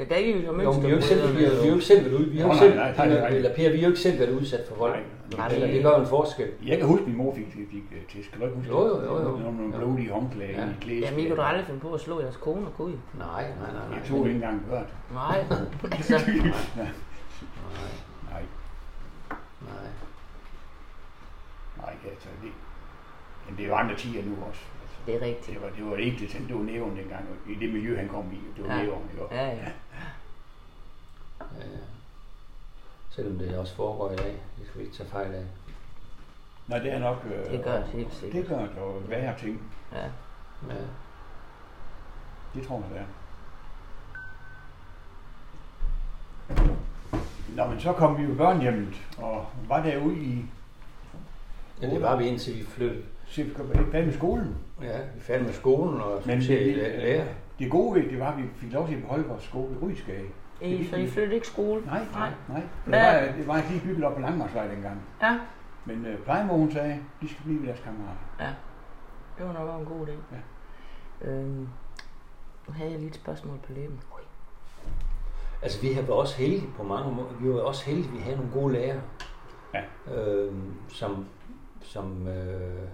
Men 0.00 0.08
der 0.08 0.14
er 0.14 0.20
jo 0.20 0.40
så 0.40 0.46
Jo, 0.46 0.52
men 0.52 0.82
vi 0.82 0.86
er 0.86 0.90
jo 0.90 0.96
ikke 0.96 1.06
selv, 1.06 1.38
vi 1.38 1.44
er, 1.44 1.50
vi 1.50 1.62
er 1.62 1.66
jo 1.66 1.72
ikke 1.74 1.84
selv 1.84 2.04
været 2.04 2.14
ude, 2.20 2.28
vi 2.30 2.38
har 2.38 2.48
jo 2.48 2.54
selv, 2.58 2.74
nej, 2.76 2.94
nej, 2.96 3.08
nej. 3.08 3.28
eller 3.28 3.54
Per, 3.54 3.70
vi 3.70 3.78
er 3.78 3.82
jo 3.82 3.88
ikke 3.88 4.00
selv 4.00 4.18
været 4.20 4.30
udsat 4.40 4.60
for 4.68 4.74
vold. 4.74 4.92
Nej. 4.92 5.02
Nej, 5.36 5.46
Eller 5.48 5.66
det- 5.66 5.74
det 5.74 5.82
gør 5.84 5.96
en 5.96 6.06
forskel. 6.06 6.48
Jeg 6.66 6.78
kan 6.78 6.86
huske, 6.86 7.04
min 7.06 7.16
mor 7.16 7.34
fik, 7.34 7.46
fik, 7.46 7.68
fik 7.70 7.84
øh, 7.96 8.02
tæsk. 8.12 8.30
Kan 8.30 8.40
du 8.40 8.46
ikke 8.46 8.56
huske 8.56 8.70
Jo, 8.72 8.84
det? 8.84 8.90
jo, 8.90 9.14
jo, 9.14 9.20
jo. 9.22 9.36
Nogle, 9.38 9.56
nogle 9.56 9.74
Jo. 9.76 9.78
blodige 9.80 10.10
håndklæder 10.12 10.50
Ja. 10.62 10.66
i 10.70 10.74
klæde. 10.80 11.00
Jamen, 11.00 11.20
I 11.20 11.28
kunne 11.28 11.36
da 11.36 11.42
aldrig 11.42 11.66
finde 11.66 11.80
på 11.80 11.92
at 11.94 12.00
slå 12.00 12.20
jeres 12.20 12.36
kone 12.36 12.66
og 12.66 12.74
gud. 12.76 12.92
Nej, 12.92 12.98
nej, 13.18 13.42
nej. 13.72 13.88
nej. 13.88 13.98
Jeg 13.98 14.08
tog 14.08 14.18
ikke 14.26 14.34
engang 14.34 14.62
hørt. 14.70 14.88
Nej, 15.12 15.38
altså, 15.96 16.14
Nej, 16.76 16.92
Nej, 18.30 18.42
nej. 19.60 19.88
nej, 21.76 21.92
altså 22.10 22.28
det. 22.42 22.52
Men 23.46 23.56
det 23.56 23.64
er 23.64 23.68
jo 23.68 23.74
andre 23.74 23.96
tider 23.96 24.22
nu 24.24 24.34
også. 24.48 24.60
Det 25.06 25.14
er 25.14 25.20
rigtigt. 25.26 25.46
det 25.46 25.62
var, 25.62 25.68
det 25.76 25.90
var 25.90 25.96
ikke 25.96 26.18
det, 26.20 26.48
det 26.48 26.56
var 26.56 26.62
nævn 26.62 26.96
dengang, 26.96 27.24
i 27.48 27.54
det 27.54 27.72
miljø, 27.72 27.96
han 27.96 28.08
kom 28.08 28.24
i. 28.32 28.40
Det 28.56 28.64
var 28.68 28.74
Ja. 28.74 28.78
ja. 28.78 28.84
nævn, 28.84 29.02
ikke? 29.12 29.34
Ja, 29.34 29.46
ja. 29.46 29.68
Ja. 31.58 31.64
Selvom 33.10 33.38
det 33.38 33.58
også 33.58 33.74
foregår 33.74 34.10
i 34.12 34.16
dag, 34.16 34.32
det 34.58 34.66
skal 34.66 34.78
vi 34.80 34.84
ikke 34.84 34.96
tage 34.96 35.08
fejl 35.08 35.34
af. 35.34 35.44
Nej, 36.68 36.78
det 36.78 36.92
er 36.92 36.98
nok... 36.98 37.26
Øh, 37.34 37.52
Det 37.52 37.64
gør 37.64 37.76
det 37.76 37.86
helt 37.86 38.14
sikkert. 38.14 38.42
Det 38.42 38.48
gør 38.48 38.58
det, 38.58 38.78
og 38.78 39.02
værre 39.10 39.38
ting. 39.38 39.62
Ja. 39.92 40.02
Ja. 40.68 40.74
Det 42.54 42.66
tror 42.66 42.76
jeg, 42.76 42.84
det 42.90 42.98
er. 42.98 43.04
Nå, 47.56 47.66
men 47.66 47.80
så 47.80 47.92
kom 47.92 48.18
vi 48.18 48.22
jo 48.22 48.34
børnehjemmet, 48.34 48.94
og 49.18 49.46
var 49.68 49.82
derude 49.82 50.16
i... 50.18 50.44
ja, 51.82 51.90
det 51.90 52.02
var 52.02 52.16
vi 52.16 52.24
indtil 52.26 52.58
vi 52.58 52.64
flyttede. 52.64 53.02
Se, 53.26 53.42
vi 53.44 53.54
kom 53.54 53.68
færdig 53.74 54.04
med 54.06 54.14
skolen. 54.14 54.56
Ja, 54.82 54.98
vi 55.14 55.20
fandt 55.20 55.44
med 55.46 55.52
skolen 55.54 56.00
og 56.00 56.22
Men 56.26 56.42
skulle 56.42 56.58
til 56.64 56.74
det, 56.76 56.82
at 56.82 56.98
lære. 57.02 57.26
det 57.58 57.70
gode 57.70 57.94
ved 58.02 58.10
det 58.10 58.20
var, 58.20 58.32
at 58.32 58.38
vi 58.38 58.42
fik 58.56 58.72
lov 58.72 58.86
til 58.88 58.94
at 58.94 59.00
beholde 59.02 59.28
vores 59.28 59.42
skole 59.44 59.74
i 59.74 59.84
Rydskage. 59.84 60.26
I, 60.62 60.88
så 60.90 60.96
I 60.96 61.06
flyttede 61.06 61.34
ikke 61.34 61.46
skole? 61.46 61.84
Nej, 61.86 62.04
nej, 62.12 62.30
nej. 62.48 62.60
Det 62.60 62.68
Hvad- 62.84 63.26
var, 63.26 63.32
det 63.36 63.46
var 63.46 63.56
ikke 63.56 63.68
lige 63.68 63.80
bygget 63.84 64.04
op 64.04 64.14
på 64.14 64.20
Langmarsvej 64.20 64.66
dengang. 64.66 65.02
Ja. 65.22 65.38
Men 65.84 66.06
øh, 66.06 66.18
plejemor, 66.18 66.56
hun 66.56 66.72
sagde, 66.72 67.00
de 67.22 67.28
skal 67.28 67.44
blive 67.44 67.60
ved 67.60 67.66
deres 67.66 67.80
kammerater. 67.80 68.18
Ja. 68.40 68.48
Det 69.38 69.46
var 69.46 69.52
nok 69.52 69.68
også 69.68 69.78
en 69.78 69.98
god 69.98 70.06
idé. 70.06 70.10
Ja. 70.34 71.30
Øhm, 71.30 71.68
nu 72.68 72.72
havde 72.74 72.90
jeg 72.90 72.98
lige 72.98 73.08
et 73.08 73.14
spørgsmål 73.14 73.58
på 73.66 73.72
læben. 73.72 74.00
Altså, 75.62 75.80
vi 75.80 75.92
har 75.92 76.02
været 76.02 76.14
også 76.18 76.36
heldige 76.36 76.66
på 76.76 76.82
mange 76.82 77.14
måder. 77.14 77.28
Vi 77.40 77.48
var 77.50 77.60
også 77.60 77.84
heldige, 77.86 78.06
at 78.08 78.12
vi 78.14 78.18
havde 78.18 78.36
nogle 78.36 78.52
gode 78.52 78.72
lærere. 78.72 79.00
Ja. 79.74 79.82
Øh, 80.14 80.52
som 80.88 81.26
som 81.82 82.28
øh, 82.28 82.88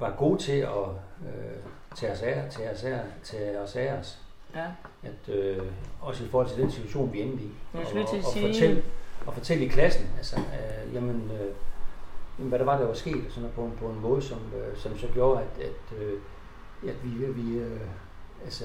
var 0.00 0.14
gode 0.18 0.38
til 0.42 0.52
at 0.58 0.88
øh, 1.26 1.56
tage 1.94 2.12
os 2.12 2.22
af, 2.22 2.50
tage 2.50 2.70
os 2.70 2.84
af, 2.84 3.00
tage 3.22 3.60
os 3.60 3.76
af 3.76 3.92
os. 3.92 4.23
Ja. 4.54 4.66
At, 5.02 5.34
øh, 5.34 5.62
også 6.00 6.24
i 6.24 6.28
forhold 6.28 6.48
til 6.48 6.62
den 6.62 6.70
situation, 6.70 7.12
vi 7.12 7.20
endte 7.22 7.44
i. 7.44 7.50
Jeg 7.74 7.86
skulle 7.86 8.06
til 8.06 8.16
at 8.16 8.24
og, 8.24 8.32
sige- 8.32 8.46
og, 8.46 8.50
fortælle, 8.54 8.82
og 9.26 9.34
fortælle 9.34 9.64
i 9.64 9.68
klassen, 9.68 10.06
altså, 10.16 10.36
øh, 10.36 10.94
jamen, 10.94 11.30
øh, 11.32 11.52
jamen, 12.38 12.48
hvad 12.48 12.58
der 12.58 12.64
var, 12.64 12.78
der 12.78 12.86
var 12.86 12.94
sket, 12.94 13.24
sådan 13.28 13.40
noget, 13.42 13.54
på, 13.54 13.62
en, 13.64 13.72
på 13.80 13.86
en 13.86 14.00
måde, 14.00 14.22
som, 14.22 14.38
øh, 14.38 14.76
som 14.76 14.98
så 14.98 15.06
gjorde, 15.14 15.40
at, 15.40 15.64
at, 15.64 15.98
øh, 16.02 16.20
at 16.88 16.94
vi, 17.04 17.08
vi 17.42 17.58
øh, 17.58 17.80
altså, 18.44 18.64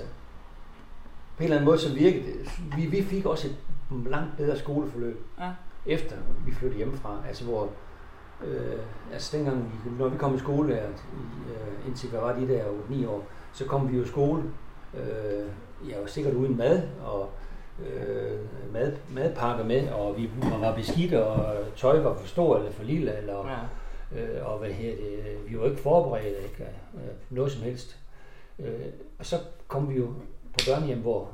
på 1.38 1.40
en 1.40 1.44
eller 1.44 1.56
anden 1.58 1.66
måde, 1.66 1.78
som 1.80 1.96
virkede, 1.96 2.26
vi, 2.76 2.86
vi 2.86 3.04
fik 3.04 3.26
også 3.26 3.48
et 3.48 3.56
langt 4.08 4.38
bedre 4.38 4.58
skoleforløb, 4.58 5.26
Ja. 5.40 5.52
efter 5.86 6.16
vi 6.46 6.52
flyttede 6.52 6.78
hjemmefra, 6.78 7.18
altså 7.28 7.46
hvor, 7.46 7.70
øh, 8.46 8.80
altså 9.14 9.38
dengang, 9.38 9.82
vi, 9.86 9.90
når 10.00 10.08
vi 10.08 10.18
kom 10.18 10.36
i 10.36 10.40
skole, 10.40 10.74
i, 10.74 11.52
øh, 11.52 11.88
indtil 11.88 12.10
hvad 12.10 12.20
var 12.20 12.34
de 12.40 12.48
der 12.48 12.66
9 12.90 13.06
år, 13.06 13.28
så 13.54 13.66
kom 13.66 13.92
vi 13.92 13.98
jo 13.98 14.04
i 14.04 14.08
skole. 14.08 14.44
Øh, 14.94 15.48
jeg 15.90 16.02
var 16.02 16.08
sikkert 16.08 16.34
uden 16.34 16.58
mad, 16.58 16.82
og 17.06 17.30
øh, 17.86 18.40
mad, 18.74 18.94
madpakker 19.14 19.66
med, 19.66 19.90
og 19.90 20.18
vi 20.18 20.30
var 20.62 20.76
beskidt, 20.76 21.14
og 21.14 21.56
tøj 21.76 22.00
var 22.00 22.16
for 22.16 22.28
stort 22.28 22.60
eller 22.60 22.72
for 22.72 22.84
lille, 22.84 23.18
eller, 23.18 23.68
ja. 24.14 24.22
øh, 24.22 24.52
og 24.52 24.60
hvad 24.60 24.70
her 24.70 24.96
det, 24.96 25.38
vi 25.50 25.60
var 25.60 25.66
ikke 25.66 25.82
forberedt, 25.82 26.26
ikke, 26.26 26.64
øh, 26.94 27.02
noget 27.30 27.52
som 27.52 27.62
helst. 27.62 28.00
Øh, 28.60 28.86
og 29.20 29.26
så 29.26 29.36
kom 29.68 29.90
vi 29.90 29.96
jo 29.96 30.08
på 30.44 30.60
børnehjem, 30.68 31.00
hvor 31.00 31.30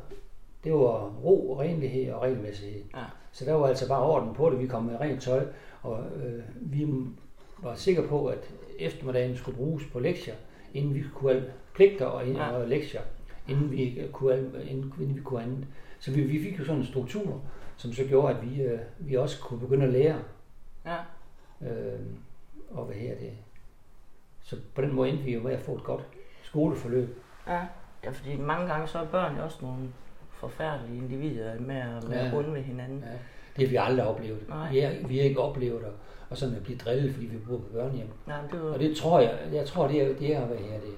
det 0.64 0.74
var 0.74 1.12
ro, 1.24 1.58
renlighed 1.60 2.14
og 2.14 2.22
regelmæssighed. 2.22 2.82
Ja. 2.96 3.04
Så 3.32 3.46
der 3.46 3.54
var 3.54 3.68
altså 3.68 3.88
bare 3.88 4.04
orden 4.04 4.34
på 4.34 4.50
det. 4.50 4.60
Vi 4.60 4.68
kom 4.68 4.84
med 4.84 5.00
rent 5.00 5.22
tøj, 5.22 5.46
og 5.82 6.00
øh, 6.16 6.44
vi 6.60 6.88
var 7.58 7.76
sikre 7.76 8.04
på, 8.04 8.28
at 8.28 8.50
eftermiddagen 8.80 9.38
skulle 9.38 9.58
bruges 9.58 9.84
på 9.94 10.00
lektier, 10.00 10.36
inden 10.74 10.94
vi 10.94 11.04
kunne 11.16 11.34
have 11.34 11.46
pligter 11.74 12.06
og, 12.06 12.28
ja. 12.28 12.52
og 12.52 12.68
lektier, 12.68 13.02
inden 13.48 13.72
vi 13.72 14.08
kunne, 14.12 14.52
inden, 14.70 15.16
vi 15.16 15.22
kunne 15.22 15.42
andet. 15.42 15.68
Så 16.00 16.12
vi, 16.12 16.22
vi 16.22 16.44
fik 16.44 16.60
jo 16.60 16.66
sådan 16.66 16.82
en 16.82 16.88
struktur, 16.88 17.42
som 17.78 17.94
så 17.94 18.04
gjorde, 18.04 18.36
at 18.36 18.50
vi, 18.50 18.62
øh, 18.62 18.80
vi 19.00 19.16
også 19.16 19.42
kunne 19.42 19.60
begynde 19.60 19.86
at 19.86 19.92
lære. 19.92 20.20
Ja. 20.86 20.98
Øh, 21.62 22.00
og 22.72 22.86
hvad 22.86 22.96
her 22.96 23.16
det? 23.16 23.32
Så 24.44 24.56
på 24.76 24.82
den 24.82 24.94
måde 24.94 25.10
endte 25.10 25.24
vi 25.24 25.34
jo 25.34 25.42
med 25.42 25.54
at 25.54 25.62
få 25.62 25.76
et 25.76 25.84
godt 25.84 26.02
skoleforløb. 26.44 27.18
Ja, 27.48 27.62
ja 28.04 28.10
fordi 28.10 28.38
mange 28.38 28.68
gange 28.68 28.88
så 28.88 29.00
er 29.00 29.06
børn 29.06 29.38
jo 29.38 29.44
også 29.44 29.58
nogle 29.62 29.90
forfærdelige 30.32 30.98
individer 30.98 31.60
med 31.60 31.76
at 31.76 32.10
være 32.10 32.26
ja. 32.26 32.36
ved 32.36 32.62
hinanden. 32.62 33.00
Ja. 33.00 33.18
Det 33.56 33.68
har 33.68 33.70
vi 33.70 33.76
aldrig 33.76 34.08
oplevet. 34.08 34.50
Nej. 34.50 34.72
Vi, 34.72 34.80
har, 34.80 35.08
vi 35.08 35.18
har 35.18 35.24
ikke 35.24 35.40
oplevet 35.40 35.84
at, 35.84 35.92
og 36.30 36.38
sådan 36.38 36.56
at 36.56 36.64
blive 36.64 36.78
drillet, 36.78 37.14
fordi 37.14 37.26
vi 37.26 37.38
bor 37.38 37.58
på 37.58 37.70
børnehjem. 37.74 38.08
Nej, 38.28 38.42
det 38.52 38.64
var... 38.64 38.70
Og 38.70 38.80
det 38.80 38.98
tror 38.98 39.20
jeg, 39.20 39.40
jeg 39.54 39.66
tror, 39.66 39.88
det 39.88 40.02
er, 40.02 40.16
det 40.16 40.36
er, 40.36 40.46
hvad 40.46 40.58
her 40.58 40.80
det 40.80 40.96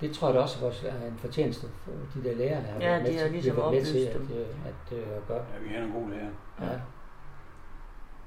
det 0.00 0.12
tror 0.12 0.28
jeg 0.28 0.34
da 0.34 0.40
også 0.40 0.66
er 0.88 1.06
en 1.06 1.18
fortjeneste 1.18 1.66
for 1.84 1.90
de 2.14 2.28
der 2.28 2.36
lærere, 2.36 2.62
der 2.62 2.72
har 2.72 2.80
ja, 2.80 3.02
med, 3.02 3.12
de 3.12 3.18
har 3.18 3.28
ligesom 3.28 3.56
med, 3.56 3.70
med 3.70 3.84
til 3.84 3.98
at, 3.98 4.14
at, 4.14 4.98
at, 4.98 4.98
at 4.98 5.26
gøre. 5.28 5.38
Ja, 5.38 5.68
vi 5.68 5.74
har 5.74 5.82
en 5.84 5.92
god 5.92 6.10
lærer. 6.10 6.72
Ja. 6.72 6.78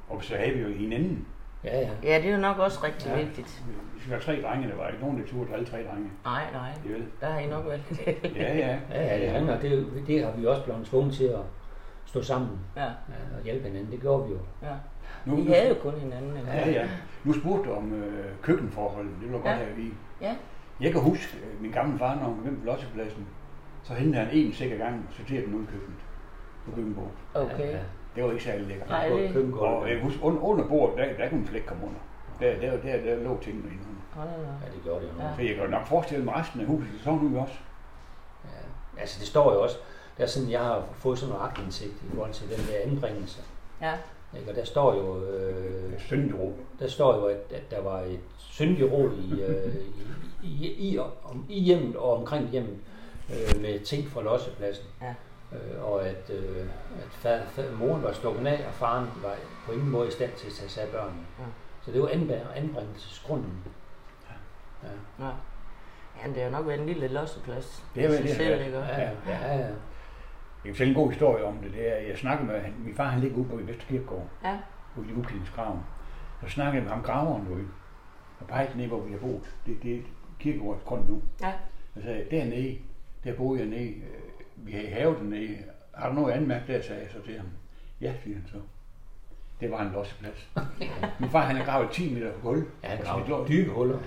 Og 0.10 0.24
så 0.24 0.36
havde 0.36 0.52
vi 0.52 0.62
jo 0.62 0.70
hinanden. 0.70 1.28
Ja, 1.64 1.80
ja. 1.80 1.90
Ja, 2.04 2.18
det 2.18 2.30
er 2.30 2.36
jo 2.36 2.42
nok 2.42 2.58
også 2.58 2.84
rigtig 2.84 3.12
ja. 3.12 3.24
vigtigt. 3.24 3.64
Vi 4.06 4.12
var 4.12 4.20
tre 4.20 4.42
drenge, 4.42 4.68
der 4.70 4.76
var 4.76 4.88
ikke 4.88 5.02
nogen, 5.02 5.22
der 5.22 5.28
turde 5.28 5.54
alle 5.54 5.66
tre 5.66 5.78
drenge. 5.78 6.12
Nej, 6.26 6.44
nej. 6.54 6.72
Det 6.84 7.06
Der 7.22 7.30
har 7.30 7.40
I 7.40 7.48
nok 7.48 7.66
valgt 7.66 7.90
det. 8.24 8.32
ja, 8.36 8.58
ja. 8.58 8.80
Ja, 8.92 9.18
ja, 9.18 9.58
det, 9.62 9.72
det, 9.72 10.04
det 10.08 10.24
har 10.26 10.32
vi 10.32 10.46
også 10.46 10.64
blevet 10.64 10.86
tvunget 10.86 11.14
til 11.14 11.24
at 11.24 11.40
stå 12.06 12.22
sammen 12.22 12.60
ja. 12.76 12.86
og 13.38 13.44
hjælpe 13.44 13.68
hinanden. 13.68 13.92
Det 13.92 14.02
gjorde 14.02 14.28
vi 14.28 14.34
jo. 14.34 14.40
Ja. 14.62 14.74
Nu, 15.26 15.36
vi 15.36 15.52
havde 15.52 15.70
jo 15.70 15.76
kun 15.82 15.94
hinanden. 16.00 16.38
Eller? 16.38 16.54
Ja, 16.54 16.70
ja. 16.70 16.90
Nu 17.24 17.34
spurgte 17.34 17.70
du 17.70 17.76
om 17.76 17.94
øh, 17.94 18.26
køkkenforholdet. 18.42 19.12
Det 19.22 19.30
vil 19.32 19.36
jeg 19.36 19.46
ja. 19.46 19.50
godt 19.52 19.60
have 19.68 19.82
i. 19.82 19.94
Ja. 20.22 20.36
Jeg 20.80 20.92
kan 20.92 21.02
huske, 21.02 21.38
at 21.38 21.62
min 21.62 21.72
gamle 21.72 22.00
far, 22.00 22.16
når 22.16 22.24
han 22.24 22.36
kom 22.46 22.56
på 22.56 22.66
lossepladsen, 22.66 23.28
så 23.84 23.94
hentede 23.94 24.26
han 24.26 24.34
en 24.34 24.54
sikker 24.54 24.78
gang 24.78 25.06
og 25.10 25.14
sorterede 25.14 25.46
den 25.46 25.54
ud 25.56 25.64
i 25.64 25.66
køkkenet 25.66 26.00
på 26.66 26.72
køkkenbordet. 26.76 27.12
Okay. 27.34 27.72
Ja, 27.72 27.80
det 28.16 28.24
var 28.24 28.32
ikke 28.32 28.44
særlig 28.44 28.68
lækkert. 28.68 28.90
Nej, 28.90 29.10
det... 29.10 29.54
Og 29.54 29.90
jeg 29.90 30.02
husker, 30.02 30.24
under, 30.24 30.42
under 30.42 30.68
bordet, 30.68 30.98
der, 30.98 31.18
der 31.18 31.30
kunne 31.30 31.40
en 31.40 31.48
flæk 31.48 31.64
komme 31.66 31.84
under. 31.84 32.00
Der, 32.40 32.60
der, 32.60 32.82
der, 32.82 33.04
der 33.04 33.24
lå 33.24 33.40
tingene 33.42 33.68
inde 33.68 33.84
under. 33.90 34.32
Ja, 34.66 34.72
det 34.76 34.84
gjorde 34.84 35.06
det 35.06 35.12
jo. 35.18 35.24
Ja. 35.24 35.36
Så 35.36 35.42
jeg 35.42 35.56
kan 35.56 35.70
nok 35.70 35.86
forestille 35.88 36.26
mig 36.26 36.36
resten 36.36 36.62
af 36.62 36.66
huset, 36.68 37.02
så 37.04 37.12
nu 37.12 37.40
også. 37.40 37.54
Ja, 38.44 39.02
altså 39.02 39.20
det 39.20 39.28
står 39.28 39.54
jo 39.54 39.64
også, 39.64 39.78
der 40.18 40.24
er 40.24 40.28
sådan, 40.28 40.52
jeg 40.52 40.60
har 40.60 40.84
fået 40.94 41.20
sådan 41.20 41.34
noget 41.34 41.50
agtindsigt 41.50 41.94
i 41.94 42.16
forhold 42.16 42.34
til 42.34 42.50
den 42.50 42.58
der 42.70 42.92
anbringelse. 42.92 43.42
Ja. 43.82 43.94
Ikke? 44.38 44.52
Og 44.52 44.56
der 44.56 44.66
står 44.66 44.96
jo... 44.96 45.26
Øh, 45.26 46.00
syndigro. 46.00 46.54
Der 46.80 46.88
står 46.88 47.16
jo, 47.16 47.26
at, 47.26 47.38
at 47.54 47.72
der 47.72 47.82
var 47.82 48.00
et 48.00 48.20
syndigro 48.38 49.10
i, 49.10 49.42
øh, 49.42 49.76
i, 50.44 50.68
i, 50.68 50.90
i, 50.90 50.98
om, 50.98 51.46
i 51.50 51.60
hjemmet 51.60 51.96
og 51.96 52.18
omkring 52.18 52.50
hjemmet 52.50 52.78
øh, 53.30 53.62
med 53.62 53.80
ting 53.80 54.08
fra 54.08 54.22
lossepladsen. 54.22 54.86
Ja. 55.02 55.14
Øh, 55.54 55.84
og 55.84 56.08
at, 56.08 56.30
øh, 56.30 56.62
at 56.98 57.12
fad, 57.12 57.42
fad, 57.48 57.72
moren 57.72 58.04
var 58.04 58.12
stukket 58.12 58.48
af, 58.48 58.66
og 58.68 58.74
faren 58.74 59.08
var 59.22 59.36
på 59.66 59.72
ingen 59.72 59.90
måde 59.90 60.08
i 60.08 60.12
stand 60.12 60.32
til 60.38 60.48
at 60.48 60.54
tage 60.54 60.70
sig 60.70 60.84
af 60.84 60.90
børnene. 60.90 61.26
Ja. 61.40 61.46
Så 61.86 61.92
det 61.92 62.02
var 62.02 62.08
anbringelsesgrunden. 62.56 63.64
Ja. 64.84 65.26
ja. 65.26 65.32
Ja, 66.24 66.34
det 66.34 66.44
har 66.44 66.50
nok 66.50 66.68
været 66.68 66.80
en 66.80 66.86
lille 66.86 67.08
losseplads. 67.08 67.84
Det 67.96 68.04
er 68.06 68.10
vel 68.10 68.24
det, 68.24 68.40
ja. 68.40 69.02
Ja, 69.02 69.10
ja, 69.28 69.56
ja. 69.56 69.58
Jeg 69.58 69.76
kan 70.64 70.74
fortælle 70.74 70.92
en 70.92 71.00
god 71.00 71.10
historie 71.10 71.44
om 71.44 71.58
det. 71.58 71.74
det 71.74 71.92
er, 71.92 72.08
jeg 72.08 72.18
snakkede 72.18 72.48
med, 72.48 72.62
min 72.86 72.96
far 72.96 73.08
han 73.08 73.22
ligger 73.22 73.38
ude 73.38 73.50
på 73.50 73.60
i 73.60 73.68
Vesterkirkegård, 73.68 74.28
ja. 74.44 74.58
ude 74.98 75.10
i 75.10 75.14
Ukildingsgraven. 75.14 75.80
Så 76.42 76.50
snakkede 76.50 76.76
jeg 76.76 76.84
med 76.84 76.92
ham 76.92 77.02
graveren 77.02 77.48
ude, 77.48 77.66
og 78.40 78.48
pegede 78.48 78.78
ned, 78.78 78.88
hvor 78.88 79.02
vi 79.02 79.12
har 79.12 79.20
boet. 79.20 79.56
Det, 79.66 79.84
det 79.84 79.96
er 79.96 80.02
kirkegårdets 80.40 80.84
grund 80.84 81.10
nu. 81.10 81.22
Ja. 81.42 81.54
Jeg 81.96 82.04
sagde, 82.04 82.26
dernede, 82.32 82.78
der 83.24 83.36
boede 83.36 83.60
jeg 83.60 83.70
nede, 83.70 83.90
øh, 83.90 84.04
vi 84.56 84.72
har 84.72 85.00
havet 85.00 85.18
dernede. 85.18 85.58
Har 85.94 86.10
du 86.10 86.16
noget 86.16 86.34
anmærket 86.34 86.68
der, 86.68 86.82
sagde 86.82 87.02
jeg 87.02 87.10
så 87.12 87.22
til 87.26 87.38
ham. 87.38 87.48
Ja, 88.02 88.14
siger 88.24 88.36
han 88.36 88.48
så. 88.48 88.58
Det 89.60 89.72
var 89.72 89.82
en 89.82 89.92
losseplads. 89.92 90.50
Min 91.20 91.30
far 91.30 91.42
han 91.42 91.56
har 91.56 91.66
gravet 91.66 91.92
10 91.92 92.14
meter 92.14 92.32
hul. 92.42 92.66
Ja, 92.84 92.88
han 92.88 93.06
gravet 93.06 93.48
dybe 93.48 93.72
huller. 93.72 94.00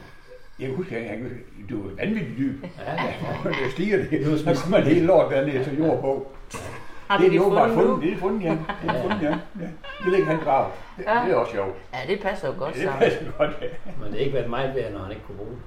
Jeg 0.59 0.71
husker, 0.71 0.99
at 0.99 1.05
han, 1.05 1.41
du 1.71 1.89
er 1.89 1.95
vanvittigt 1.95 2.39
dyb. 2.39 2.65
Ja, 2.79 2.93
ja. 3.05 3.49
det 3.65 3.73
stiger 3.73 3.99
det. 3.99 4.41
Så 4.41 4.63
kommer 4.63 4.79
man 4.79 4.87
helt 4.87 5.07
lort 5.07 5.31
dernede 5.33 5.65
til 5.65 5.79
jord 5.79 6.01
på. 6.01 6.33
Har 7.09 7.19
det 7.19 7.27
er 7.27 7.31
de 7.31 7.41
åbenbart 7.41 7.71
fundet. 7.71 8.03
Det 8.03 8.13
er 8.13 8.17
fundet, 8.17 8.45
ja. 8.45 8.51
Det 8.83 8.91
er 8.91 9.03
fundet, 9.03 9.23
ja. 9.23 9.39
ja. 9.61 9.69
Det 10.05 10.13
ligger 10.13 10.27
han 10.27 10.39
grav. 10.39 10.73
Det, 10.97 11.05
ja. 11.05 11.25
det, 11.25 11.33
er 11.33 11.37
også 11.37 11.53
sjovt. 11.53 11.77
Ja, 11.93 12.13
det 12.13 12.21
passer 12.21 12.49
jo 12.49 12.55
godt 12.59 12.75
ja, 12.75 12.81
det 12.81 12.89
sammen. 12.89 13.01
passer 13.01 13.33
godt, 13.39 13.51
ja. 13.63 13.67
Men 14.01 14.05
det 14.05 14.13
har 14.13 14.19
ikke 14.19 14.35
været 14.35 14.51
meget 14.51 14.75
værd, 14.75 14.93
når 14.93 15.01
han 15.01 15.11
ikke 15.13 15.25
kunne 15.25 15.37
bruge 15.37 15.51
det. 15.51 15.61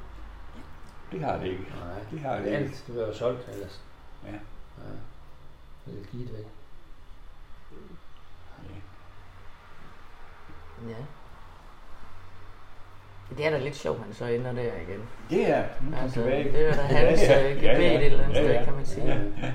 Det 1.11 1.19
har 1.23 1.37
det 1.37 1.45
ikke. 1.47 1.63
Nej, 1.63 1.99
det 2.11 2.19
har 2.19 2.35
det, 2.35 2.45
det 2.45 2.59
ikke. 2.59 2.75
Det 2.87 2.95
var 2.95 3.05
jo 3.07 3.13
solgt 3.13 3.49
ellers. 3.53 3.81
Ja. 4.25 4.31
ja. 4.31 4.93
Det 5.85 5.99
er 5.99 6.05
givet 6.11 6.29
væk. 6.33 6.45
Ja. 10.83 10.89
ja. 10.89 10.95
Det 13.37 13.45
er 13.45 13.49
da 13.49 13.57
lidt 13.57 13.75
sjovt, 13.75 13.99
han 13.99 14.13
så 14.13 14.25
ender 14.25 14.51
der 14.51 14.61
igen. 14.61 15.01
Det 15.29 15.49
er, 15.49 15.63
nu 15.81 15.97
altså, 16.01 16.21
tilbage. 16.21 16.51
Det 16.51 16.67
er 16.67 16.73
da 16.73 16.81
hans 16.95 17.21
ja, 17.21 17.41
ja, 17.41 17.49
gebet 17.49 17.63
ja, 17.63 17.81
ja, 17.81 17.99
et 17.99 18.05
eller 18.05 18.23
andet 18.23 18.35
ja, 18.35 18.41
ja, 18.41 18.53
sted, 18.53 18.65
kan 18.65 18.73
man 18.73 18.85
sige. 18.85 19.07
Ja, 19.07 19.17
ja. 19.41 19.51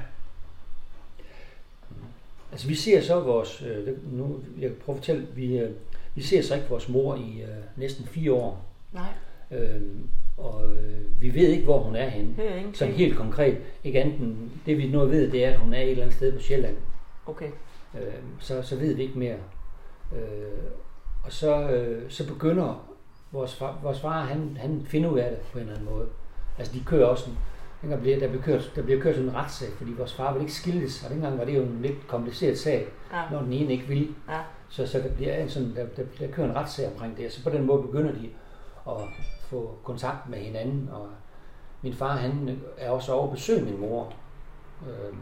Altså 2.53 2.69
vi 2.69 2.75
ser 2.75 3.01
så 3.01 3.21
vores, 3.21 3.63
øh, 3.63 4.13
nu, 4.13 4.41
jeg 4.59 4.69
kan 4.69 4.79
prøve 4.85 4.97
at 4.97 4.99
fortælle, 4.99 5.27
vi, 5.35 5.59
øh, 5.59 5.71
vi 6.15 6.23
ser 6.23 6.43
så 6.43 6.55
ikke 6.55 6.69
vores 6.69 6.89
mor 6.89 7.17
i 7.17 7.43
øh, 7.43 7.49
næsten 7.77 8.07
fire 8.07 8.33
år. 8.33 8.65
Nej. 8.93 9.09
Øhm, 9.51 10.09
og 10.37 10.67
øh, 10.67 11.21
vi 11.21 11.35
ved 11.35 11.49
ikke, 11.49 11.65
hvor 11.65 11.79
hun 11.79 11.97
er 11.97 12.09
henne. 12.09 12.35
Så 12.75 12.87
helt 12.87 13.17
konkret, 13.17 13.59
ikke 13.85 14.01
andet 14.01 14.37
det 14.67 14.79
vi 14.79 14.91
nu 14.91 14.99
ved, 14.99 15.31
det 15.31 15.45
er, 15.45 15.51
at 15.51 15.59
hun 15.59 15.75
er 15.75 15.81
et 15.81 15.91
eller 15.91 16.03
andet 16.03 16.17
sted 16.17 16.33
på 16.33 16.41
Sjælland. 16.41 16.77
Okay. 17.27 17.51
Øhm, 17.95 18.41
så, 18.41 18.63
så 18.63 18.77
ved 18.77 18.95
vi 18.95 19.03
ikke 19.03 19.19
mere. 19.19 19.37
Øh, 20.13 20.71
og 21.25 21.33
så, 21.33 21.71
øh, 21.71 22.11
så 22.11 22.27
begynder 22.27 22.94
vores 23.35 23.55
far, 23.55 23.79
vores 23.83 24.01
far 24.01 24.21
han, 24.21 24.57
han 24.61 24.83
finder 24.87 25.11
ud 25.11 25.19
af 25.19 25.31
det 25.31 25.39
på 25.41 25.59
en 25.59 25.63
eller 25.63 25.75
anden 25.75 25.91
måde. 25.95 26.07
Altså 26.59 26.73
de 26.73 26.85
kører 26.85 27.07
også 27.07 27.31
en, 27.31 27.39
dengang 27.83 28.03
bliver, 28.03 28.19
der, 28.19 28.29
bliver 28.29 28.43
kørt, 28.43 28.73
der 28.77 28.83
bliver 28.83 29.01
kørt 29.01 29.15
sådan 29.15 29.31
en 29.31 29.35
retssag, 29.35 29.69
fordi 29.79 29.93
vores 29.93 30.15
far 30.15 30.33
vil 30.33 30.41
ikke 30.41 30.53
skildes, 30.53 31.05
og 31.05 31.11
dengang 31.11 31.39
var 31.39 31.45
det 31.45 31.57
jo 31.57 31.63
en 31.63 31.83
lidt 31.83 32.09
kompliceret 32.09 32.59
sag, 32.59 32.87
ja. 33.13 33.23
når 33.31 33.43
den 33.43 33.53
ene 33.53 33.73
ikke 33.73 33.87
vil. 33.87 34.15
Ja. 34.29 34.41
Så, 34.69 34.87
så 34.87 34.99
der 34.99 35.15
bliver 35.15 35.37
en 35.37 35.49
sådan, 35.49 35.77
der, 35.77 35.87
der, 35.97 36.03
der 36.19 36.33
kører 36.33 36.49
en 36.49 36.57
retssag 36.57 36.93
omkring 36.93 37.17
det, 37.17 37.33
så 37.33 37.43
på 37.43 37.51
den 37.51 37.67
måde 37.67 37.83
begynder 37.83 38.13
de 38.13 38.29
at 38.89 39.03
få 39.41 39.79
kontakt 39.85 40.29
med 40.29 40.39
hinanden, 40.39 40.89
og 40.93 41.09
min 41.83 41.95
far 41.95 42.17
han 42.17 42.61
er 42.79 42.91
også 42.91 43.13
over 43.13 43.25
at 43.27 43.33
besøge 43.33 43.65
min 43.65 43.81
mor. 43.81 44.13
Øh, 44.89 45.17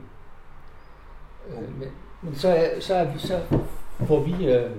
øh, 1.48 1.78
men, 1.78 1.88
men 2.22 2.34
så, 2.34 2.70
så, 2.80 3.04
vi, 3.04 3.18
så 3.18 3.40
får 4.06 4.20
vi 4.20 4.46
øh, 4.46 4.70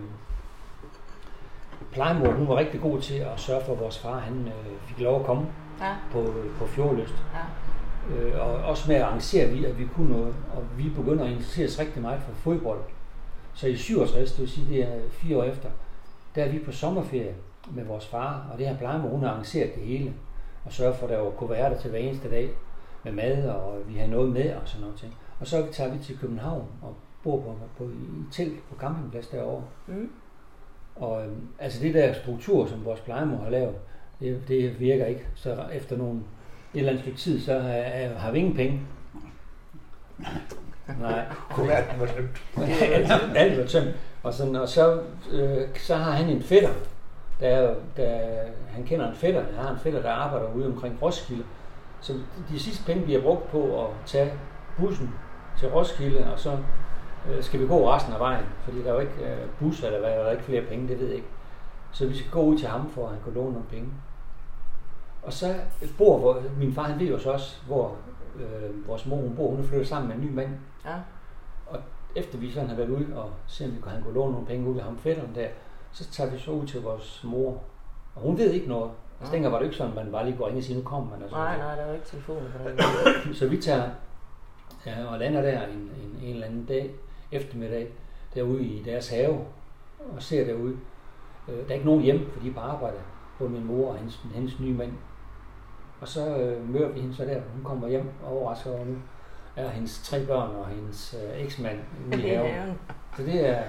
plejemor, 1.93 2.31
hun 2.31 2.47
var 2.47 2.55
rigtig 2.55 2.81
god 2.81 3.01
til 3.01 3.15
at 3.15 3.39
sørge 3.39 3.65
for, 3.65 3.73
at 3.73 3.79
vores 3.79 3.99
far 3.99 4.19
han 4.19 4.47
øh, 4.47 4.79
fik 4.87 4.99
lov 4.99 5.19
at 5.19 5.25
komme 5.25 5.47
ja. 5.81 5.95
på, 6.11 6.33
på 6.59 6.67
fjordlyst. 6.67 7.15
Ja. 7.33 8.15
Øh, 8.15 8.47
og 8.47 8.53
også 8.53 8.83
med 8.87 8.95
at 8.95 9.01
arrangere, 9.01 9.49
vi, 9.49 9.65
at 9.65 9.79
vi 9.79 9.87
kunne 9.95 10.09
noget, 10.09 10.35
og 10.55 10.63
vi 10.77 10.89
begynder 10.89 11.25
at 11.25 11.31
interessere 11.31 11.67
os 11.67 11.79
rigtig 11.79 12.01
meget 12.01 12.21
for 12.21 12.33
fodbold. 12.33 12.79
Så 13.53 13.67
i 13.67 13.75
67, 13.75 14.31
det 14.31 14.39
vil 14.39 14.49
sige, 14.49 14.69
det 14.69 14.83
er 14.83 14.99
fire 15.11 15.37
år 15.37 15.43
efter, 15.43 15.69
der 16.35 16.43
er 16.43 16.49
vi 16.49 16.59
på 16.59 16.71
sommerferie 16.71 17.35
med 17.71 17.85
vores 17.85 18.07
far, 18.07 18.47
og 18.51 18.57
det 18.57 18.67
her 18.67 18.77
plejemor, 18.77 19.09
hun 19.09 19.23
har 19.23 19.29
arrangeret 19.29 19.75
det 19.75 19.83
hele, 19.83 20.13
og 20.65 20.73
sørger 20.73 20.93
for, 20.93 21.07
at 21.07 21.13
der 21.13 21.29
kunne 21.29 21.49
være 21.49 21.69
der 21.69 21.79
til 21.79 21.89
hver 21.89 21.99
eneste 21.99 22.29
dag 22.29 22.49
med 23.03 23.11
mad, 23.11 23.49
og 23.49 23.77
vi 23.87 23.97
har 23.97 24.07
noget 24.07 24.31
med 24.31 24.55
og 24.55 24.61
sådan 24.65 24.81
noget 24.81 24.99
ting. 24.99 25.13
Og 25.39 25.47
så 25.47 25.67
tager 25.71 25.93
vi 25.93 26.03
til 26.03 26.19
København 26.19 26.67
og 26.81 26.95
bor 27.23 27.41
på, 27.41 27.55
på, 27.77 27.83
i 27.83 28.31
telt 28.31 28.69
på 28.69 28.75
campingplads 28.79 29.27
derovre. 29.27 29.63
Mm. 29.87 30.09
Og 30.95 31.23
øhm, 31.23 31.47
altså 31.59 31.81
det 31.81 31.93
der 31.93 32.13
struktur, 32.13 32.67
som 32.67 32.85
vores 32.85 32.99
plejemor 32.99 33.37
har 33.37 33.49
lavet, 33.49 33.75
det, 34.19 34.41
det 34.47 34.79
virker 34.79 35.05
ikke. 35.05 35.25
Så 35.35 35.57
efter 35.73 35.97
nogle, 35.97 36.19
et 36.73 36.79
eller 36.79 36.89
andet 36.89 37.03
stykke 37.03 37.19
tid, 37.19 37.41
så 37.41 37.59
har, 37.59 38.07
har 38.17 38.31
vi 38.31 38.39
ingen 38.39 38.55
penge. 38.55 38.81
Nej. 40.99 41.25
Kuverten 41.49 41.99
var 41.99 42.05
tømt. 42.05 42.41
alt, 43.35 43.57
var 43.59 43.65
tømt. 43.65 43.95
Og, 44.23 44.33
sådan, 44.33 44.55
og 44.55 44.69
så, 44.69 45.01
øh, 45.31 45.67
så 45.75 45.95
har 45.95 46.11
han 46.11 46.29
en 46.29 46.41
fætter, 46.41 46.69
der, 47.39 47.75
der, 47.97 48.19
han 48.69 48.83
kender 48.83 49.09
en 49.09 49.15
fætter, 49.15 49.43
han 49.43 49.65
har 49.65 49.73
en 49.73 49.79
fætter, 49.79 50.01
der 50.01 50.11
arbejder 50.11 50.53
ude 50.53 50.65
omkring 50.65 50.97
Roskilde, 51.01 51.43
Så 52.01 52.13
de 52.49 52.59
sidste 52.59 52.85
penge, 52.85 53.05
vi 53.05 53.13
har 53.13 53.21
brugt 53.21 53.51
på 53.51 53.85
at 53.85 53.89
tage 54.05 54.33
bussen 54.77 55.13
til 55.59 55.69
Roskilde, 55.69 56.31
og 56.33 56.39
så 56.39 56.51
øh, 56.51 56.57
skal 57.41 57.59
vi 57.59 57.67
gå 57.67 57.91
resten 57.91 58.13
af 58.13 58.19
vejen, 58.19 58.45
fordi 58.63 58.83
der 58.83 58.89
er 58.89 58.93
jo 58.93 58.99
ikke 58.99 59.13
øh, 59.33 59.49
bus, 59.59 59.83
eller 59.83 59.99
hvad, 59.99 60.09
der 60.09 60.15
er 60.15 60.31
ikke 60.31 60.43
flere 60.43 60.61
penge, 60.61 60.87
det 60.87 60.99
ved 60.99 61.07
jeg 61.07 61.15
ikke. 61.15 61.27
Så 61.91 62.07
vi 62.07 62.17
skal 62.17 62.31
gå 62.31 62.41
ud 62.41 62.57
til 62.57 62.67
ham, 62.67 62.89
for 62.89 63.03
at 63.05 63.09
han 63.13 63.23
kan 63.23 63.33
låne 63.33 63.51
nogle 63.51 63.67
penge. 63.69 63.89
Og 65.23 65.33
så 65.33 65.55
bor 65.97 66.17
hvor, 66.19 66.41
min 66.59 66.73
far, 66.73 66.83
han 66.83 66.99
ved 66.99 67.07
jo 67.07 67.19
så 67.19 67.31
også, 67.31 67.57
hvor 67.67 67.95
øh, 68.35 68.87
vores 68.87 69.05
mor 69.05 69.17
hun 69.17 69.35
bor. 69.35 69.49
Hun 69.49 69.59
er 69.59 69.63
flyttet 69.63 69.87
sammen 69.87 70.07
med 70.07 70.15
en 70.15 70.21
ny 70.21 70.33
mand. 70.33 70.49
Ja. 70.85 70.95
Og 71.67 71.79
efter 72.15 72.37
vi 72.37 72.51
sådan 72.51 72.69
har 72.69 72.75
været 72.75 72.89
ude 72.89 73.07
og 73.15 73.29
se, 73.47 73.65
om 73.65 73.75
vi 73.75 73.81
kunne, 73.81 73.91
han 73.91 74.03
kunne 74.03 74.13
låne 74.13 74.31
nogle 74.31 74.47
penge 74.47 74.69
ud 74.69 74.77
af 74.77 74.83
ham 74.83 74.97
fætteren 74.97 75.35
der, 75.35 75.47
så 75.91 76.11
tager 76.11 76.29
vi 76.31 76.37
så 76.39 76.51
ud 76.51 76.67
til 76.67 76.81
vores 76.81 77.21
mor. 77.23 77.61
Og 78.15 78.21
hun 78.21 78.37
ved 78.37 78.51
ikke 78.51 78.67
noget. 78.67 78.91
Altså, 79.19 79.31
Ja. 79.31 79.35
dengang 79.35 79.51
var 79.53 79.59
det 79.59 79.65
ikke 79.65 79.77
sådan, 79.77 79.95
man 79.95 80.11
bare 80.11 80.25
lige 80.25 80.37
går 80.37 80.47
ind 80.47 80.57
og 80.57 80.63
siger, 80.63 80.77
nu 80.77 80.83
kommer 80.83 81.09
man. 81.09 81.23
Og 81.23 81.29
sådan 81.29 81.43
Nej, 81.45 81.57
nej, 81.57 81.75
der 81.75 81.81
er 81.81 81.87
jo 81.87 81.93
ikke 81.93 82.05
den. 83.25 83.33
Så 83.39 83.47
vi 83.47 83.57
tager 83.57 83.89
ja, 84.85 85.05
og 85.05 85.19
lander 85.19 85.41
der 85.41 85.67
en, 85.67 85.77
en, 85.79 86.19
en 86.21 86.33
eller 86.33 86.47
anden 86.47 86.65
dag, 86.65 86.95
eftermiddag, 87.33 87.87
derude 88.35 88.63
i 88.63 88.83
deres 88.83 89.09
have, 89.09 89.45
og 90.15 90.23
ser 90.23 90.45
derude. 90.45 90.77
Øh, 91.47 91.57
der 91.57 91.69
er 91.69 91.73
ikke 91.73 91.85
nogen 91.85 92.01
hjemme, 92.01 92.25
for 92.31 92.39
de 92.39 92.49
er 92.49 92.53
på 92.53 92.59
arbejde, 92.59 92.97
både 93.39 93.49
min 93.49 93.65
mor 93.65 93.91
og 93.91 93.97
hendes, 93.97 94.25
hendes 94.33 94.59
nye 94.59 94.73
mand. 94.73 94.91
Og 96.01 96.07
så 96.07 96.37
øh, 96.37 96.69
møder 96.69 96.87
vi 96.89 96.99
hende 96.99 97.15
så 97.15 97.25
der, 97.25 97.41
hun 97.55 97.63
kommer 97.63 97.87
hjem 97.87 98.09
og 98.23 98.37
overrasker 98.37 98.71
over 98.71 98.85
nu, 98.85 98.95
er 99.55 99.69
hendes 99.69 100.01
tre 100.03 100.25
børn 100.25 100.55
og 100.55 100.67
hendes 100.67 101.15
øh, 101.23 101.41
eksmand 101.45 101.79
ude 102.07 102.27
i 102.27 102.29
er 102.33 102.37
haven. 102.43 102.51
haven. 102.53 102.79
Så 103.17 103.23
det 103.23 103.49
er 103.49 103.63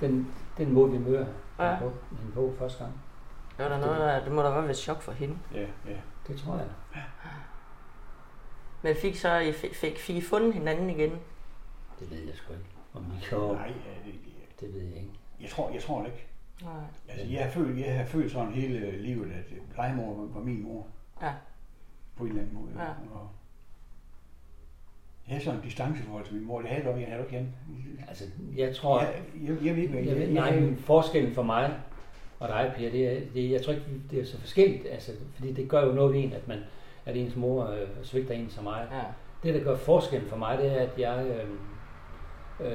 den, 0.00 0.32
den 0.58 0.72
måde, 0.72 0.90
vi 0.92 0.98
møder 0.98 1.26
Ja. 1.58 1.74
hende 1.74 1.78
på, 1.90 2.16
hende 2.18 2.32
på 2.34 2.54
første 2.58 2.78
gang. 2.84 3.00
Det, 3.56 3.64
var 3.64 3.70
der 3.70 3.78
noget, 3.86 3.98
der, 3.98 4.24
det 4.24 4.32
må 4.32 4.42
da 4.42 4.48
godt 4.48 4.62
være 4.62 4.70
et 4.70 4.76
chok 4.76 5.00
for 5.02 5.12
hende. 5.12 5.38
Ja, 5.54 5.60
ja. 5.60 5.96
Det 6.28 6.36
tror 6.40 6.54
jeg. 6.56 6.66
Men 8.82 8.96
fik 8.96 9.16
så 9.16 9.36
I 9.38 9.52
fik, 9.52 9.74
fik, 9.74 9.98
fik 9.98 10.16
I 10.16 10.20
fundet 10.20 10.54
hinanden 10.54 10.90
igen? 10.90 11.10
Det 12.00 12.10
ved 12.10 12.18
jeg 12.18 12.34
sgu 12.34 12.52
ikke. 12.52 12.64
Om 12.98 13.04
vi 13.16 13.24
kan, 13.28 13.38
Nej, 13.38 13.66
ja, 13.66 14.10
det, 14.10 14.14
det 14.60 14.74
ved 14.74 14.80
jeg 14.82 14.96
ikke. 14.96 15.10
jeg 15.40 15.50
tror, 15.50 15.70
jeg 15.72 15.82
tror 15.82 15.98
det 15.98 16.06
ikke. 16.06 16.26
Nej. 16.62 16.72
Altså, 17.08 17.26
jeg 17.26 17.44
har 17.44 17.50
følt, 17.50 17.78
jeg 17.86 17.98
har 17.98 18.04
følt 18.04 18.32
sådan 18.32 18.52
hele 18.52 19.02
livet, 19.02 19.32
at 19.32 19.44
plejemor 19.74 20.14
var- 20.34 20.40
min 20.40 20.62
mor. 20.62 20.86
Ja. 21.22 21.32
På 22.16 22.24
en 22.24 22.28
eller 22.30 22.42
anden 22.42 22.54
måde. 22.58 22.72
Ja. 22.82 22.88
Og 22.88 23.28
jeg 25.26 25.32
havde 25.34 25.44
sådan 25.44 25.58
en 25.60 25.64
distanceforhold 25.64 26.24
til 26.26 26.34
min 26.34 26.44
mor. 26.46 26.58
Det 26.60 26.68
havde 26.68 26.80
ikke, 26.80 27.00
jeg 27.00 27.08
havde 27.08 27.22
ikke 27.24 27.36
igen. 27.36 27.54
Altså, 28.08 28.24
jeg 28.56 28.76
tror, 28.76 29.00
Jeg, 29.00 29.22
jeg, 29.34 29.64
jeg, 29.64 29.76
ved 29.76 29.82
ikke, 29.82 29.94
hvad 29.94 30.02
Jeg 30.02 30.16
ved, 30.16 30.28
nej, 30.32 30.60
men 30.60 30.76
forskellen 30.76 31.34
for 31.34 31.42
mig 31.42 31.74
og 32.40 32.48
dig, 32.48 32.72
Per, 32.76 32.90
det 32.90 33.06
er, 33.06 33.20
det, 33.34 33.50
jeg 33.50 33.62
tror 33.62 33.72
ikke, 33.72 33.84
det 34.10 34.20
er 34.20 34.24
så 34.24 34.38
forskelligt, 34.40 34.86
altså, 34.90 35.12
fordi 35.34 35.52
det 35.52 35.68
gør 35.68 35.86
jo 35.86 35.92
noget 35.92 36.14
ved 36.14 36.20
en, 36.24 36.32
at, 36.32 36.48
man, 36.48 36.58
at 37.06 37.16
ens 37.16 37.36
mor 37.36 37.66
øh, 37.66 37.88
svigter 38.02 38.34
en 38.34 38.50
så 38.50 38.62
meget. 38.62 38.88
Ja. 38.92 39.02
Det, 39.42 39.54
der 39.54 39.64
gør 39.64 39.76
forskellen 39.76 40.28
for 40.28 40.36
mig, 40.36 40.58
det 40.58 40.66
er, 40.66 40.86
at 40.86 40.98
jeg 40.98 41.26
øh, 41.26 41.48
øh, 42.60 42.72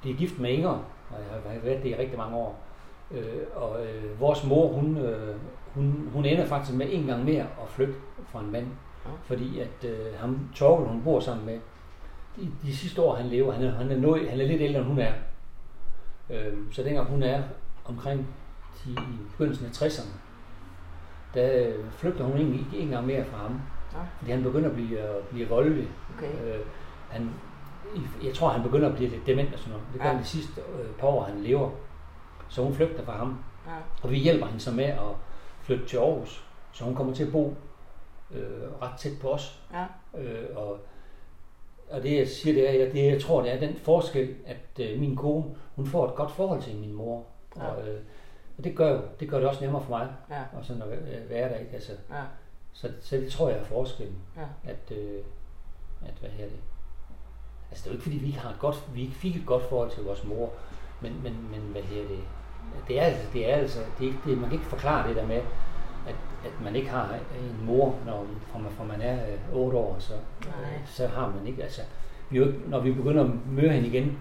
bliver 0.00 0.16
gift 0.16 0.38
med 0.38 0.50
Inger, 0.50 0.68
og 1.10 1.18
jeg 1.46 1.52
har 1.52 1.60
været 1.60 1.82
det 1.82 1.88
i 1.88 1.96
rigtig 1.96 2.18
mange 2.18 2.36
år. 2.36 2.62
Øh, 3.10 3.42
og 3.54 3.86
øh, 3.86 4.20
vores 4.20 4.44
mor, 4.44 4.72
hun, 4.72 4.96
øh, 4.96 5.36
hun, 5.74 6.10
hun 6.12 6.24
ender 6.24 6.46
faktisk 6.46 6.76
med 6.76 6.86
en 6.90 7.06
gang 7.06 7.24
mere 7.24 7.42
at 7.42 7.68
flygte 7.68 7.94
fra 8.28 8.40
en 8.40 8.52
mand. 8.52 8.66
Ja. 9.04 9.10
Fordi 9.24 9.60
at 9.60 9.84
øh, 9.84 10.14
ham, 10.18 10.48
Torkel, 10.54 10.86
hun 10.86 11.02
bor 11.02 11.20
sammen 11.20 11.46
med, 11.46 11.58
de, 12.36 12.52
de 12.62 12.76
sidste 12.76 13.02
år, 13.02 13.14
han 13.14 13.26
lever, 13.26 13.52
han 13.52 13.64
er, 13.64 13.70
han 13.70 13.90
er, 13.90 13.96
noget, 13.96 14.30
han 14.30 14.40
er 14.40 14.46
lidt 14.46 14.62
ældre, 14.62 14.80
end 14.80 14.88
hun 14.88 14.98
er. 14.98 15.12
Øh, 16.30 16.52
så 16.72 16.82
dengang 16.82 17.08
hun 17.08 17.22
er 17.22 17.42
omkring 17.84 18.26
de, 18.84 18.90
i 18.90 19.30
begyndelsen 19.30 19.66
af 19.66 19.70
60'erne, 19.70 20.18
der 21.34 21.68
øh, 21.68 21.90
flygter 21.90 22.24
hun 22.24 22.36
egentlig 22.36 22.60
ikke 22.60 22.78
en 22.78 22.88
gang 22.88 23.06
mere 23.06 23.24
fra 23.24 23.36
ham. 23.38 23.60
Ja. 23.94 23.98
Fordi 24.18 24.30
han 24.30 24.42
begynder 24.42 24.68
at 24.68 24.74
blive, 24.74 24.98
at 24.98 25.24
blive 25.30 25.48
voldelig. 25.48 25.88
Okay. 26.16 26.32
Øh, 26.32 26.60
han, 27.08 27.30
jeg 28.24 28.34
tror, 28.34 28.48
han 28.48 28.62
begynder 28.62 28.88
at 28.88 28.94
blive 28.94 29.10
lidt 29.10 29.26
dement 29.26 29.52
og 29.52 29.58
sådan 29.58 29.72
noget. 29.72 29.86
Det 29.92 30.00
gør 30.00 30.06
Ja. 30.08 30.12
han 30.14 30.22
de 30.22 30.28
sidste 30.28 30.60
øh, 30.60 30.90
par 30.98 31.06
år, 31.08 31.22
han 31.24 31.40
lever. 31.42 31.70
Så 32.48 32.62
hun 32.62 32.74
flygter 32.74 33.04
fra 33.04 33.12
ham. 33.16 33.44
Ja. 33.66 33.72
Og 34.02 34.10
vi 34.10 34.18
hjælper 34.18 34.46
hende 34.46 34.60
så 34.60 34.70
med 34.72 34.84
at 34.84 34.98
flytte 35.62 35.86
til 35.86 35.96
Aarhus. 35.96 36.44
Så 36.72 36.84
hun 36.84 36.94
kommer 36.94 37.14
til 37.14 37.24
at 37.26 37.32
bo 37.32 37.54
øh, 38.30 38.82
ret 38.82 38.98
tæt 38.98 39.12
på 39.20 39.28
os. 39.30 39.62
Ja. 39.72 39.84
Øh, 40.20 40.56
og, 40.56 40.78
og 41.90 42.02
det 42.02 42.16
jeg 42.18 42.28
siger, 42.28 42.54
det 42.54 42.68
er, 42.70 42.84
jeg, 42.84 42.92
det 42.92 43.04
jeg 43.12 43.22
tror, 43.22 43.42
det 43.42 43.52
er 43.54 43.60
den 43.60 43.76
forskel, 43.76 44.34
at 44.46 44.80
øh, 44.80 45.00
min 45.00 45.16
kone, 45.16 45.44
hun 45.76 45.86
får 45.86 46.08
et 46.08 46.14
godt 46.14 46.30
forhold 46.30 46.62
til 46.62 46.76
min 46.76 46.92
mor. 46.92 47.24
Ja. 47.56 47.66
Og, 47.66 47.88
øh, 47.88 48.00
og 48.58 48.64
det 48.64 48.76
gør 48.76 49.00
det 49.20 49.28
gør 49.30 49.38
det 49.38 49.48
også 49.48 49.64
nemmere 49.64 49.82
for 49.82 49.90
mig, 49.90 50.08
Ja. 50.30 50.42
og 50.58 50.64
sådan 50.64 50.82
at 50.82 50.88
øh, 50.88 51.30
være 51.30 51.48
der, 51.48 51.56
ikke? 51.56 51.72
Altså, 51.72 51.92
Ja. 52.10 52.22
så, 52.72 52.92
så 53.00 53.16
det 53.16 53.32
tror 53.32 53.48
jeg 53.48 53.58
er 53.58 53.64
forskellen, 53.64 54.16
Ja. 54.36 54.70
at, 54.70 54.96
øh, 54.98 55.22
at 56.06 56.14
hvad 56.20 56.30
her 56.30 56.44
det. 56.44 56.58
Altså 57.70 57.84
det 57.84 57.86
er 57.86 57.90
jo 57.90 57.96
ikke 57.96 58.02
fordi, 58.02 58.16
vi 58.16 58.26
ikke 58.26 58.38
har 58.38 58.50
et 58.50 58.58
godt, 58.58 58.84
vi 58.94 59.02
ikke 59.02 59.14
fik 59.14 59.36
et 59.36 59.46
godt 59.46 59.68
forhold 59.68 59.90
til 59.90 60.04
vores 60.04 60.24
mor, 60.24 60.52
men, 61.00 61.12
men, 61.22 61.32
men 61.50 61.60
hvad 61.72 61.82
her 61.82 62.02
det, 62.02 62.18
det 62.88 63.00
er 63.00 63.02
altså, 63.02 63.22
det 63.32 63.52
er 63.52 63.56
altså, 63.56 63.78
det 63.98 64.04
er 64.04 64.08
ikke, 64.08 64.20
det, 64.26 64.38
man 64.38 64.50
kan 64.50 64.58
ikke 64.58 64.70
forklare 64.70 65.08
det 65.08 65.16
der 65.16 65.26
med, 65.26 65.40
at, 66.06 66.14
at 66.44 66.52
man 66.64 66.76
ikke 66.76 66.88
har 66.88 67.14
en 67.40 67.66
mor, 67.66 67.94
når 68.06 68.26
fra 68.52 68.58
man, 68.58 68.72
fra 68.76 68.84
man 68.84 69.00
er 69.00 69.14
øh, 69.52 69.56
8 69.56 69.78
år, 69.78 69.96
så, 69.98 70.12
Nej. 70.44 70.80
så 70.86 71.06
har 71.06 71.32
man 71.38 71.46
ikke, 71.46 71.62
altså, 71.62 71.80
vi 72.30 72.38
jo 72.38 72.46
ikke, 72.46 72.58
når 72.66 72.80
vi 72.80 72.92
begynder 72.92 73.24
at 73.24 73.30
møde 73.50 73.70
hende 73.70 73.88
igen, 73.88 74.18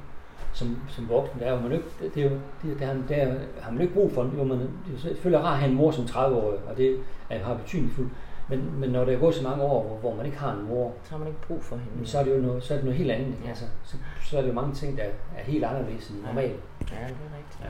som, 0.53 0.77
som 0.89 1.09
voksen, 1.09 1.39
der 1.39 1.45
er 1.45 1.61
man 1.61 1.71
ikke, 1.71 1.85
det, 2.15 2.25
er 2.25 2.29
jo, 2.29 2.37
det, 2.63 2.79
det, 2.79 2.87
har, 2.87 2.93
det 2.93 3.21
er, 3.21 3.35
har 3.61 3.71
man 3.71 3.81
ikke 3.81 3.93
brug 3.93 4.11
for, 4.11 4.31
jo, 4.37 4.43
man, 4.43 4.59
det 4.59 4.67
er 4.87 4.91
jo 4.93 4.99
selvfølgelig 4.99 5.43
rart 5.43 5.53
at 5.53 5.59
have 5.59 5.71
en 5.71 5.77
mor 5.77 5.91
som 5.91 6.05
30-årig, 6.05 6.59
og 6.69 6.77
det 6.77 6.99
er, 7.29 7.43
har 7.43 7.53
betydningsfuldt, 7.53 8.11
men, 8.49 8.79
men 8.79 8.89
når 8.89 9.05
der 9.05 9.13
er 9.13 9.19
gået 9.19 9.35
så 9.35 9.43
mange 9.43 9.63
år, 9.63 9.83
hvor, 9.83 9.97
hvor 9.97 10.15
man 10.15 10.25
ikke 10.25 10.37
har 10.37 10.51
en 10.53 10.67
mor, 10.67 10.93
Så 11.03 11.11
har 11.11 11.17
man 11.17 11.27
ikke 11.27 11.41
brug 11.41 11.63
for 11.63 11.75
hende. 11.75 12.07
så 12.07 12.19
er 12.19 12.23
det 12.23 12.35
jo 12.37 12.41
noget, 12.41 12.63
så 12.63 12.73
er 12.73 12.77
det 12.77 12.85
noget 12.85 12.97
helt 12.97 13.11
andet. 13.11 13.35
Ja. 13.43 13.49
Altså, 13.49 13.65
så, 13.83 13.97
så 14.23 14.37
er 14.37 14.41
det 14.41 14.49
jo 14.49 14.53
mange 14.53 14.73
ting, 14.73 14.97
der 14.97 15.03
er 15.37 15.43
helt 15.43 15.63
anderledes 15.63 16.09
end 16.09 16.21
normalt. 16.25 16.59
Ja, 16.91 16.95
det 16.95 17.03
er 17.03 17.37
rigtigt. 17.37 17.59
Ja. 17.61 17.69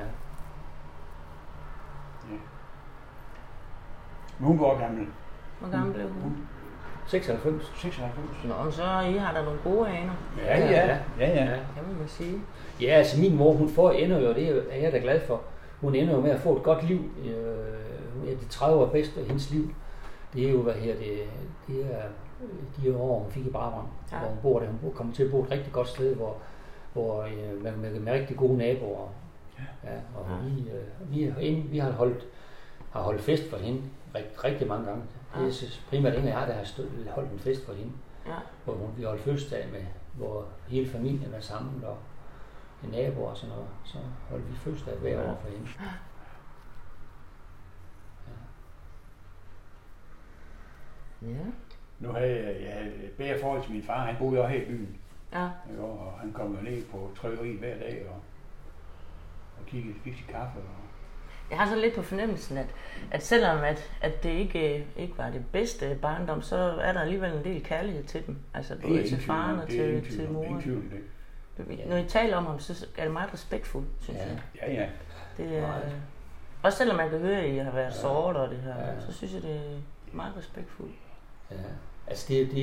Ja. 2.31 2.37
Men 4.39 4.47
hun 4.47 4.59
var 4.59 4.79
gammel. 4.79 5.07
Hvor 5.59 5.69
gammel 5.71 5.93
blev 5.93 6.07
hun? 6.09 6.21
Hun 6.21 6.47
96. 7.07 7.71
96. 7.75 8.27
Nå, 8.45 8.71
så 8.71 8.83
I 8.83 9.17
har 9.17 9.33
der 9.33 9.43
nogle 9.43 9.59
gode 9.63 9.89
aner, 9.89 10.13
Ja, 10.45 10.59
ja. 10.59 10.97
Ja, 11.19 11.27
ja. 11.29 11.43
Ja. 11.43 11.45
kan 11.75 11.83
man 11.87 11.99
vel 11.99 12.09
sige. 12.09 12.41
Ja, 12.81 12.85
altså 12.87 13.19
min 13.21 13.35
mor, 13.37 13.53
hun 13.53 13.69
får 13.69 13.91
ender 13.91 14.19
jo, 14.19 14.33
det 14.33 14.63
er 14.71 14.81
jeg 14.81 14.91
da 14.91 14.97
glad 14.97 15.21
for, 15.27 15.41
hun 15.81 15.95
ender 15.95 16.13
jo 16.13 16.21
med 16.21 16.31
at 16.31 16.39
få 16.39 16.57
et 16.57 16.63
godt 16.63 16.83
liv. 16.83 16.99
Øh, 17.25 18.29
de 18.41 18.45
30 18.49 18.81
år 18.81 18.85
bedste 18.85 19.19
af 19.19 19.25
hendes 19.25 19.51
liv, 19.51 19.69
det 20.35 20.47
er 20.47 20.51
jo, 20.51 20.61
hvad 20.61 20.73
her 20.73 20.95
det, 20.95 21.19
det 21.67 21.85
er 21.95 22.01
de 22.83 22.97
år, 22.97 23.19
hun 23.19 23.31
fik 23.31 23.45
i 23.45 23.49
Brabrand, 23.49 23.87
Ja. 24.11 24.15
ja. 24.15 24.21
hvor 24.21 24.29
hun 24.29 24.39
bor 24.41 24.59
der. 24.59 24.67
Hun 24.81 24.91
kommer 24.93 25.13
til 25.13 25.23
at 25.23 25.31
bo 25.31 25.43
et 25.43 25.51
rigtig 25.51 25.73
godt 25.73 25.87
sted, 25.87 26.15
hvor, 26.15 26.37
hvor 26.93 27.21
øh, 27.23 27.63
med, 27.63 27.71
med, 27.75 27.99
med, 27.99 28.13
rigtig 28.13 28.37
gode 28.37 28.57
naboer. 28.57 29.07
Ja, 29.83 29.89
og 30.15 30.25
Ja. 30.29 30.49
vi, 30.49 30.69
øh, 30.69 31.11
vi, 31.15 31.23
har, 31.23 31.39
ind- 31.39 31.69
vi 31.69 31.77
har 31.77 31.91
holdt, 31.91 32.25
har 32.91 33.01
holdt 33.01 33.21
fest 33.21 33.49
for 33.49 33.57
hende 33.57 33.81
rigtig, 34.15 34.43
rigtig 34.43 34.67
mange 34.67 34.85
gange. 34.85 35.03
Ja. 35.35 35.41
Det 35.41 35.63
er 35.63 35.67
primært 35.89 36.13
Inger 36.13 36.33
og 36.35 36.39
jeg, 36.39 36.47
der 36.47 36.53
har 36.53 36.63
stået, 36.63 36.91
holdt 37.15 37.31
en 37.31 37.39
fest 37.39 37.65
for 37.65 37.73
hende 37.73 37.91
Ja. 38.27 38.35
hvor 38.63 38.73
hun, 38.73 38.89
vi 38.97 39.03
holdt 39.03 39.21
fødselsdag 39.21 39.67
med, 39.71 39.81
hvor 40.13 40.45
hele 40.67 40.89
familien 40.89 41.31
var 41.31 41.39
sammen, 41.39 41.83
og 41.83 41.97
en 42.83 42.89
naboer 42.89 43.29
og 43.29 43.37
sådan 43.37 43.49
noget. 43.55 43.67
Så 43.85 43.97
holdt 44.29 44.49
vi 44.49 44.55
fødselsdag 44.55 44.95
hver 44.95 45.29
år 45.31 45.37
for 45.41 45.49
hende. 45.49 45.67
Ja. 51.21 51.27
Nu 51.99 52.09
havde 52.11 52.29
jeg, 52.35 52.55
jeg 52.65 52.73
havde 52.73 52.87
et 53.03 53.11
bedre 53.17 53.39
forhold 53.41 53.63
til 53.63 53.71
min 53.71 53.83
far. 53.83 54.05
Han 54.05 54.15
boede 54.19 54.37
jo 54.41 54.47
her 54.47 54.61
i 54.61 54.65
byen. 54.65 54.97
Ja. 55.33 55.49
ikke? 55.71 55.81
Og 55.83 56.13
han 56.19 56.33
kom 56.33 56.55
jo 56.55 56.61
ned 56.61 56.83
på 56.85 57.11
trykkeriet 57.17 57.59
hver 57.59 57.77
dag 57.79 58.05
og, 58.09 58.15
og 59.59 59.65
kiggede, 59.65 59.95
fik 60.03 60.15
sit 60.17 60.27
kaffe. 60.27 60.57
Og, 60.59 60.63
Jeg 61.49 61.57
har 61.59 61.69
så 61.69 61.75
lidt 61.75 61.95
på 61.95 62.01
fornemmelsen, 62.01 62.57
at, 62.57 62.75
at 63.11 63.23
selvom 63.25 63.57
at, 63.63 63.91
at 64.01 64.23
det 64.23 64.29
ikke, 64.29 64.87
ikke 64.97 65.17
var 65.17 65.29
det 65.29 65.45
bedste 65.51 65.97
barndom, 66.01 66.41
så 66.41 66.55
er 66.57 66.93
der 66.93 66.99
alligevel 67.01 67.33
en 67.33 67.43
del 67.43 67.63
kærlighed 67.63 68.03
til 68.03 68.27
dem. 68.27 68.37
Altså 68.53 68.75
både 68.81 69.07
til 69.09 69.21
faren 69.21 69.59
og 69.59 69.67
til, 69.69 70.03
til. 70.05 70.19
Ingen 70.19 70.33
moren. 70.33 70.61
tvivl 70.61 70.83
det. 70.91 71.87
Når 71.89 71.95
I 71.97 72.03
taler 72.07 72.37
om 72.37 72.45
ham, 72.45 72.59
så 72.59 72.85
er 72.97 73.03
det 73.03 73.13
meget 73.13 73.33
respektfuldt, 73.33 73.87
synes 74.01 74.19
Ja. 74.19 74.25
jeg. 74.27 74.39
Ja, 74.61 74.71
ja. 74.73 74.89
Det 75.37 75.57
er, 75.57 75.73
også 76.63 76.77
selvom 76.77 76.97
man 76.97 77.09
kan 77.09 77.19
høre, 77.19 77.37
at 77.41 77.49
I 77.49 77.57
har 77.57 77.71
været 77.71 77.85
Ja. 77.85 77.91
såret 77.91 78.37
og 78.37 78.49
det 78.49 78.57
her, 78.57 78.75
Ja. 78.79 78.99
så 78.99 79.13
synes 79.13 79.33
jeg, 79.33 79.41
det 79.41 79.55
er 79.55 80.15
meget 80.15 80.33
respektfuldt. 80.37 80.95
Ja. 81.51 81.55
Altså 82.07 82.25
det, 82.29 82.47
det, 82.47 82.55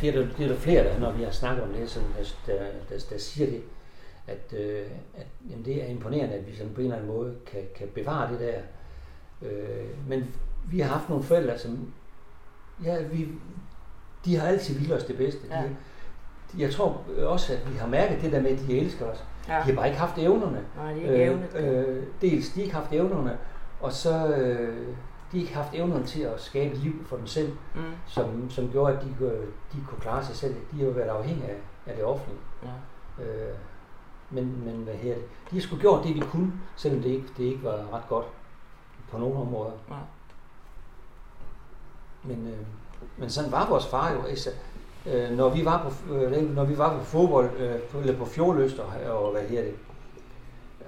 det, 0.00 0.08
er 0.08 0.12
der, 0.12 0.26
det 0.36 0.44
er 0.44 0.48
der 0.48 0.56
flere, 0.56 0.84
der, 0.84 0.98
når 0.98 1.12
vi 1.12 1.22
har 1.22 1.30
snakket 1.30 1.64
om 1.64 1.72
det, 1.72 1.90
så 1.90 2.00
der, 2.46 2.52
der, 2.56 2.64
der, 2.88 3.04
der 3.10 3.18
siger 3.18 3.50
det, 3.50 3.62
at, 4.26 4.58
øh, 4.58 4.86
at 5.16 5.26
jamen 5.50 5.64
det 5.64 5.82
er 5.82 5.86
imponerende, 5.86 6.34
at 6.34 6.46
vi 6.46 6.56
sådan 6.56 6.74
på 6.74 6.80
en 6.80 6.86
eller 6.86 6.96
anden 6.96 7.12
måde 7.12 7.36
kan, 7.46 7.60
kan 7.76 7.88
bevare 7.94 8.32
det 8.32 8.40
der. 8.40 8.60
Øh, 9.48 10.08
men 10.08 10.34
vi 10.70 10.80
har 10.80 10.88
haft 10.88 11.08
nogle 11.08 11.24
forældre, 11.24 11.58
som 11.58 11.92
ja, 12.84 13.02
vi, 13.02 13.28
de 14.24 14.36
har 14.36 14.48
altid 14.48 14.78
vildt 14.78 14.92
os 14.92 15.04
det 15.04 15.16
bedste. 15.16 15.40
Ja. 15.50 15.62
De, 15.62 15.76
de, 16.52 16.62
jeg 16.62 16.72
tror 16.72 17.04
også, 17.22 17.52
at 17.52 17.72
vi 17.72 17.78
har 17.78 17.86
mærket 17.86 18.22
det 18.22 18.32
der 18.32 18.40
med, 18.40 18.50
at 18.50 18.58
de 18.68 18.78
elsker 18.78 19.06
os. 19.06 19.24
Ja. 19.48 19.54
De 19.54 19.62
har 19.62 19.74
bare 19.74 19.86
ikke 19.86 19.98
haft 19.98 20.18
evnerne. 20.18 20.64
Nej, 20.76 20.92
er 20.92 20.96
ikke 20.96 21.24
evnet. 21.24 21.48
Øh, 21.56 21.78
øh, 21.78 22.02
dels 22.20 22.48
de 22.48 22.54
har 22.54 22.62
ikke 22.62 22.74
haft 22.74 22.92
evnerne, 22.92 23.38
og 23.80 23.92
så, 23.92 24.26
øh, 24.26 24.94
de 25.32 25.38
ikke 25.40 25.54
haft 25.54 25.74
evnen 25.74 26.04
til 26.04 26.22
at 26.22 26.40
skabe 26.40 26.74
et 26.74 26.78
liv 26.80 26.92
for 27.06 27.16
dem 27.16 27.26
selv, 27.26 27.52
Mm. 27.74 27.80
som, 28.06 28.50
som 28.50 28.68
gjorde, 28.70 28.96
at 28.96 29.02
de, 29.04 29.14
kunne- 29.18 29.46
de 29.72 29.78
kunne 29.88 30.00
klare 30.00 30.24
sig 30.24 30.36
selv. 30.36 30.54
De 30.72 30.76
har 30.78 30.84
jo 30.84 30.90
været 30.90 31.08
afhængige 31.08 31.48
af, 31.48 31.56
af 31.86 31.96
det 31.96 32.04
offentlige. 32.04 32.38
Ja. 33.18 33.24
Øh, 33.24 33.54
men, 34.30 34.64
men 34.64 34.74
hvad 34.76 34.94
her 34.94 35.14
det? 35.14 35.24
De 35.50 35.56
har 35.56 35.60
sgu 35.60 35.76
gjort 35.76 36.04
det, 36.04 36.16
de 36.16 36.20
kunne, 36.20 36.52
selvom 36.76 37.02
det 37.02 37.10
ikke, 37.10 37.26
det 37.36 37.44
ikke 37.44 37.64
var 37.64 37.86
ret 37.92 38.08
godt 38.08 38.26
på 39.10 39.18
nogle 39.18 39.36
områder. 39.36 39.72
Ja. 39.90 39.94
Men, 42.24 42.46
øh, 42.46 42.66
men 43.16 43.30
sådan 43.30 43.52
var 43.52 43.68
vores 43.68 43.86
far 43.86 44.12
jo. 44.12 44.22
Altså, 44.22 44.50
øh, 45.06 45.30
når, 45.30 45.48
vi 45.48 45.64
var 45.64 45.82
på, 46.08 46.14
øh, 46.14 46.54
når 46.54 46.64
vi 46.64 46.78
var 46.78 46.98
på 46.98 47.04
fodbold, 47.04 47.50
øh, 47.56 47.80
på, 47.80 47.98
eller 47.98 48.18
på 48.18 48.24
fjordlyst 48.24 48.78
og, 48.78 48.86
og 49.12 49.32
hvad 49.32 49.42
her 49.42 49.62
det, 49.62 49.74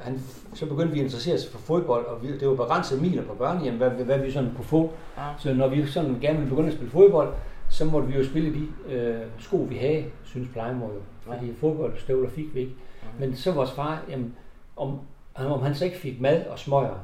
han, 0.02 0.20
så 0.54 0.66
begyndte 0.66 0.92
vi 0.92 0.98
at 0.98 1.04
interessere 1.04 1.34
os 1.34 1.48
for 1.48 1.58
fodbold, 1.58 2.06
og 2.06 2.22
vi, 2.22 2.38
det 2.38 2.48
var 2.48 2.54
begrænset 2.54 3.02
miler 3.02 3.22
på 3.22 3.34
børnehjem, 3.34 3.76
hvad, 3.76 3.90
hvad 3.90 4.18
vi 4.18 4.30
sådan 4.30 4.52
kunne 4.56 4.64
få. 4.64 4.92
Ja. 5.18 5.22
Så 5.38 5.54
når 5.54 5.68
vi 5.68 5.86
sådan 5.86 6.18
gerne 6.20 6.38
ville 6.38 6.50
begynde 6.50 6.68
at 6.68 6.74
spille 6.74 6.90
fodbold, 6.90 7.34
så 7.70 7.84
måtte 7.84 8.08
vi 8.08 8.18
jo 8.18 8.24
spille 8.24 8.54
de 8.54 8.92
øh, 8.94 9.20
sko, 9.38 9.56
vi 9.56 9.76
havde, 9.76 10.04
synes 10.24 10.48
plejemor 10.52 10.86
jo. 10.86 11.00
Fordi 11.20 11.46
ja. 11.46 11.52
fodboldstøvler 11.60 12.30
fik 12.30 12.54
vi 12.54 12.60
ikke. 12.60 12.74
Men 13.18 13.36
så 13.36 13.52
vores 13.52 13.70
far, 13.72 14.02
jamen, 14.08 14.34
om, 14.76 14.98
om 15.34 15.62
han 15.62 15.74
så 15.74 15.84
ikke 15.84 15.96
fik 15.96 16.20
mad 16.20 16.46
og 16.46 16.58
smøger, 16.58 16.94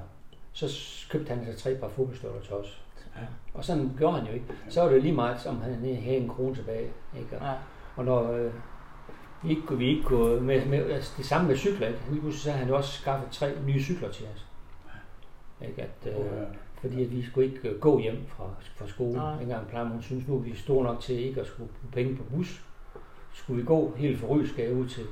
så 0.52 0.66
købte 1.10 1.34
han 1.34 1.44
sig 1.44 1.56
tre 1.56 1.74
par 1.74 1.88
fodboldstøvler 1.88 2.40
til 2.40 2.54
os. 2.54 2.82
Ja. 3.16 3.22
Og 3.54 3.64
sådan 3.64 3.90
gjorde 3.98 4.16
han 4.18 4.26
jo 4.26 4.32
ikke. 4.32 4.46
Så 4.68 4.80
var 4.80 4.88
det 4.88 4.96
jo 4.96 5.00
lige 5.00 5.14
meget, 5.14 5.40
som 5.40 5.60
han 5.60 5.74
havde 5.74 6.16
en 6.16 6.28
krone 6.28 6.54
tilbage. 6.54 6.88
Ikke? 7.18 7.36
Og, 7.40 7.46
Ja. 7.46 7.52
og 7.96 8.04
når 8.04 8.32
øh, 8.32 8.50
ikke, 9.44 9.62
kunne- 9.62 9.78
vi 9.78 9.86
ikke 9.88 10.02
kunne, 10.02 10.40
med, 10.40 10.66
med, 10.66 10.90
altså 10.90 11.12
det 11.16 11.24
samme 11.26 11.48
med 11.48 11.56
cykler, 11.56 11.86
ikke? 11.88 12.00
lige 12.10 12.20
pludselig 12.20 12.42
så 12.42 12.50
havde 12.50 12.64
han 12.64 12.74
også 12.74 12.92
skaffet 12.92 13.30
tre 13.30 13.52
nye 13.66 13.82
cykler 13.82 14.10
til 14.10 14.26
os. 14.34 14.46
Ikke? 15.68 15.82
At, 15.82 16.12
øh, 16.12 16.46
fordi 16.80 17.04
at 17.04 17.10
vi 17.12 17.22
skulle 17.26 17.46
ikke 17.52 17.68
øh, 17.68 17.80
gå 17.80 17.98
hjem 17.98 18.26
fra, 18.28 18.44
fra 18.76 18.88
skole. 18.88 19.12
Nej. 19.12 19.42
Engang 19.42 19.66
plejer 19.68 19.88
hun 19.88 20.02
synes 20.02 20.28
nu, 20.28 20.34
er 20.36 20.40
vi 20.40 20.56
store 20.56 20.84
nok 20.84 21.00
til 21.00 21.18
ikke 21.18 21.40
at 21.40 21.46
skulle 21.46 21.68
bruge 21.68 21.92
penge 21.92 22.16
på 22.16 22.22
bus. 22.36 22.62
Skulle 23.32 23.60
vi 23.60 23.66
gå 23.66 23.94
helt 23.96 24.20
fra 24.20 24.26
Rysgade 24.26 24.74
ud 24.74 24.88
til 24.88 25.04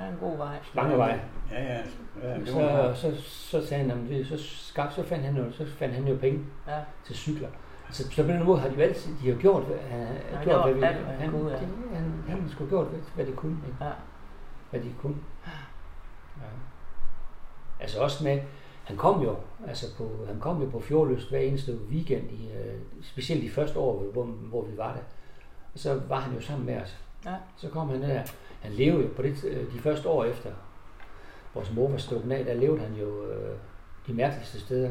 Ja, 0.00 0.06
en 0.08 0.16
god 0.20 0.36
vej. 0.36 0.56
Langevej. 0.74 1.18
Ja, 1.52 1.62
ja. 1.62 1.80
ja 2.22 2.34
det 2.40 2.54
var, 2.54 2.94
Så, 2.94 3.10
så, 3.16 3.22
så 3.22 3.66
sagde 3.66 3.80
han, 3.82 3.90
jamen, 3.90 4.08
det, 4.08 4.26
så, 4.26 4.36
skab, 4.38 4.92
så, 4.92 5.02
fandt 5.02 5.24
han 5.24 5.36
jo, 5.36 5.52
så 5.52 5.66
fandt 5.66 5.94
han 5.94 6.08
jo 6.08 6.16
penge 6.16 6.40
Ja. 6.68 6.78
til 7.06 7.16
cykler. 7.16 7.48
Så, 7.90 8.10
så 8.10 8.22
på 8.22 8.28
den 8.28 8.44
måde 8.44 8.60
har 8.60 8.68
de 8.68 8.74
jo 8.74 8.80
altid, 8.80 9.14
de 9.22 9.30
har 9.30 9.38
gjort, 9.38 9.62
hvad, 9.62 9.78
han, 9.78 10.06
han, 10.06 10.44
gjort 10.44 10.44
gjort, 10.44 10.64
hvad, 10.64 10.74
vi, 10.74 10.82
alt, 10.82 11.04
hvad 11.04 11.14
han 11.14 11.30
kunne, 11.30 11.50
ja. 11.50 11.58
det, 11.58 11.68
han, 11.92 12.24
han 12.28 12.48
skulle 12.48 12.70
gjort, 12.70 12.86
hvad, 12.86 13.00
hvad 13.14 13.26
de 13.26 13.32
kunne. 13.32 13.58
Ikke? 13.66 13.84
Ja. 13.84 13.90
Hvad 14.70 14.80
de 14.80 14.94
kunne. 15.00 15.16
Ja. 16.36 16.46
Altså 17.80 18.00
også 18.00 18.24
med, 18.24 18.40
han 18.84 18.96
kom 18.96 19.22
jo, 19.22 19.36
altså 19.66 19.96
på, 19.96 20.10
han 20.26 20.40
kom 20.40 20.62
jo 20.62 20.70
på 20.70 20.80
fjordlyst 20.80 21.30
hver 21.30 21.38
eneste 21.38 21.78
weekend, 21.90 22.30
i, 22.30 22.50
øh, 22.52 22.74
specielt 23.02 23.42
de 23.42 23.50
første 23.50 23.78
år, 23.78 24.02
hvor, 24.12 24.24
hvor 24.24 24.62
vi 24.64 24.76
var 24.76 24.92
der. 24.92 25.02
Og 25.74 25.78
så 25.78 26.00
var 26.08 26.20
han 26.20 26.34
jo 26.34 26.40
sammen 26.40 26.66
med 26.66 26.80
os. 26.80 26.98
Ja. 27.24 27.34
Så 27.56 27.68
kom 27.68 27.88
han 27.88 28.02
der. 28.02 28.22
Han 28.60 28.72
levede 28.72 29.02
jo 29.02 29.08
på 29.16 29.22
det, 29.22 29.44
øh, 29.44 29.72
de 29.72 29.78
første 29.78 30.08
år 30.08 30.24
efter 30.24 30.50
vores 31.54 31.72
mor 31.72 31.88
var 31.88 31.96
stukket 31.96 32.32
af, 32.32 32.44
der 32.44 32.54
levede 32.54 32.80
han 32.80 32.94
jo 32.94 33.26
øh, 33.26 33.56
de 34.06 34.12
mærkeligste 34.12 34.60
steder. 34.60 34.90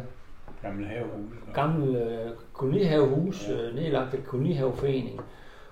Gamle 0.64 0.88
havehus. 0.88 1.34
Gammel 1.54 1.96
øh, 1.96 2.32
kolonihavehus, 2.54 3.48
Ja. 3.48 3.54
øh, 3.54 3.76
nedlagt 3.76 4.14
et 4.14 4.26
kolonihaveforening, 4.26 5.22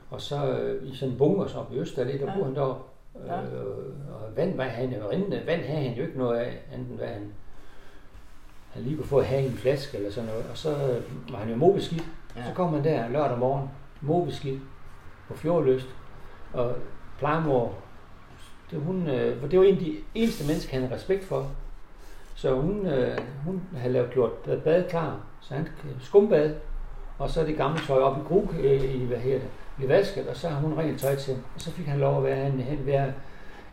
og 0.09 0.21
så 0.21 0.47
øh, 0.59 0.87
i 0.91 0.95
sådan 0.95 1.11
en 1.11 1.17
bunkers 1.17 1.55
op 1.55 1.73
i 1.73 1.77
Østerland, 1.77 2.19
der 2.19 2.25
Ja. 2.25 2.31
boede 2.33 2.45
han 2.45 2.55
deroppe. 2.55 2.83
Ja. 3.27 3.41
Øh, 3.41 3.65
og 4.13 4.35
vand, 4.37 4.57
var 4.57 4.63
han 4.63 4.89
jo 4.93 5.09
rindende. 5.11 5.41
Vand 5.45 5.61
havde 5.61 5.83
han 5.87 5.97
jo 5.97 6.03
ikke 6.03 6.17
noget 6.17 6.37
af, 6.39 6.57
enten 6.77 6.95
hvad 6.97 7.07
han, 7.07 7.33
han 8.71 8.83
lige 8.83 8.95
kunne 8.97 9.05
få 9.07 9.17
at 9.19 9.25
have 9.25 9.45
en 9.45 9.51
flaske 9.53 9.97
eller 9.97 10.11
sådan 10.11 10.29
noget. 10.29 10.45
Og 10.51 10.57
så 10.57 10.69
øh, 10.69 11.31
var 11.33 11.37
han 11.37 11.49
jo 11.49 11.55
mobeskidt. 11.55 12.03
Ja. 12.35 12.41
Ja. 12.41 12.47
Så 12.47 12.53
kom 12.53 12.73
han 12.73 12.83
der 12.83 13.09
lørdag 13.09 13.37
morgen, 13.37 13.69
mobeskidt, 14.01 14.59
på 15.27 15.33
fjordløst. 15.33 15.87
Og 16.53 16.75
plejemor, 17.19 17.73
det, 18.71 18.79
hun, 18.81 19.07
øh, 19.07 19.39
for 19.39 19.47
det 19.47 19.59
var 19.59 19.65
en 19.65 19.73
af 19.75 19.79
de 19.83 19.95
eneste 20.15 20.47
mennesker, 20.47 20.73
han 20.73 20.81
havde 20.81 20.95
respekt 20.95 21.23
for. 21.23 21.47
Så 22.41 22.55
hun, 22.55 22.87
øh, 22.87 23.17
hun 23.45 23.61
havde 23.77 23.93
lavet 23.93 24.11
gjort 24.11 24.31
bad 24.63 24.89
klar, 24.89 25.19
så 25.41 25.53
han 25.53 25.67
skumbad, 25.99 26.55
og 27.19 27.29
så 27.29 27.43
det 27.43 27.57
gamle 27.57 27.79
tøj 27.87 28.01
op 28.01 28.17
i 28.17 28.21
gruk, 28.27 28.55
øh, 28.59 28.83
i, 28.95 29.05
hvad 29.05 29.17
her 29.17 29.33
det, 29.33 29.47
blev 29.77 29.89
vasket, 29.89 30.27
og 30.27 30.35
så 30.35 30.49
har 30.49 30.59
hun 30.59 30.77
rent 30.79 30.99
tøj 30.99 31.15
til. 31.15 31.33
Og 31.55 31.61
så 31.61 31.71
fik 31.71 31.85
han 31.87 31.99
lov 31.99 32.17
at 32.17 32.23
være 32.23 32.47
en, 32.47 32.59
hen, 32.59 32.85
være 32.85 33.13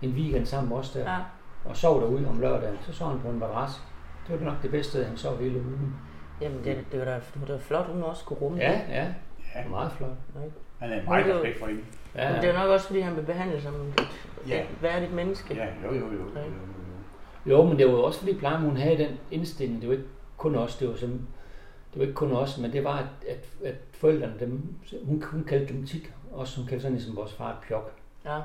en 0.03 0.11
weekend 0.11 0.47
sammen 0.47 0.69
med 0.69 0.77
os 0.77 0.91
der, 0.91 1.01
Ja. 1.13 1.17
og 1.65 1.77
sov 1.77 2.01
derude 2.01 2.29
om 2.29 2.41
lørdagen. 2.41 2.77
Så 2.81 2.93
sov 2.93 3.09
han 3.09 3.21
på 3.21 3.29
en 3.29 3.39
madras. 3.39 3.71
Det 4.29 4.41
var 4.41 4.45
nok 4.47 4.63
det 4.63 4.71
bedste 4.71 5.05
han 5.05 5.17
sov 5.17 5.39
hele 5.39 5.59
ugen. 5.59 5.95
Jamen, 6.41 6.65
det, 6.65 6.77
det, 6.93 6.99
var 6.99 7.05
da, 7.05 7.15
det 7.35 7.41
var 7.41 7.47
da 7.47 7.57
flot, 7.61 7.87
hun 7.87 8.03
også 8.03 8.25
kunne 8.25 8.39
rumme 8.39 8.59
Ja, 8.59 8.81
ja, 8.89 9.07
Ja, 9.55 9.69
meget 9.71 9.93
flot. 9.93 10.11
Ikke? 10.45 10.57
han 10.79 10.93
er 10.93 11.05
meget 11.05 11.35
respekt 11.35 11.59
for 11.59 11.67
hende. 11.67 11.81
Ja, 12.15 12.33
Men 12.33 12.43
det 12.43 12.51
er 12.51 12.55
nok 12.63 12.69
også, 12.71 12.87
fordi 12.87 13.01
han 13.01 13.17
vil 13.17 13.23
behandle 13.23 13.61
som 13.63 13.75
et, 13.75 14.09
Ja. 14.49 14.61
et 14.61 14.83
værdigt 14.83 15.13
menneske. 15.15 15.55
Ja, 15.55 15.67
jo, 15.85 15.95
jo, 15.95 16.05
jo. 16.05 16.11
jo, 16.13 16.19
jo. 16.37 16.78
Jo. 17.47 17.65
Men 17.65 17.79
det 17.79 17.87
var 17.87 17.93
jo 17.93 18.03
også 18.03 18.19
fordi 18.19 18.35
plejen, 18.39 18.61
hun 18.61 18.77
havde 18.77 18.99
den 18.99 19.19
indstilling. 19.31 19.81
Det 19.81 19.89
var 19.89 19.95
ikke 19.95 20.09
kun 20.37 20.55
os, 20.55 20.77
det 20.77 20.89
var, 20.89 20.97
som, 20.97 21.11
det 21.93 21.97
var 21.97 22.03
ikke 22.03 22.15
kun 22.15 22.33
os, 22.33 22.59
men 22.59 22.73
det 22.73 22.85
var, 22.85 22.97
at, 22.97 23.29
at, 23.29 23.49
at 23.65 23.75
forældrene, 23.93 24.35
dem, 24.41 24.75
hun, 25.05 25.23
hun 25.23 25.45
kaldte 25.45 25.75
dem 25.75 25.87
tit, 25.87 26.13
også 26.33 26.57
hun 26.61 26.67
kaldte 26.69 26.83
sådan 26.83 26.97
ligesom 26.97 27.17
vores 27.17 27.33
far 27.33 27.51
et 27.51 27.57
pjok. 27.69 27.93
Ja, 28.25 28.41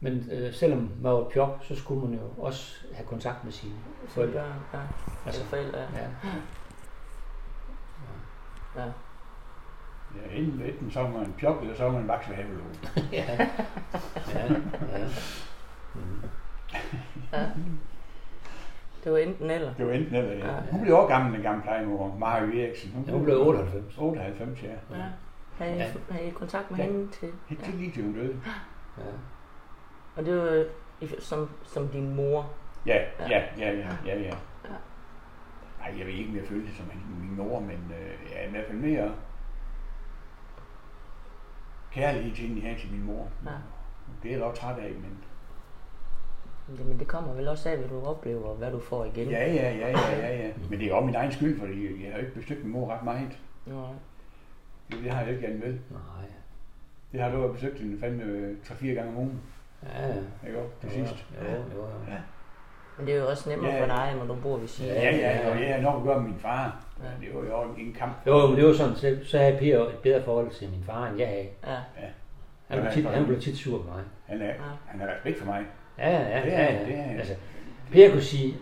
Men 0.00 0.28
øh, 0.32 0.54
selvom 0.54 0.78
man 0.78 1.12
var 1.12 1.20
et 1.20 1.28
pjok, 1.32 1.58
så 1.62 1.76
skulle 1.76 2.08
man 2.08 2.18
jo 2.18 2.42
også 2.42 2.76
have 2.94 3.06
kontakt 3.06 3.44
med 3.44 3.52
sine 3.52 3.72
for 4.00 4.14
forældre. 4.14 4.34
børn. 4.40 4.52
Ja, 4.72 4.78
Altså, 5.26 5.44
forældre. 5.44 5.78
Ja. 5.78 5.86
ja. 6.02 6.32
ja. 8.76 8.90
Ja, 10.16 10.36
enten, 10.36 10.60
enten 10.62 10.90
så 10.90 11.00
var 11.00 11.10
man 11.10 11.24
en 11.26 11.34
pjok, 11.38 11.62
eller 11.62 11.74
så 11.76 11.84
var 11.84 11.92
man 11.92 12.02
en 12.02 12.08
vaks 12.08 12.28
ved 12.28 12.36
ja. 13.12 13.24
ja. 13.32 13.48
ja. 14.34 14.48
Mm. 15.94 16.22
ja. 17.32 17.46
Det 19.06 19.12
var 19.14 19.18
enten 19.18 19.50
eller. 19.50 19.74
Det 19.74 19.86
var 19.86 19.92
enten 19.92 20.14
eller, 20.14 20.32
ja. 20.32 20.54
Ja. 20.54 20.60
Hun 20.70 20.82
blev 20.82 20.94
også 20.96 21.08
gammel, 21.08 21.32
den 21.34 21.42
gamle 21.42 21.62
plejemor, 21.62 22.16
Mario 22.18 22.60
Eriksen. 22.60 23.04
Ja, 23.06 23.12
hun 23.12 23.24
blev 23.24 23.40
98. 23.46 23.98
98, 23.98 24.62
ja. 24.62 24.68
Ja. 24.96 25.02
Har 25.58 25.64
I, 25.64 25.68
Ja. 25.76 25.86
har 26.10 26.18
I 26.20 26.30
kontakt 26.30 26.70
med 26.70 26.78
Ja. 26.78 26.84
hende 26.84 27.08
til? 27.12 27.28
Helt 27.46 27.60
Ja. 27.60 27.66
til 27.66 27.74
lige 27.74 27.92
til 27.92 28.02
hun 28.04 28.12
døde. 28.14 28.40
Ja. 28.98 29.02
Og 30.16 30.24
det 30.24 30.36
var 30.36 30.64
som, 31.18 31.50
som 31.64 31.88
din 31.88 32.14
mor. 32.16 32.50
Ja, 32.86 32.96
Ja. 33.20 33.28
ja, 33.30 33.42
ja, 33.58 33.70
ja, 33.72 33.88
ja, 34.06 34.18
ja. 34.20 34.34
Nej, 35.80 35.94
jeg 35.98 36.06
ved 36.06 36.12
ikke, 36.14 36.30
om 36.30 36.36
jeg 36.36 36.44
følte 36.44 36.66
det 36.66 36.74
som 36.76 36.86
min- 36.86 37.28
min 37.28 37.36
mor, 37.36 37.60
men 37.60 37.92
øh, 38.00 38.30
ja, 38.32 38.46
i 38.48 38.50
hvert 38.50 38.64
fald 38.66 38.78
mere 38.78 39.12
kærlighed 41.92 42.34
til 42.34 42.44
hende, 42.46 42.60
jeg 42.62 42.68
havde 42.70 42.80
til 42.82 42.92
min 42.92 43.04
mor. 43.04 43.28
Ja. 43.44 43.50
Det 44.22 44.28
er 44.28 44.32
jeg 44.32 44.40
nok 44.46 44.54
træt 44.54 44.78
af, 44.78 44.90
men 44.94 45.18
Jamen, 46.78 46.98
det 46.98 47.06
kommer 47.08 47.32
vel 47.32 47.48
også 47.48 47.68
af, 47.68 47.76
hvad 47.76 47.88
du 47.88 48.06
oplever, 48.06 48.44
og 48.44 48.56
hvad 48.56 48.70
du 48.70 48.80
får 48.80 49.04
igen. 49.04 49.28
ja, 49.30 49.52
ja, 49.54 49.70
ja, 49.76 49.88
ja, 49.90 50.26
ja, 50.26 50.36
ja. 50.36 50.50
Men 50.70 50.78
det 50.80 50.88
er 50.90 50.94
også 50.94 51.06
min 51.06 51.14
egen 51.14 51.32
skyld, 51.32 51.58
fordi 51.60 52.04
jeg 52.04 52.12
har 52.12 52.18
jo 52.20 52.26
ikke 52.26 52.40
besøgt 52.40 52.64
min 52.64 52.72
mor 52.72 52.90
ret 52.94 53.02
meget. 53.04 53.38
Nej. 53.66 53.76
Det, 54.90 54.98
det 55.04 55.10
har 55.10 55.20
jeg 55.20 55.30
ikke 55.30 55.42
gerne 55.46 55.60
vel. 55.62 55.80
Nej. 55.90 56.28
Det 57.12 57.20
har 57.20 57.30
du 57.30 57.42
jo 57.42 57.52
besøgt 57.52 57.78
hende 57.78 58.00
fandme 58.00 58.50
3-4 58.64 58.86
gange 58.86 59.08
om 59.10 59.16
ugen, 59.16 59.40
Ja, 59.82 60.06
ja. 60.08 60.14
ikke 60.46 60.58
også? 60.58 60.74
Til 60.80 60.88
Jo, 61.00 61.06
sidst. 61.06 61.24
Jo, 61.42 61.50
jo, 61.54 61.82
jo. 61.82 61.86
Ja. 62.08 62.16
Men 62.98 63.06
det 63.06 63.14
er 63.14 63.18
jo 63.20 63.28
også 63.28 63.48
nemmere 63.50 63.70
Ja, 63.72 63.82
for 63.86 63.92
ja. 63.94 64.06
dig, 64.06 64.14
når 64.18 64.34
du 64.34 64.40
bor 64.42 64.56
ved 64.56 64.68
siden 64.68 64.94
Ja, 64.94 65.16
ja, 65.16 65.50
og 65.50 65.60
jeg 65.62 65.74
har 65.74 65.82
nok 65.82 65.96
at 65.96 66.02
gøre 66.06 66.20
med 66.20 66.28
min 66.30 66.38
far. 66.38 66.84
Ja. 67.02 67.26
Det 67.26 67.34
var 67.34 67.40
jo 67.40 67.74
en 67.78 67.92
kamp. 67.98 68.12
Jo, 68.26 68.46
men 68.46 68.56
det 68.56 68.66
var 68.66 68.72
sådan, 68.72 68.94
så, 68.96 69.16
så 69.24 69.38
havde 69.38 69.56
Per 69.58 69.78
et 69.88 69.98
bedre 70.02 70.22
forhold 70.22 70.50
til 70.50 70.70
min 70.70 70.82
far, 70.86 71.06
end 71.08 71.18
jeg 71.18 71.28
havde. 71.28 71.48
Ja, 71.66 71.78
Han 72.68 72.80
blev 72.80 72.92
tit, 72.92 73.04
han 73.06 73.26
blev 73.26 73.40
tit 73.40 73.56
sur 73.56 73.78
på 73.82 73.84
mig. 73.90 74.02
Han 74.26 74.42
er, 74.42 74.52
han 74.86 75.00
har 75.00 75.08
respekt 75.14 75.38
for 75.38 75.46
mig. 75.46 75.64
Ja, 75.98 76.10
ja, 76.10 76.18
Det 76.44 76.52
ja. 76.52 76.58
er- 76.58 76.72
ja. 76.72 76.84
det 76.86 76.98
er- 76.98 77.18
Altså, 77.18 77.34
Per 77.92 78.10
kunne 78.10 78.22
sige 78.22 78.56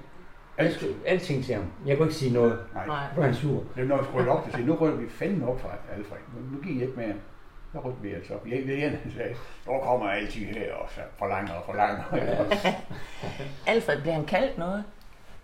Alt. 0.59 0.83
alt, 0.83 0.97
alting 1.07 1.45
til 1.45 1.55
ham. 1.55 1.65
Jeg 1.87 1.97
kunne 1.97 2.07
ikke 2.07 2.15
sige 2.19 2.33
noget. 2.33 2.59
Nej. 2.75 2.87
nej. 2.87 3.05
Så 3.15 3.21
var 3.21 3.27
han 3.27 3.35
sur. 3.35 3.63
Det 3.75 3.83
er 3.83 3.85
når 3.87 3.99
vi 3.99 4.05
skulle 4.05 4.31
op 4.31 4.43
til 4.45 4.51
at 4.51 4.57
sige, 4.57 4.67
nu 4.67 4.75
rykker 4.75 4.99
vi 4.99 5.09
fandme 5.11 5.49
op 5.49 5.61
fra 5.61 5.69
Alfred. 5.97 6.19
Nu, 6.35 6.57
nu 6.57 6.63
giver 6.63 6.75
jeg 6.81 6.89
ikke 6.89 7.01
mere. 7.01 7.15
Så 7.73 7.79
rykker 7.79 8.01
vi 8.03 8.13
altså 8.13 8.35
op. 8.35 8.47
Jeg 8.47 8.59
ved 8.67 8.75
igen, 8.75 8.91
han 9.03 9.13
sagde, 9.17 9.35
nu 9.67 9.79
kommer 9.83 10.11
jeg 10.11 10.19
altid 10.21 10.41
her 10.45 10.75
og 10.75 10.89
så 10.91 11.01
forlanger 11.19 11.53
og 11.55 11.65
forlanger. 11.65 12.03
Ja, 12.13 12.75
Alfred, 13.73 14.01
bliver 14.01 14.15
han 14.15 14.25
kaldt 14.25 14.59
noget? 14.59 14.85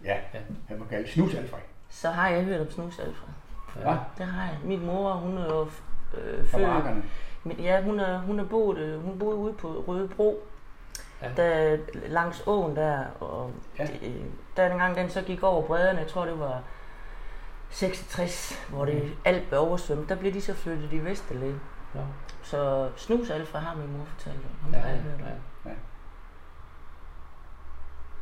ja. 0.05 0.17
han 0.69 0.79
må 0.79 0.85
kalde 0.91 1.09
snus 1.09 1.35
Alfred. 1.35 1.61
Så 1.89 2.09
har 2.11 2.29
jeg 2.29 2.45
hørt 2.45 2.61
om 2.61 2.71
snus, 2.71 2.99
Alfred. 2.99 3.29
Hvad? 3.75 3.97
Det 4.19 4.27
har 4.27 4.43
jeg. 4.49 4.57
Min 4.65 4.87
mor, 4.87 5.13
hun 5.13 5.39
er 5.39 5.45
jo 5.45 5.67
øh, 6.21 6.45
født... 6.47 6.63
markerne. 6.63 7.03
Men 7.45 7.57
ja, 7.61 7.83
hun 7.83 8.01
er, 8.01 8.19
hun 8.19 8.41
er 8.41 8.45
boet, 8.45 8.79
øh, 8.79 9.01
hun 9.05 9.19
boede 9.19 9.37
ude 9.37 9.53
på 9.53 9.85
Rødebro, 9.89 10.43
Ja. 11.23 11.29
ja. 11.29 11.35
der, 11.37 11.77
langs 11.95 12.43
åen 12.47 12.77
der, 12.77 13.05
og 13.21 13.51
Ja. 13.79 13.83
ja. 13.85 13.89
det, 13.93 14.23
der 14.57 14.69
dengang 14.69 14.97
den 14.97 15.11
så 15.11 15.23
gik 15.23 15.43
over 15.43 15.67
bredderne, 15.67 15.99
jeg 15.99 16.09
tror 16.09 16.25
det 16.25 16.39
var 16.41 16.63
66, 17.71 18.67
hvor 18.69 18.85
det 18.85 19.13
alt 19.25 19.49
blev 19.49 19.61
oversvømmet, 19.61 20.09
der 20.09 20.15
blev 20.17 20.33
de 20.35 20.41
så 20.41 20.55
flyttet 20.55 20.93
i 20.93 20.99
Vesterlæ. 21.05 21.53
Ja. 21.95 22.01
Så 22.43 22.91
snus 22.97 23.31
Alfred 23.31 23.61
har 23.61 23.75
min 23.77 23.93
mor 23.97 24.05
fortalt 24.05 24.37
om. 24.37 24.63
Ham 24.63 24.73
Ja, 24.75 24.89
ja, 24.89 24.95
om. 24.95 25.71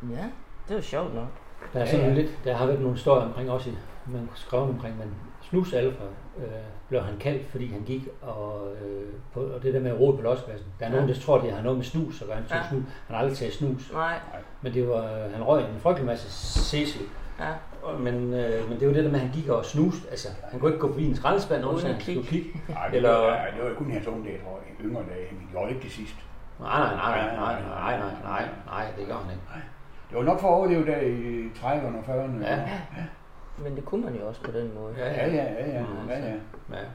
ja. 0.09 0.21
ja, 0.21 0.25
det 0.67 0.75
var 0.75 0.81
sjovt 0.81 1.13
nok. 1.13 1.27
Der 1.73 1.79
er 1.79 1.83
Ja, 1.85 1.91
sådan 1.91 2.07
ja. 2.07 2.13
lidt, 2.13 2.29
der 2.43 2.53
har 2.55 2.65
været 2.65 2.79
nogle 2.79 2.95
historier 2.95 3.25
omkring 3.25 3.51
også, 3.51 3.69
man 4.07 4.19
har 4.19 4.35
skrevet 4.35 4.69
omkring, 4.69 4.97
men 4.97 5.15
Snus 5.41 5.73
Alfa 5.73 6.03
øh, 6.37 6.43
blev 6.89 7.01
han 7.01 7.17
kaldt, 7.17 7.51
fordi 7.51 7.71
han 7.71 7.81
gik 7.81 8.07
og, 8.21 8.67
øh, 8.81 9.03
på, 9.33 9.39
og 9.39 9.63
det 9.63 9.73
der 9.73 9.79
med 9.79 9.91
at 9.91 9.99
rode 9.99 10.17
på 10.17 10.23
lospladsen. 10.23 10.67
Der 10.79 10.85
er 10.85 10.89
Ja. 10.89 10.95
nogen, 10.95 11.09
der 11.09 11.15
tror, 11.19 11.37
det 11.41 11.51
har 11.51 11.61
noget 11.61 11.77
med 11.77 11.85
snus, 11.85 12.21
og 12.21 12.35
han 12.35 12.43
tog 12.45 12.57
Ja. 12.57 12.69
snus. 12.69 12.83
Han 13.07 13.15
har 13.15 13.21
aldrig 13.23 13.37
taget 13.37 13.53
snus, 13.53 13.91
Nej, 13.93 14.15
men 14.61 14.73
det 14.73 14.87
var, 14.89 15.07
han 15.35 15.43
røg 15.43 15.61
en 15.61 15.79
frygtelig 15.79 16.05
masse 16.05 16.29
Cecil. 16.69 17.01
ja. 17.39 17.45
Og- 17.83 18.01
Men, 18.01 18.33
øh, 18.33 18.69
men 18.69 18.79
det 18.79 18.87
var 18.87 18.93
det 18.93 19.03
der 19.03 19.11
med, 19.11 19.19
at 19.19 19.25
han 19.25 19.33
gik 19.33 19.49
og 19.49 19.65
snuste. 19.65 20.09
Altså, 20.09 20.27
han 20.51 20.59
kunne 20.59 20.71
ikke 20.71 20.81
gå 20.81 20.87
forbi 20.87 21.05
en 21.07 21.15
skraldespand, 21.15 21.65
uden 21.65 21.85
han 21.85 22.01
skulle 22.01 22.23
kigge. 22.23 22.49
Nej, 22.69 22.87
det, 22.87 22.95
Eller- 22.97 23.09
Eller... 23.09 23.25
var, 23.25 23.47
det 23.57 23.69
var 23.69 23.73
kun 23.77 23.91
hans 23.91 24.07
unge 24.07 24.25
dage, 24.25 24.39
tror 24.43 24.59
jeg. 24.67 24.85
Yngre 24.85 25.01
dage. 25.01 25.27
Han 25.29 25.37
gjorde 25.51 25.69
ikke 25.69 25.81
det 25.83 25.91
sidst. 25.91 26.15
Nej, 26.59 26.79
nej, 26.79 26.95
nej, 26.95 27.35
nej, 27.35 27.35
nej, 27.35 27.61
nej, 27.69 27.97
nej, 27.99 28.13
nej, 28.23 28.45
nej, 28.65 28.85
det 28.97 29.07
gør 29.07 29.13
han 29.15 29.31
ikke. 29.31 29.43
Det 30.09 30.17
var 30.17 30.23
nok 30.23 30.39
for 30.39 30.47
at 30.47 30.53
overleve 30.53 30.85
der 30.85 30.97
i 31.01 31.47
30'erne 31.55 31.97
og 31.97 32.03
40'erne. 32.25 32.45
Ja. 32.45 32.79
Men 33.57 33.75
det 33.75 33.85
kunne 33.85 34.05
man 34.05 34.15
jo 34.15 34.27
også 34.27 34.41
på 34.43 34.51
den 34.51 34.73
måde. 34.75 34.93
Ja, 34.97 35.05
Ja, 35.05 35.27
ja, 35.27 35.43
ja, 35.53 35.67
ja. 35.67 35.85
Ja, 36.09 36.19
ja. 36.19 36.33
Ja. 36.71 36.85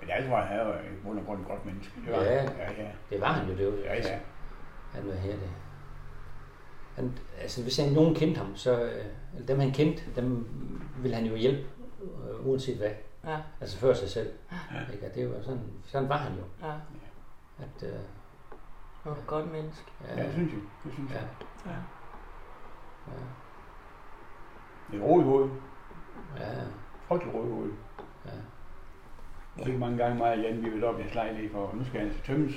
Men 0.00 0.08
jeg 0.08 0.24
tror, 0.28 0.36
han 0.40 0.58
var 0.66 0.74
i 0.78 1.02
bund 1.04 1.18
og 1.18 1.24
grund 1.26 1.40
et 1.40 1.46
godt 1.48 1.66
menneske. 1.66 1.92
Det 2.06 2.12
var, 2.12 2.22
Ja. 2.22 2.40
han. 2.40 2.48
ja, 2.58 2.82
ja. 2.82 2.88
Det 3.10 3.20
var 3.20 3.26
han 3.32 3.48
jo, 3.48 3.56
det 3.58 3.66
var 3.66 3.78
Ja, 3.78 3.94
ja. 3.96 4.18
Han 4.92 5.06
var 5.08 5.14
her 5.14 5.30
det. 5.32 5.50
Han, 6.96 7.12
altså, 7.40 7.62
hvis 7.62 7.76
han 7.76 7.92
nogen 7.92 8.14
kendte 8.14 8.38
ham, 8.38 8.56
så 8.56 8.82
øh, 8.82 9.04
eller 9.34 9.46
dem 9.46 9.60
han 9.60 9.70
kendte, 9.72 10.02
dem 10.16 10.48
ville 10.98 11.16
han 11.16 11.26
jo 11.26 11.34
hjælpe, 11.36 11.68
øh, 12.02 12.46
uanset 12.46 12.76
hvad. 12.76 12.90
Ja, 13.26 13.36
Altså 13.60 13.78
før 13.78 13.94
sig 13.94 14.10
selv. 14.10 14.32
Ikke? 14.92 15.06
Og 15.06 15.14
det 15.14 15.30
var 15.34 15.42
sådan, 15.42 15.60
sådan 15.84 16.08
var 16.08 16.16
han 16.16 16.32
jo. 16.32 16.66
ja. 16.68 16.72
At, 17.58 17.88
øh, 17.88 17.98
Han 19.04 19.12
var 19.12 19.18
et 19.18 19.26
godt 19.26 19.52
menneske. 19.52 19.90
Ja, 20.08 20.22
det 20.24 20.32
synes 20.32 20.52
jeg. 20.52 20.60
Det 20.84 20.92
synes 20.92 21.10
ja, 21.12 21.16
jeg. 21.16 21.28
Ja. 21.66 21.72
ja, 24.92 24.96
Et 24.96 25.02
roligt 25.02 25.28
hoved. 25.28 25.50
ja, 26.36 26.50
Frygtelig 27.08 27.34
roligt 27.34 27.54
hoved. 27.54 27.70
ja. 28.26 28.30
Jeg 29.58 29.66
ikke 29.66 29.78
mange 29.78 29.98
gange 29.98 30.18
mig 30.18 30.32
og 30.32 30.38
Jan, 30.38 30.64
vi 30.64 30.68
ville 30.70 30.86
op 30.86 30.98
i 30.98 31.02
hans 31.02 31.14
lejlighed 31.14 31.50
for, 31.52 31.70
nu 31.74 31.84
skal 31.84 32.00
han 32.00 32.08
altså 32.08 32.22
tømmes. 32.24 32.54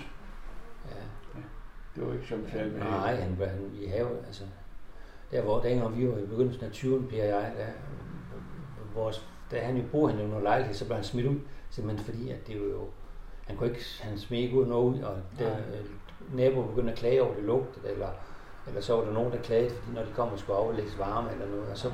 ja. 0.90 0.96
Det 1.96 2.08
var 2.08 2.14
ikke 2.14 2.28
så 2.28 2.38
besværligt 2.38 2.74
med 2.74 2.82
det. 2.82 2.92
Nej, 2.92 3.16
han 3.16 3.40
var 3.40 3.46
han, 3.46 3.72
i 3.74 3.86
have, 3.88 4.10
altså, 4.26 4.44
der 5.32 5.42
hvor 5.44 5.60
dengang 5.62 5.98
vi 5.98 6.08
var 6.08 6.18
i 6.18 6.26
begyndelsen 6.26 6.64
af 6.66 6.70
20'erne, 6.70 7.10
Per 7.10 7.22
og 7.24 7.28
jeg, 7.30 7.54
der, 7.58 7.68
vores, 8.94 9.30
da 9.52 9.60
han 9.60 9.78
jo 9.78 9.84
boede 9.92 10.12
han 10.12 10.20
jo 10.22 10.26
i 10.28 10.30
noget 10.30 10.44
lejlighed, 10.44 10.74
så 10.76 10.86
blev 10.86 10.96
han 10.96 11.04
smidt 11.04 11.28
ud, 11.28 11.40
simpelthen 11.70 12.06
fordi, 12.06 12.30
at 12.30 12.48
det 12.48 12.62
var 12.62 12.68
jo, 12.68 12.88
han 13.48 13.58
kunne 13.58 13.70
ikke, 13.70 13.82
han 14.02 14.18
smed 14.18 14.40
ikke 14.40 14.58
ud 14.60 14.66
noget 14.66 14.86
ud, 14.96 15.02
og 15.02 15.18
der, 15.40 15.50
Nej. 15.50 15.62
Naboer 16.34 16.68
begyndte 16.68 16.92
at 16.92 16.98
klage 17.00 17.24
over 17.24 17.34
det 17.36 17.44
lugtede, 17.44 17.92
eller, 17.92 18.08
eller 18.68 18.82
så 18.82 18.96
var 18.96 19.04
der 19.04 19.14
nogen, 19.14 19.32
der 19.32 19.38
klagede, 19.42 19.70
fordi 19.76 19.96
når 19.96 20.02
de 20.02 20.12
kom 20.16 20.30
og 20.30 20.40
skulle 20.40 20.60
aflægges 20.60 21.00
varme 21.00 21.32
eller 21.32 21.48
noget, 21.48 21.70
og 21.72 21.78
så 21.78 21.92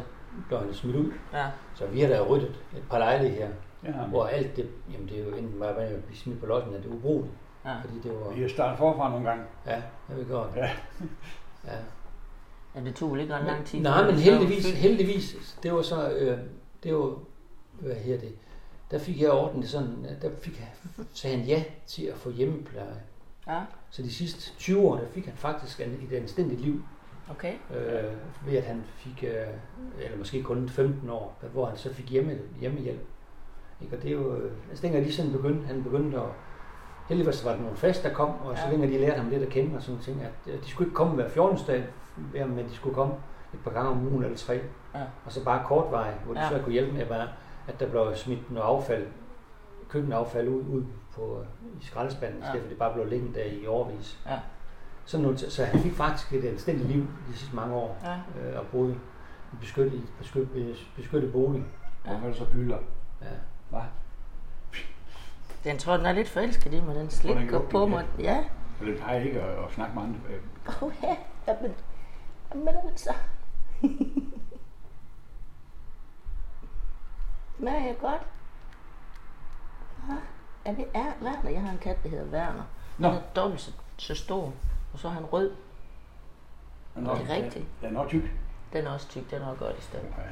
blev 0.47 0.59
han 0.59 0.73
smidt 0.73 0.95
ud. 0.95 1.11
Ja, 1.33 1.47
Så 1.75 1.87
vi 1.87 2.01
har 2.01 2.07
da 2.07 2.21
ryddet 2.21 2.59
et 2.77 2.83
par 2.89 2.97
lejligheder 2.97 3.47
her, 3.81 3.91
vi. 4.03 4.09
hvor 4.09 4.25
alt 4.25 4.55
det, 4.55 4.69
jamen 4.93 5.07
det 5.09 5.19
er 5.19 5.23
jo 5.23 5.29
enten 5.35 5.59
bare 5.59 5.75
at 5.83 6.03
blive 6.03 6.17
smidt 6.17 6.39
på 6.39 6.45
lodsen, 6.45 6.73
at 6.73 6.83
det 6.83 6.89
er 6.91 6.95
ubrugeligt, 6.95 7.33
ja. 7.65 7.75
fordi 7.81 7.99
det 8.03 8.11
var, 8.19 8.33
Vi 8.33 8.41
har 8.41 8.49
startet 8.49 8.77
forfra 8.77 9.09
nogle 9.09 9.29
gange. 9.29 9.43
ja, 9.65 9.81
det 10.09 10.17
vi 10.19 10.23
gjort. 10.23 10.47
Ja. 10.55 10.69
ja. 11.67 11.77
Ja, 12.75 12.79
det 12.81 12.95
tog 12.95 13.19
ikke 13.19 13.35
ret 13.35 13.45
lang 13.45 13.65
tid. 13.65 13.79
Nej, 13.79 14.05
men 14.05 14.15
heldigvis, 14.15 14.71
heldigvis, 14.71 15.57
det 15.63 15.73
var 15.73 15.81
så, 15.81 16.09
øh, 16.11 16.37
det 16.83 16.95
var, 16.95 17.15
hvad 17.71 17.95
her 17.95 18.17
det, 18.19 18.35
der 18.91 18.99
fik 18.99 19.21
jeg 19.21 19.31
ordnet 19.31 19.61
det 19.61 19.69
sådan, 19.71 20.05
at 20.09 20.21
der 20.21 20.29
fik 20.41 20.59
jeg, 20.59 20.69
sagde 21.13 21.37
han 21.37 21.45
ja 21.45 21.63
til 21.87 22.03
at 22.05 22.15
få 22.17 22.29
hjemmepleje. 22.29 23.01
Ja, 23.47 23.59
Så 23.89 24.01
de 24.01 24.13
sidste 24.13 24.55
20 24.57 24.79
år, 24.79 24.95
der 24.97 25.07
fik 25.07 25.25
han 25.25 25.33
faktisk 25.35 25.79
en- 25.81 26.07
et 26.11 26.15
anstændigt 26.15 26.61
liv, 26.61 26.81
okay. 27.31 27.53
øh, 27.75 28.03
ved 28.47 28.57
at 28.57 28.63
han 28.63 28.83
fik, 28.87 29.23
øh, 29.23 29.47
eller 30.03 30.17
måske 30.17 30.43
kun 30.43 30.69
15 30.69 31.09
år, 31.09 31.39
hvor 31.53 31.65
han 31.65 31.77
så 31.77 31.93
fik 31.93 32.09
hjemme, 32.11 32.37
hjemmehjælp. 32.59 33.01
Ikke? 33.81 33.95
Og 33.97 34.03
det 34.03 34.09
er 34.11 34.15
jo, 34.15 34.35
øh, 34.35 34.51
altså 34.69 34.81
dengang 34.81 35.05
de 35.05 35.13
sådan 35.13 35.31
begyndte, 35.31 35.67
han 35.67 35.83
begyndte 35.83 36.17
at, 36.17 36.27
heldigvis 37.09 37.45
var 37.45 37.51
der 37.51 37.59
nogle 37.61 37.75
fest, 37.77 38.03
der 38.03 38.13
kom, 38.13 38.29
og 38.29 38.57
så 38.57 38.63
Ja. 38.65 38.71
længe 38.71 38.87
de 38.87 38.97
lærte 38.97 39.17
ham 39.21 39.29
lidt 39.29 39.43
at 39.43 39.49
kende 39.49 39.75
og 39.75 39.81
sådan 39.83 40.01
ting, 40.01 40.21
at 40.23 40.31
de 40.63 40.69
skulle 40.69 40.87
ikke 40.87 40.95
komme 40.95 41.15
hver 41.15 41.29
14. 41.29 41.57
dag, 41.67 41.83
men 42.49 42.65
de 42.65 42.73
skulle 42.75 42.95
komme 42.95 43.13
et 43.53 43.59
par 43.63 43.71
gange 43.71 43.89
om 43.89 44.07
ugen 44.07 44.23
eller 44.23 44.37
tre. 44.37 44.53
Ja. 44.95 45.01
Og 45.25 45.31
så 45.31 45.43
bare 45.43 45.65
kort 45.65 45.91
vej, 45.91 46.13
hvor 46.25 46.33
de 46.33 46.39
Ja. 46.41 46.49
så 46.49 46.59
kunne 46.63 46.73
hjælpe 46.73 46.91
med, 46.97 47.05
bare, 47.05 47.27
at 47.67 47.79
der 47.79 47.89
blev 47.89 48.15
smidt 48.15 48.51
noget 48.51 48.67
affald, 48.67 49.07
køkkenaffald 49.89 50.47
ud, 50.47 50.63
ud 50.69 50.83
på, 51.15 51.45
i 51.81 51.85
skraldespanden, 51.85 52.39
Ja. 52.39 52.45
ja. 52.45 52.49
i 52.49 52.53
stedet 52.53 52.63
for 52.65 52.69
det 52.69 52.77
bare 52.77 52.93
blev 52.93 53.05
liggende 53.07 53.39
der 53.39 53.45
i 53.45 53.65
årvis. 53.67 54.19
Ja. 54.25 54.39
Så, 55.05 55.17
nu, 55.17 55.37
så 55.37 55.65
han 55.65 55.79
fik 55.79 55.93
faktisk 55.93 56.33
et 56.33 56.45
anstændigt 56.45 56.89
liv 56.89 57.07
de 57.27 57.37
sidste 57.37 57.55
mange 57.55 57.75
år, 57.75 57.97
Ja. 58.03 58.41
øh, 58.41 58.59
og 58.59 58.65
boede 58.67 58.91
i 58.91 58.95
en 59.53 59.57
beskyttet, 59.59 60.03
beskyttet, 60.17 60.87
beskyttet 60.95 61.31
bolig. 61.31 61.65
Hvorfor 62.05 62.23
er 62.23 62.27
det 62.27 62.37
så 62.37 62.45
bylder? 62.51 62.77
Ja. 63.21 63.27
Hvad? 63.69 63.81
Den 65.63 65.77
tror, 65.77 65.97
den 65.97 66.05
er 66.05 66.11
lidt 66.11 66.29
forelsket 66.29 66.73
i 66.73 66.81
mig. 66.81 66.95
Den 66.95 67.09
slikker 67.09 67.45
gjorde 67.47 67.67
på 67.69 67.85
mig. 67.85 68.05
Ja. 68.19 68.43
For 68.77 68.85
det 68.85 68.97
plejer 68.97 69.19
ikke 69.21 69.41
at, 69.41 69.63
at 69.65 69.71
snakke 69.73 69.95
med 69.95 70.03
andre. 70.03 70.19
Øh, 70.29 70.41
Åh 70.67 70.83
oh, 70.83 70.93
ja. 71.03 71.15
Jamen, 71.47 71.73
jamen 72.55 72.73
altså. 72.89 73.13
Smager 77.57 77.85
jeg 77.85 77.95
godt? 78.01 78.21
Hva? 80.05 80.13
Ja, 80.65 80.71
det 80.71 80.85
er 80.93 81.05
Werner. 81.21 81.49
Jeg 81.49 81.61
har 81.61 81.71
en 81.71 81.77
kat, 81.77 82.03
der 82.03 82.09
hedder 82.09 82.25
Werner. 82.25 82.63
Nå. 82.97 83.07
Den 83.07 83.17
er 83.17 83.21
dobbelt 83.35 83.61
så, 83.61 83.71
så 83.97 84.15
stor. 84.15 84.53
Og 84.93 84.99
så 84.99 85.07
er 85.07 85.11
han 85.11 85.25
rød. 85.25 85.51
Den 86.95 87.05
Det 87.05 87.11
er 87.11 87.29
rigtigt. 87.29 87.65
Den 87.81 87.89
er 87.89 87.91
nok 87.91 88.07
tyk. 88.07 88.23
Den 88.73 88.85
er 88.85 88.91
også 88.91 89.09
tyk. 89.09 89.31
Den 89.31 89.41
er 89.41 89.45
også 89.47 89.65
godt 89.65 89.77
i 89.77 89.81
stedet. 89.81 90.05
Ja. 90.17 90.23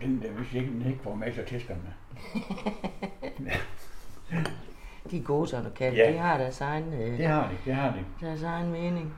Den 0.00 0.22
der, 0.22 0.30
hvis 0.30 0.52
ikke, 0.54 0.70
den 0.70 0.86
ikke 0.86 1.02
får 1.02 1.14
masser 1.14 1.42
af 1.42 1.48
tæskerne 1.48 1.80
med. 3.38 3.52
De 5.10 5.18
er 5.18 5.22
gode 5.22 5.48
sådan 5.48 5.70
katte. 5.76 5.98
Ja. 5.98 6.12
De 6.12 6.18
har 6.18 6.38
deres 6.38 6.60
egen, 6.60 6.92
øh, 6.92 7.18
Det 7.18 7.26
har 7.26 7.42
de, 7.48 7.56
det 7.64 7.74
har 7.74 7.90
de. 7.90 8.04
deres 8.26 8.42
egen 8.42 8.72
mening. 8.72 9.14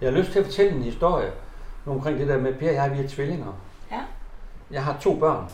Jeg 0.00 0.12
har 0.12 0.18
lyst 0.18 0.32
til 0.32 0.38
at 0.38 0.44
fortælle 0.44 0.76
en 0.76 0.82
historie 0.82 1.32
omkring 1.86 2.18
det 2.18 2.28
der 2.28 2.38
med, 2.40 2.54
Per 2.58 2.68
og 2.68 2.74
jeg, 2.74 2.92
vi 2.98 3.04
er 3.04 3.08
tvillinger. 3.08 3.52
Jeg 4.70 4.84
har 4.84 4.96
to 5.00 5.18
børn, 5.18 5.50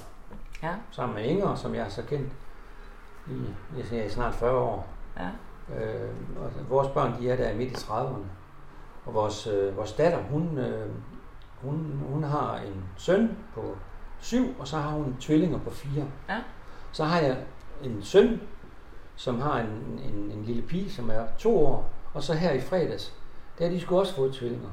Ja. 0.62 0.74
sammen 0.90 1.14
med 1.14 1.24
Inger, 1.24 1.54
som 1.54 1.74
jeg 1.74 1.82
har 1.82 1.90
så 1.90 2.02
kendt 2.02 2.32
i, 3.26 3.36
jeg 3.78 3.86
siger, 3.86 4.04
i 4.04 4.08
snart 4.10 4.34
40 4.34 4.56
år. 4.58 4.86
Ja. 5.18 5.28
Øh, 5.74 6.10
og 6.44 6.50
vores 6.68 6.88
børn, 6.88 7.20
de 7.20 7.30
er 7.30 7.36
der 7.36 7.54
midt 7.56 7.70
i 7.70 7.74
30'erne. 7.74 8.26
Og 9.06 9.14
vores, 9.14 9.46
øh, 9.46 9.76
vores 9.76 9.92
datter, 9.92 10.18
hun, 10.22 10.58
øh, 10.58 10.90
hun, 11.62 12.02
hun 12.12 12.22
har 12.24 12.56
en 12.56 12.84
søn 12.96 13.36
på 13.54 13.76
syv, 14.20 14.54
og 14.58 14.68
så 14.68 14.76
har 14.78 14.90
hun 14.90 15.16
tvillinger 15.20 15.58
på 15.58 15.70
fire. 15.70 16.04
Ja. 16.28 16.38
Så 16.92 17.04
har 17.04 17.18
jeg 17.18 17.36
en 17.82 18.02
søn, 18.02 18.40
som 19.16 19.40
har 19.40 19.58
en, 19.58 20.00
en, 20.04 20.30
en 20.30 20.44
lille 20.44 20.62
pige, 20.62 20.90
som 20.90 21.10
er 21.10 21.26
to 21.38 21.66
år. 21.66 21.90
Og 22.14 22.22
så 22.22 22.34
her 22.34 22.52
i 22.52 22.60
fredags, 22.60 23.14
der 23.58 23.64
har 23.64 23.72
de 23.72 23.80
skulle 23.80 24.00
også 24.00 24.14
fået 24.16 24.34
tvillinger. 24.34 24.68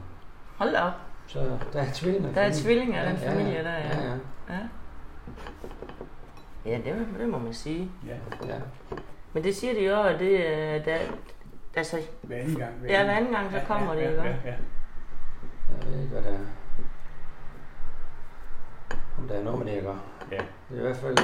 Hold 0.58 0.72
da 0.72 0.82
op. 0.82 0.94
Så 1.30 1.40
der 1.74 1.82
er 1.82 1.92
tvillinger. 1.94 2.34
Der 2.34 2.42
er 2.42 2.52
tvillinger 2.54 3.04
i 3.04 3.10
den 3.10 3.18
familie 3.18 3.64
der, 3.64 3.74
ja. 3.74 4.02
ja. 4.02 4.04
ja. 4.04 4.18
Ja. 4.50 4.60
Ja, 6.66 6.78
det, 6.78 7.08
det 7.20 7.30
må 7.30 7.38
man 7.38 7.54
sige. 7.54 7.92
Ja, 8.08 8.48
ja. 8.48 8.60
Men 9.34 9.44
det 9.44 9.56
siger 9.56 9.74
de 9.74 9.86
jo, 9.86 10.04
at 10.04 10.20
det 10.20 10.50
er... 10.50 10.84
Der, 10.84 10.98
altså, 11.76 11.98
hver 12.22 12.38
anden 12.38 12.56
gang. 12.56 12.74
ja, 12.90 13.04
hver 13.04 13.14
anden 13.14 13.32
gang, 13.32 13.52
så 13.52 13.60
kommer 13.68 13.94
ja, 13.94 14.00
det, 14.00 14.06
ja, 14.06 14.24
ikke? 14.24 14.24
ja, 14.24 14.50
ja. 14.50 14.56
Jeg 15.82 15.92
ved 15.92 16.02
ikke, 16.02 16.14
hvad 16.14 16.24
der 16.24 16.30
er. 16.30 16.40
Om 19.18 19.28
der 19.28 19.36
er 19.36 19.44
noget 19.44 19.66
med 19.66 19.76
det, 19.76 19.84
gør. 19.84 19.96
Ja. 20.32 20.38
Det 20.70 20.76
er 20.76 20.80
i 20.80 20.82
hvert 20.82 20.98
fald 20.98 21.18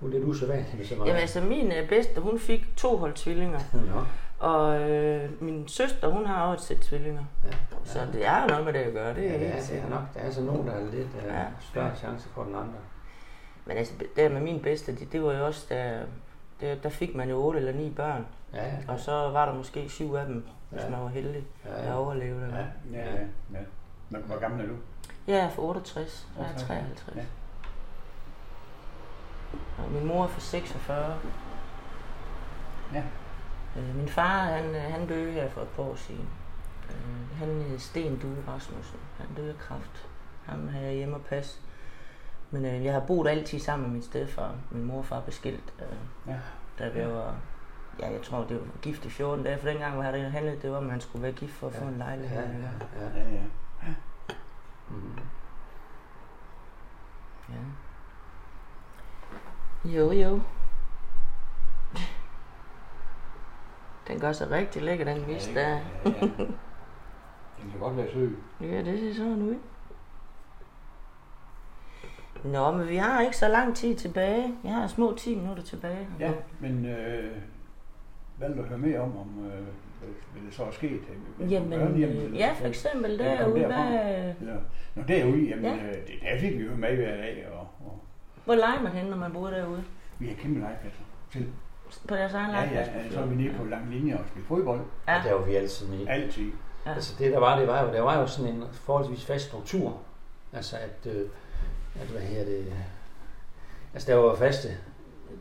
uh, 0.00 0.10
lidt 0.10 0.24
usædvanligt 0.24 0.78
med 0.78 0.86
så 0.86 0.94
meget. 0.94 1.08
Jamen 1.08 1.20
altså, 1.20 1.40
min 1.40 1.72
øh, 1.72 1.88
bedste, 1.88 2.20
hun 2.20 2.38
fik 2.38 2.76
to 2.76 2.96
hold 2.96 3.14
tvillinger. 3.14 3.60
Nå. 3.72 4.00
Og 4.42 4.80
øh, 4.90 5.42
min 5.42 5.68
søster, 5.68 6.08
hun 6.08 6.26
har 6.26 6.42
også 6.46 6.74
et 6.74 6.78
sæt 6.78 6.86
tvillinger. 6.86 7.24
Ja. 7.44 7.50
Så 7.84 8.06
det 8.12 8.26
er 8.26 8.42
jo 8.42 8.46
noget 8.48 8.64
med 8.64 8.72
det 8.72 8.78
at 8.78 8.92
gøre, 8.92 9.14
det 9.14 9.26
er 9.26 9.32
Ja, 9.32 9.38
det 9.38 9.46
er, 9.46 9.50
det 9.52 9.58
er 9.58 9.62
sikkert. 9.62 9.90
nok. 9.90 10.00
Der 10.14 10.20
er 10.20 10.24
altså 10.24 10.40
nogen, 10.42 10.66
der 10.66 10.72
har 10.72 10.80
lidt 10.80 11.08
uh, 11.18 11.24
Ja. 11.24 11.44
større 11.60 11.96
chance 11.96 12.28
for 12.28 12.44
den 12.44 12.54
andre. 12.54 12.78
Men 13.66 13.76
altså, 13.76 13.94
der 14.16 14.28
med 14.28 14.40
min 14.40 14.60
bedste, 14.62 14.96
det, 14.96 15.12
det 15.12 15.22
var 15.22 15.32
jo 15.32 15.46
også, 15.46 15.66
der, 15.68 16.00
der, 16.60 16.74
der 16.74 16.88
fik 16.88 17.14
man 17.14 17.28
jo 17.30 17.36
otte 17.36 17.58
eller 17.58 17.72
ni 17.72 17.90
børn. 17.90 18.26
Ja, 18.54 18.64
ja. 18.66 18.72
Og 18.88 19.00
så 19.00 19.12
var 19.12 19.46
der 19.46 19.54
måske 19.54 19.88
syv 19.88 20.14
af 20.14 20.26
dem, 20.26 20.44
hvis 20.70 20.82
Ja. 20.82 20.88
man 20.90 21.00
var 21.00 21.08
heldig 21.08 21.44
Ja, 21.64 21.74
at 21.78 21.84
ja. 21.88 21.94
overleve 21.96 22.40
det. 22.40 22.48
Ja. 22.92 22.98
Ja, 22.98 23.04
ja, 23.14 23.20
ja. 23.52 23.58
Hvor, 24.08 24.18
hvor 24.18 24.38
gammel 24.40 24.60
er 24.64 24.68
du? 24.68 24.74
Jeg 25.26 25.36
er 25.38 25.48
for 25.50 25.62
68, 25.62 26.28
jeg 26.38 26.44
er 26.44 26.48
68, 26.48 26.66
53. 26.66 27.16
ja. 27.16 27.22
Og 29.84 29.90
min 29.92 30.06
mor 30.06 30.24
er 30.24 30.28
for 30.28 30.40
46. 30.40 31.14
Ja. 32.94 33.02
Øh, 33.76 33.96
min 33.96 34.08
far, 34.08 34.44
han, 34.44 34.64
øh, 34.64 34.82
han 34.82 35.06
døde 35.08 35.32
her 35.32 35.48
for 35.50 35.60
et 35.60 35.68
par 35.68 35.82
år 35.82 35.94
siden. 35.94 36.28
Øh, 36.90 37.38
han 37.38 37.48
hed 37.48 37.78
Sten 37.78 38.18
Due 38.18 38.36
Rasmussen. 38.48 38.98
Han 39.18 39.26
døde 39.36 39.50
af 39.50 39.58
kræft. 39.58 40.08
Ham 40.46 40.68
har 40.68 40.80
jeg 40.80 40.94
hjemme 40.94 41.14
og 41.16 41.20
passe. 41.22 41.60
Men 42.50 42.64
øh, 42.64 42.84
jeg 42.84 42.92
har 42.92 43.00
boet 43.00 43.28
altid 43.28 43.58
sammen 43.58 43.86
med 43.88 43.92
min 43.92 44.02
stedfar. 44.02 44.54
Min 44.70 44.84
morfar 44.84 45.20
blev 45.20 45.32
skilt, 45.32 45.74
øh, 45.80 45.96
Ja. 46.32 46.38
da 46.78 46.88
vi 46.88 46.98
Ja. 47.00 47.06
var 47.06 47.34
ja, 48.00 48.10
jeg 48.12 48.22
tror, 48.22 48.44
det 48.44 48.56
var 48.56 48.66
gift 48.82 49.04
i 49.04 49.10
14 49.10 49.44
dage, 49.44 49.58
for 49.58 49.68
dengang 49.68 49.98
var 49.98 50.10
det 50.10 50.32
handlet, 50.32 50.62
det 50.62 50.70
var, 50.70 50.76
at 50.78 50.82
man 50.82 51.00
skulle 51.00 51.22
være 51.22 51.32
gift 51.32 51.52
for 51.54 51.66
at 51.66 51.74
få 51.74 51.84
en 51.84 51.98
lejlighed. 51.98 52.40
Ja, 52.42 52.48
Ja, 52.48 52.48
ja, 52.54 53.18
ja. 53.18 53.24
Ja, 53.24 53.30
ja. 53.32 54.34
Mm. 54.90 55.18
ja. 57.48 57.54
Jo, 59.84 60.12
jo. 60.12 60.40
Den 64.08 64.20
gør 64.20 64.32
sig 64.32 64.50
rigtig 64.50 64.82
lækker, 64.82 65.04
den 65.04 65.26
vis 65.26 65.50
ja, 65.54 65.60
der. 65.60 65.68
ja, 65.68 65.80
ja. 66.04 66.20
Den 67.62 67.70
kan 67.70 67.80
godt 67.80 67.96
være 67.96 68.10
søg. 68.12 68.36
Ja, 68.60 68.82
det 68.82 68.98
ser 69.00 69.14
sådan 69.14 69.42
ud. 69.42 69.54
Nå, 72.44 72.70
men 72.70 72.88
vi 72.88 72.96
har 72.96 73.20
ikke 73.20 73.36
så 73.36 73.48
lang 73.48 73.76
tid 73.76 73.94
tilbage. 73.96 74.54
Jeg 74.64 74.72
har 74.72 74.86
små 74.86 75.14
10 75.16 75.34
minutter 75.34 75.62
tilbage. 75.62 76.08
Ja, 76.20 76.32
men 76.60 76.86
øh, 76.86 77.30
hvad 78.38 78.48
vil 78.48 78.58
du 78.58 78.62
høre 78.62 78.78
mere 78.78 79.00
om, 79.00 79.16
om 79.16 79.44
øh, 79.46 79.50
hvad, 79.52 80.08
hvad 80.32 80.42
det 80.46 80.54
så 80.54 80.64
er 80.64 80.70
sket? 80.70 81.00
Jamen, 81.50 81.72
eller 81.72 82.36
ja, 82.38 82.52
for 82.58 82.66
eksempel 82.66 83.18
derude, 83.18 83.60
derfra. 83.60 83.88
hvad, 83.88 84.34
Eller, 84.40 84.56
når 84.94 85.02
derude, 85.02 85.40
jamen, 85.48 85.64
Ja. 85.64 85.74
øh, 85.76 85.94
det, 85.94 86.14
der 86.22 86.40
fik 86.40 86.58
vi 86.58 86.64
jo 86.64 86.74
med 86.76 86.96
hver 86.96 87.16
dag, 87.16 87.48
og, 87.52 87.60
og 87.60 88.00
hvor 88.44 88.54
leger 88.54 88.82
man 88.82 88.92
henne, 88.92 89.10
når 89.10 89.16
man 89.16 89.32
bor 89.32 89.46
derude? 89.50 89.84
vi 90.18 90.26
har 90.26 90.34
kæmpe 90.34 90.60
legepladser 90.60 91.02
til. 91.32 91.48
På 92.08 92.14
deres 92.16 92.32
egen 92.34 92.50
Ja, 92.50 92.56
legeplads? 92.60 92.88
ja, 93.06 93.14
så 93.14 93.20
er 93.20 93.26
vi 93.26 93.34
nede 93.34 93.54
på 93.58 93.64
lang 93.64 93.90
linje 93.90 94.14
og 94.14 94.20
spille 94.28 94.46
fodbold. 94.48 94.80
Ja. 95.08 95.18
Og 95.18 95.24
der 95.24 95.32
var 95.34 95.42
vi 95.42 95.54
altid 95.54 95.86
med. 95.86 96.06
Altid. 96.08 96.50
Ja. 96.86 96.94
Altså 96.94 97.14
det 97.18 97.32
der 97.32 97.38
var, 97.38 97.58
det 97.58 97.68
var 97.68 97.82
jo, 97.86 97.92
der 97.92 98.00
var 98.00 98.18
jo 98.20 98.26
sådan 98.26 98.50
en 98.54 98.64
forholdsvis 98.72 99.24
fast 99.24 99.44
struktur. 99.44 99.96
Altså 100.52 100.76
at, 100.76 101.12
øh, 101.12 101.22
at 102.00 102.06
hvad 102.08 102.20
her 102.20 102.44
det, 102.44 102.66
altså 103.94 104.12
der 104.12 104.18
var 104.18 104.34
faste 104.34 104.68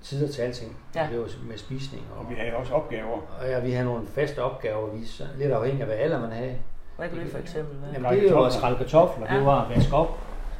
tider 0.03 0.27
til 0.31 0.41
alting. 0.41 0.77
Ja. 0.95 1.07
Det 1.11 1.19
var 1.19 1.27
med 1.49 1.57
spisning. 1.57 2.03
Og, 2.13 2.19
Og 2.19 2.29
vi 2.29 2.35
havde 2.35 2.53
også 2.55 2.73
opgaver. 2.73 3.17
og 3.41 3.47
ja, 3.47 3.59
vi 3.59 3.71
havde 3.71 3.85
nogle 3.85 4.07
faste 4.07 4.43
opgaver, 4.43 4.87
vi 4.93 5.05
så, 5.05 5.23
lidt 5.37 5.51
afhængig 5.51 5.81
af 5.81 5.87
hvad 5.87 5.97
alder 5.97 6.21
man 6.21 6.31
havde. 6.31 6.55
Hvad 6.97 7.09
kan 7.09 7.19
det 7.19 7.31
for 7.31 7.37
eksempel 7.37 7.81
være? 7.81 7.91
Jamen, 7.93 8.05
Skrælle 8.07 8.27
det 8.27 8.35
var 8.35 8.41
at 8.45 8.51
kartofler. 8.51 8.59
skrælle 8.59 8.77
kartofler, 8.77 9.27
Ja. 9.33 9.37
det 9.37 9.45
var 9.45 9.61
at 9.65 9.75
vaske 9.75 9.93
op, 9.95 10.19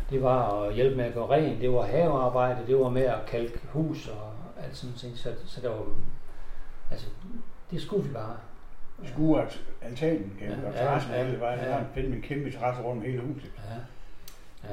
det 0.09 0.23
var 0.23 0.61
at 0.63 0.73
hjælpe 0.73 0.97
med 0.97 1.05
at 1.05 1.13
gøre 1.13 1.27
rent, 1.29 1.61
det 1.61 1.73
var 1.73 1.81
havearbejde, 1.81 2.57
det 2.67 2.79
var 2.79 2.89
med 2.89 3.01
at 3.01 3.19
kalke 3.27 3.59
hus 3.73 4.07
og 4.07 4.30
alt 4.63 4.77
sådan 4.77 4.95
ting. 4.95 5.17
Så, 5.17 5.33
så 5.45 5.61
der 5.61 5.69
var, 5.69 5.85
altså, 6.91 7.07
det 7.71 7.81
skulle 7.81 8.07
vi 8.07 8.13
bare. 8.13 8.37
Skure 9.05 9.47
altanen, 9.81 10.35
kan 10.39 10.47
Ja, 10.49 10.59
ja, 10.61 10.67
og 10.67 10.73
terrassen, 10.73 11.11
ja, 11.11 11.21
ja, 11.21 11.31
det 11.31 11.39
var, 11.39 11.51
ja. 11.51 11.57
der 11.57 11.75
var 11.75 11.85
med 11.95 12.03
en 12.03 12.21
kæmpe 12.21 12.51
terrasse 12.51 12.81
rundt 12.81 13.03
om 13.03 13.05
hele 13.05 13.21
huset. 13.21 13.51
Ja. 13.57 13.75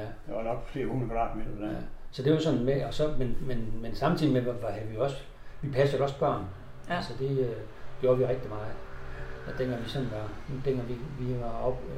Ja. 0.01 0.07
Der 0.27 0.35
var 0.35 0.43
nok 0.43 0.67
flere 0.67 0.85
hundrede 0.85 1.09
kvadratmeter 1.09 1.51
der. 1.59 1.71
Ja. 1.71 1.77
Så 2.11 2.23
det 2.23 2.33
var 2.33 2.39
sådan 2.39 2.63
med, 2.63 2.83
og 2.83 2.93
så, 2.93 3.13
men, 3.17 3.37
men, 3.41 3.81
men 3.81 3.95
samtidig 3.95 4.33
med, 4.33 4.41
var 4.41 4.71
havde 4.71 4.87
vi 4.87 4.97
også, 4.97 5.17
vi 5.61 5.71
passede 5.71 6.03
også 6.03 6.19
børn. 6.19 6.45
Ja. 6.89 6.95
Altså 6.95 7.13
det 7.19 7.39
øh, 7.39 7.55
gjorde 8.01 8.17
vi 8.17 8.25
rigtig 8.25 8.49
meget. 8.49 8.73
Og 9.47 9.59
dengang 9.59 9.83
vi 9.83 9.89
sådan 9.89 10.11
var, 10.11 10.29
dengang 10.65 10.89
vi, 10.89 10.95
vi 11.19 11.39
var 11.39 11.51
op, 11.51 11.81
øh, 11.89 11.95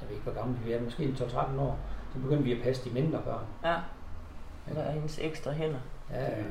jeg 0.00 0.08
ved 0.08 0.16
ikke 0.16 0.30
hvor 0.30 0.42
gamle 0.42 0.58
vi 0.64 0.72
er, 0.72 0.82
måske 0.82 1.14
12-13 1.18 1.60
år, 1.60 1.78
så 2.12 2.18
begyndte 2.18 2.44
vi 2.44 2.52
at 2.52 2.62
passe 2.62 2.88
de 2.88 2.94
mindre 2.94 3.22
børn. 3.24 3.44
Ja. 3.64 3.76
Hvad 4.72 4.82
er 4.82 4.90
hendes 4.90 5.18
ekstra 5.18 5.52
hænder? 5.52 5.78
Ja, 6.10 6.22
ja. 6.22 6.44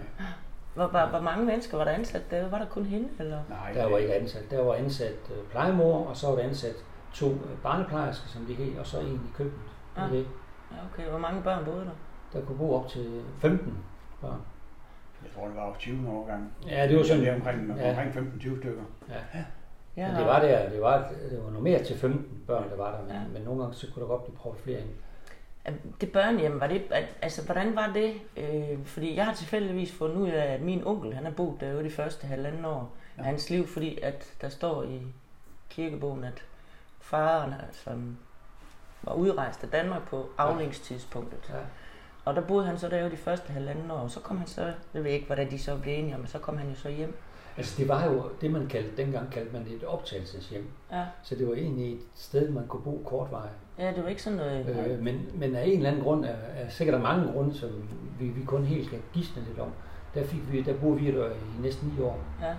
Hvor, 0.76 0.88
hvor, 0.88 1.06
hvor 1.06 1.20
mange 1.22 1.46
mennesker 1.46 1.78
var 1.78 1.84
der 1.84 1.92
ansat 1.92 2.22
der? 2.32 2.50
Var 2.50 2.58
der 2.58 2.66
kun 2.66 2.86
hende? 2.86 3.10
Eller? 3.20 3.40
Nej, 3.50 3.72
Der 3.74 3.90
var 3.90 3.98
ikke 3.98 4.16
ansat. 4.16 4.52
Der 4.52 4.62
var 4.64 4.74
ansat 4.74 5.16
øh, 5.32 5.44
plejemor, 5.52 6.06
og 6.06 6.18
så 6.18 6.28
var 6.28 6.36
der 6.36 6.44
ansat 6.44 6.76
to 7.14 7.26
øh, 7.30 7.58
barneplejersker, 7.64 8.28
som 8.28 8.46
de 8.46 8.54
hed, 8.54 8.78
og 8.80 8.86
så 8.86 9.00
en 9.00 9.08
i 9.08 9.32
køkkenet. 9.38 9.66
Ja. 9.98 10.04
Ja. 10.04 10.10
Det. 10.10 10.28
Ja, 10.72 10.78
okay. 10.94 11.10
Hvor 11.10 11.20
mange 11.20 11.42
børn 11.44 11.66
boede 11.66 11.80
der? 11.86 11.92
Der 12.40 12.46
kunne 12.46 12.58
bo 12.58 12.74
op 12.76 12.88
til 12.88 13.22
15 13.40 13.78
børn. 14.22 14.42
Jeg 15.24 15.32
tror, 15.36 15.48
det 15.48 15.56
var 15.56 15.76
20 15.80 16.10
år 16.10 16.28
gang. 16.28 16.54
Ja, 16.68 16.88
det 16.88 16.98
var 16.98 17.04
sådan, 17.04 17.24
Det 17.24 17.34
omkring, 17.34 17.78
Ja. 17.78 17.90
omkring 17.90 18.12
15-20 18.14 18.60
stykker. 18.60 18.84
Ja, 19.98 20.08
Men 20.08 20.18
det 20.18 20.26
var 20.26 20.40
der, 20.40 20.70
det 20.70 20.82
var, 20.82 20.98
det 21.30 21.40
var 21.44 21.50
noget 21.50 21.64
mere 21.64 21.84
til 21.84 21.98
15 21.98 22.44
børn, 22.48 22.70
der 22.70 22.76
var 22.78 22.92
der, 22.92 23.02
men, 23.02 23.10
Ja. 23.12 23.16
ja. 23.16 23.22
men 23.34 23.42
nogle 23.42 23.62
gange 23.62 23.76
så 23.76 23.88
kunne 23.94 24.02
der 24.02 24.08
godt 24.10 24.24
blive 24.24 24.36
proppet 24.38 24.62
flere 24.64 24.80
ind. 24.80 24.90
Det 26.02 26.12
børnehjem, 26.12 26.60
var 26.60 26.68
det, 26.68 26.82
al- 26.92 27.08
altså 27.22 27.46
hvordan 27.46 27.76
var 27.76 27.92
det? 27.94 28.14
Øh, 28.38 28.86
fordi 28.86 29.16
jeg 29.16 29.26
har 29.26 29.34
tilfældigvis 29.34 29.92
fundet 29.94 30.18
ud 30.18 30.30
af, 30.30 30.54
at 30.54 30.62
min 30.62 30.84
onkel, 30.88 31.14
han 31.14 31.24
har 31.24 31.32
boet 31.32 31.62
derude 31.62 31.84
de 31.84 31.90
første 31.92 32.28
halvanden 32.28 32.66
år 32.66 32.92
Ja. 33.18 33.22
af 33.22 33.28
hans 33.30 33.50
liv, 33.50 33.68
fordi 33.68 34.00
at 34.02 34.34
der 34.42 34.50
står 34.50 34.84
i 34.84 35.02
kirkebogen, 35.70 36.24
at 36.24 36.44
faren, 37.02 37.54
som 37.72 38.18
var 39.04 39.14
udrejst 39.14 39.64
af 39.64 39.70
Danmark 39.70 40.08
på 40.10 40.30
aflingstidspunktet. 40.38 41.40
Ja. 41.50 41.56
Og 42.26 42.36
der 42.36 42.42
boede 42.42 42.66
han 42.66 42.78
så 42.78 42.90
derude 42.90 43.12
de 43.12 43.18
første 43.18 43.54
halvanden 43.54 43.92
år, 43.92 43.96
og 43.98 44.12
så 44.12 44.20
kom 44.20 44.38
han 44.38 44.48
så, 44.48 44.74
jeg 44.94 45.04
ved 45.04 45.12
ikke, 45.12 45.26
hvordan 45.26 45.52
de 45.52 45.60
så 45.60 45.78
blev 45.78 45.94
enige 46.00 46.14
om, 46.14 46.20
men 46.20 46.28
så 46.28 46.40
kom 46.40 46.58
han 46.58 46.70
jo 46.70 46.76
så 46.76 46.90
hjem. 46.90 47.18
Altså 47.58 47.76
det 47.78 47.88
var 47.88 48.06
jo 48.06 48.30
det, 48.42 48.52
man 48.52 48.68
kaldte, 48.68 48.98
dengang 48.98 49.32
kaldte 49.32 49.54
man 49.54 49.68
et 49.68 49.84
optagelseshjem. 49.84 50.68
Ja, 50.92 51.06
Så 51.24 51.36
det 51.36 51.48
var 51.48 51.54
egentlig 51.54 51.94
et 51.94 52.02
sted, 52.16 52.50
man 52.50 52.68
kunne 52.68 52.84
bo 52.84 53.02
kortvarigt. 53.06 53.54
Ja 53.80 53.92
det 53.96 54.04
var 54.04 54.10
ikke 54.10 54.22
sådan 54.24 54.38
noget... 54.38 54.88
Øh, 54.90 55.00
men, 55.04 55.22
men 55.36 55.56
af 55.56 55.64
en 55.66 55.72
eller 55.78 55.90
anden 55.90 56.04
grund, 56.04 56.26
er, 56.26 56.30
er 56.56 56.70
sikkert 56.70 56.94
der 56.94 57.02
mange 57.04 57.32
grunde, 57.34 57.54
som 57.56 57.70
vi, 58.20 58.28
vi 58.28 58.44
kun 58.46 58.64
helt 58.66 58.90
kan 58.90 59.00
gisne 59.14 59.42
lidt 59.48 59.60
om, 59.60 59.70
der, 60.16 60.24
fik 60.24 60.52
vi, 60.52 60.62
der 60.62 60.74
boede 60.74 61.00
vi 61.00 61.12
der 61.12 61.26
i 61.30 61.62
næsten 61.62 61.94
9 61.98 62.04
år. 62.04 62.20
Ja, 62.42 62.54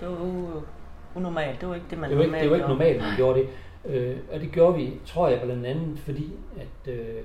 det 0.00 0.08
var 0.08 0.14
u- 0.16 0.62
unormalt. 1.14 1.60
Det 1.60 1.68
var 1.68 1.74
ikke 1.74 1.86
det, 1.90 1.98
man 1.98 2.10
Det 2.10 2.18
var 2.18 2.24
ikke, 2.24 2.38
det 2.40 2.50
var 2.50 2.56
ikke 2.56 2.68
normalt, 2.68 3.00
man 3.02 3.16
gjorde 3.16 3.40
det. 3.40 3.48
Øh, 3.84 4.16
og 4.32 4.40
det 4.40 4.52
gjorde 4.52 4.76
vi, 4.76 4.92
tror 5.06 5.28
jeg, 5.28 5.40
blandt 5.44 5.66
andet, 5.66 5.98
fordi 5.98 6.32
at, 6.56 6.92
øh, 6.92 7.22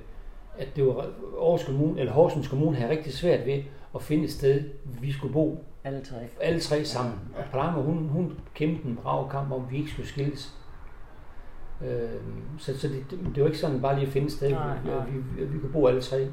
at 0.58 0.76
det 0.76 0.86
var 0.86 0.92
Aarhus 1.40 1.64
Kommune, 1.64 2.00
eller 2.00 2.12
Horsens 2.12 2.48
Kommune 2.48 2.76
havde 2.76 2.90
rigtig 2.90 3.12
svært 3.12 3.46
ved 3.46 3.62
at 3.94 4.02
finde 4.02 4.24
et 4.24 4.30
sted, 4.30 4.62
vi 5.00 5.12
skulle 5.12 5.32
bo 5.32 5.64
Alle 5.84 6.00
tre. 6.00 6.16
alle 6.40 6.60
tre 6.60 6.84
sammen. 6.84 7.14
Og 7.38 7.44
Palama, 7.52 7.80
hun, 7.82 8.08
hun 8.08 8.32
kæmpede 8.54 8.88
en 8.88 8.96
brav 9.02 9.30
kamp 9.30 9.52
om, 9.52 9.64
at 9.64 9.70
vi 9.70 9.76
ikke 9.76 9.90
skulle 9.90 10.08
skilles. 10.08 10.54
Øh, 11.82 12.10
så 12.58 12.78
så 12.78 12.88
det, 12.88 13.04
det, 13.34 13.42
var 13.42 13.46
ikke 13.46 13.58
sådan 13.58 13.82
bare 13.82 13.94
lige 13.94 14.06
at 14.06 14.12
finde 14.12 14.26
et 14.26 14.32
sted, 14.32 14.50
Nej, 14.50 14.78
vi, 14.84 14.88
nej. 14.90 15.06
vi, 15.06 15.18
vi, 15.18 15.44
vi 15.44 15.58
kunne 15.58 15.72
bo 15.72 15.86
alle 15.86 16.02
tre. 16.02 16.28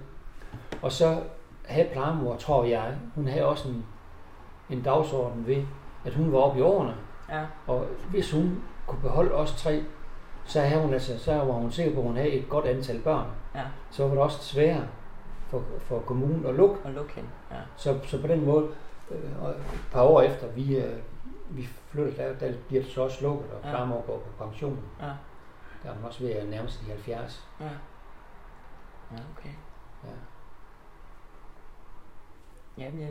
Og 0.81 0.91
så 0.91 1.21
havde 1.65 1.87
plejemor, 1.93 2.35
tror 2.35 2.65
jeg, 2.65 2.95
hun 3.15 3.27
havde 3.27 3.45
også 3.45 3.69
en, 3.69 3.85
en 4.69 4.81
dagsorden 4.81 5.47
ved, 5.47 5.63
at 6.05 6.13
hun 6.13 6.31
var 6.31 6.37
oppe 6.39 6.59
i 6.59 6.61
årene, 6.61 6.93
Ja, 7.29 7.41
og 7.67 7.85
hvis 8.09 8.31
hun 8.31 8.61
kunne 8.87 9.01
beholde 9.01 9.33
os 9.33 9.53
tre, 9.57 9.83
så, 10.45 10.61
havde 10.61 10.81
hun 10.81 10.93
altså, 10.93 11.19
så 11.19 11.33
var 11.33 11.53
hun 11.53 11.71
sikker 11.71 11.93
på, 11.93 11.99
at 12.01 12.07
hun 12.07 12.15
havde 12.15 12.29
et 12.29 12.49
godt 12.49 12.65
antal 12.65 12.99
børn. 12.99 13.25
ja. 13.55 13.61
Så 13.91 14.03
var 14.03 14.09
det 14.13 14.19
også 14.23 14.43
sværere 14.43 14.83
for, 15.47 15.63
for 15.79 15.99
kommunen 15.99 16.45
at 16.45 16.55
lukke. 16.55 16.75
Og 16.83 16.91
lukke 16.91 17.13
hende. 17.15 17.29
Ja. 17.51 17.55
Så, 17.77 17.99
så 18.03 18.21
på 18.21 18.27
den 18.27 18.45
måde, 18.45 18.67
øh, 19.11 19.17
et 19.49 19.81
par 19.91 20.01
år 20.01 20.21
efter 20.21 20.47
vi, 20.55 20.77
øh, 20.77 20.93
vi 21.49 21.67
flyttede, 21.91 22.17
der, 22.17 22.33
der 22.47 22.53
bliver 22.67 22.83
det 22.83 22.91
så 22.91 23.01
også 23.01 23.23
lukket, 23.23 23.45
og 23.51 23.59
Ja. 23.69 23.75
Klammer 23.75 23.95
går 23.95 24.23
på 24.37 24.43
pension. 24.45 24.79
Ja. 25.01 25.05
Der 25.84 25.89
er 25.89 25.93
hun 25.93 26.05
også 26.05 26.23
ved 26.23 26.32
at 26.32 26.49
nærme 26.49 26.69
sig 26.69 26.86
de 26.86 26.91
70. 26.91 27.47
Ja. 27.59 27.65
Ja, 27.65 29.17
okay. 29.38 29.49
Ja. 30.03 30.09
Ja, 32.84 32.91
men 32.91 33.01
jeg 33.01 33.09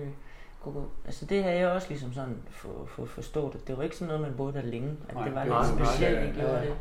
kunne 0.60 0.74
gå. 0.74 0.88
Altså 1.04 1.26
det 1.26 1.44
har 1.44 1.50
jeg 1.50 1.68
også 1.68 1.88
ligesom 1.88 2.12
sådan 2.12 2.36
for, 2.50 2.84
for, 2.86 3.04
forstået, 3.04 3.54
at 3.54 3.68
det 3.68 3.76
var 3.76 3.82
ikke 3.82 3.96
sådan 3.96 4.06
noget, 4.06 4.22
man 4.22 4.36
boede 4.36 4.52
der 4.52 4.62
længe. 4.62 4.96
At 5.08 5.14
Nej, 5.14 5.24
det 5.24 5.34
var 5.34 5.44
det 5.44 5.52
lidt 5.52 5.78
nej, 5.78 5.86
specielt, 5.86 6.16
ja, 6.16 6.30
I 6.30 6.32
gjorde 6.32 6.58
ja. 6.58 6.64
det. 6.64 6.76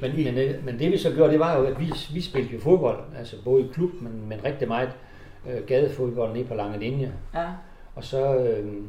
Men, 0.00 0.24
men, 0.24 0.38
øh, 0.38 0.64
men 0.64 0.78
det 0.78 0.92
vi 0.92 0.98
så 0.98 1.12
gjorde, 1.14 1.32
det 1.32 1.40
var 1.40 1.56
jo, 1.56 1.64
at 1.64 1.80
vi, 1.80 1.92
vi 2.12 2.20
spillede 2.20 2.54
jo 2.54 2.60
fodbold, 2.60 3.04
altså 3.16 3.44
både 3.44 3.64
i 3.64 3.70
klub, 3.72 3.90
men, 4.00 4.28
men 4.28 4.44
rigtig 4.44 4.68
meget 4.68 4.92
øh, 5.46 5.66
gadefodbold 5.66 6.32
nede 6.32 6.44
på 6.44 6.54
lange 6.54 6.78
linje. 6.78 7.14
Ja, 7.34 7.52
Og 7.94 8.04
så, 8.04 8.36
øh, 8.36 8.84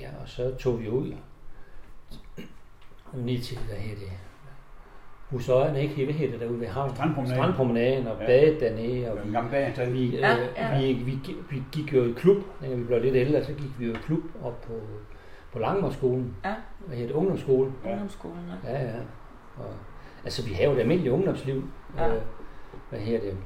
ja, 0.00 0.08
og 0.22 0.28
så 0.28 0.54
tog 0.54 0.80
vi 0.80 0.88
ud 0.88 1.14
ned 3.14 3.40
til, 3.40 3.58
hvad 3.58 3.76
hedder 3.76 4.00
det, 4.00 4.12
Husøjerne, 5.32 5.82
ikke? 5.82 6.04
Hvad 6.04 6.14
hedder 6.14 6.38
derude 6.38 6.60
ved 6.60 6.66
havnen? 6.66 6.96
Strandpromenaden. 6.96 7.36
Strandpromenaden 7.42 8.06
og 8.06 8.16
Ja. 8.20 8.26
badet 8.26 8.60
dernede. 8.60 9.10
Og 9.12 9.18
vi, 9.26 9.32
gammel 9.32 9.52
bageantal. 9.52 9.92
vi, 9.92 10.06
øh, 10.06 10.20
Ja, 10.20 10.36
ja. 10.56 10.80
vi, 10.80 10.92
vi, 10.92 11.18
gik- 11.24 11.50
vi, 11.50 11.62
gik 11.72 11.92
jo 11.92 12.04
i 12.04 12.12
klub, 12.16 12.36
da 12.62 12.74
vi 12.74 12.82
blev 12.84 13.02
lidt 13.02 13.14
ældre, 13.16 13.44
så 13.44 13.52
gik 13.52 13.70
vi 13.78 13.86
jo 13.86 13.92
i 13.92 13.96
klub 14.06 14.20
op 14.44 14.60
på, 14.60 14.72
på 15.52 15.58
Langmorskolen. 15.58 16.36
Ja. 16.44 16.54
Hvad 16.86 16.96
hedder 16.96 17.12
det? 17.12 17.16
Ungdomsskole. 17.18 17.72
Ja. 17.84 17.90
ungdomsskolen, 17.90 18.38
ja. 18.64 18.72
Ja, 18.72 18.82
ja. 18.84 18.92
Og, 19.56 19.64
altså, 20.24 20.44
vi 20.48 20.52
har 20.54 20.64
jo 20.64 20.72
et 20.72 20.78
almindeligt 20.78 21.12
ungdomsliv. 21.14 21.62
Ja. 21.98 22.14
Øh, 22.14 22.20
hvad 22.90 22.98
her 23.00 23.20
det? 23.20 23.36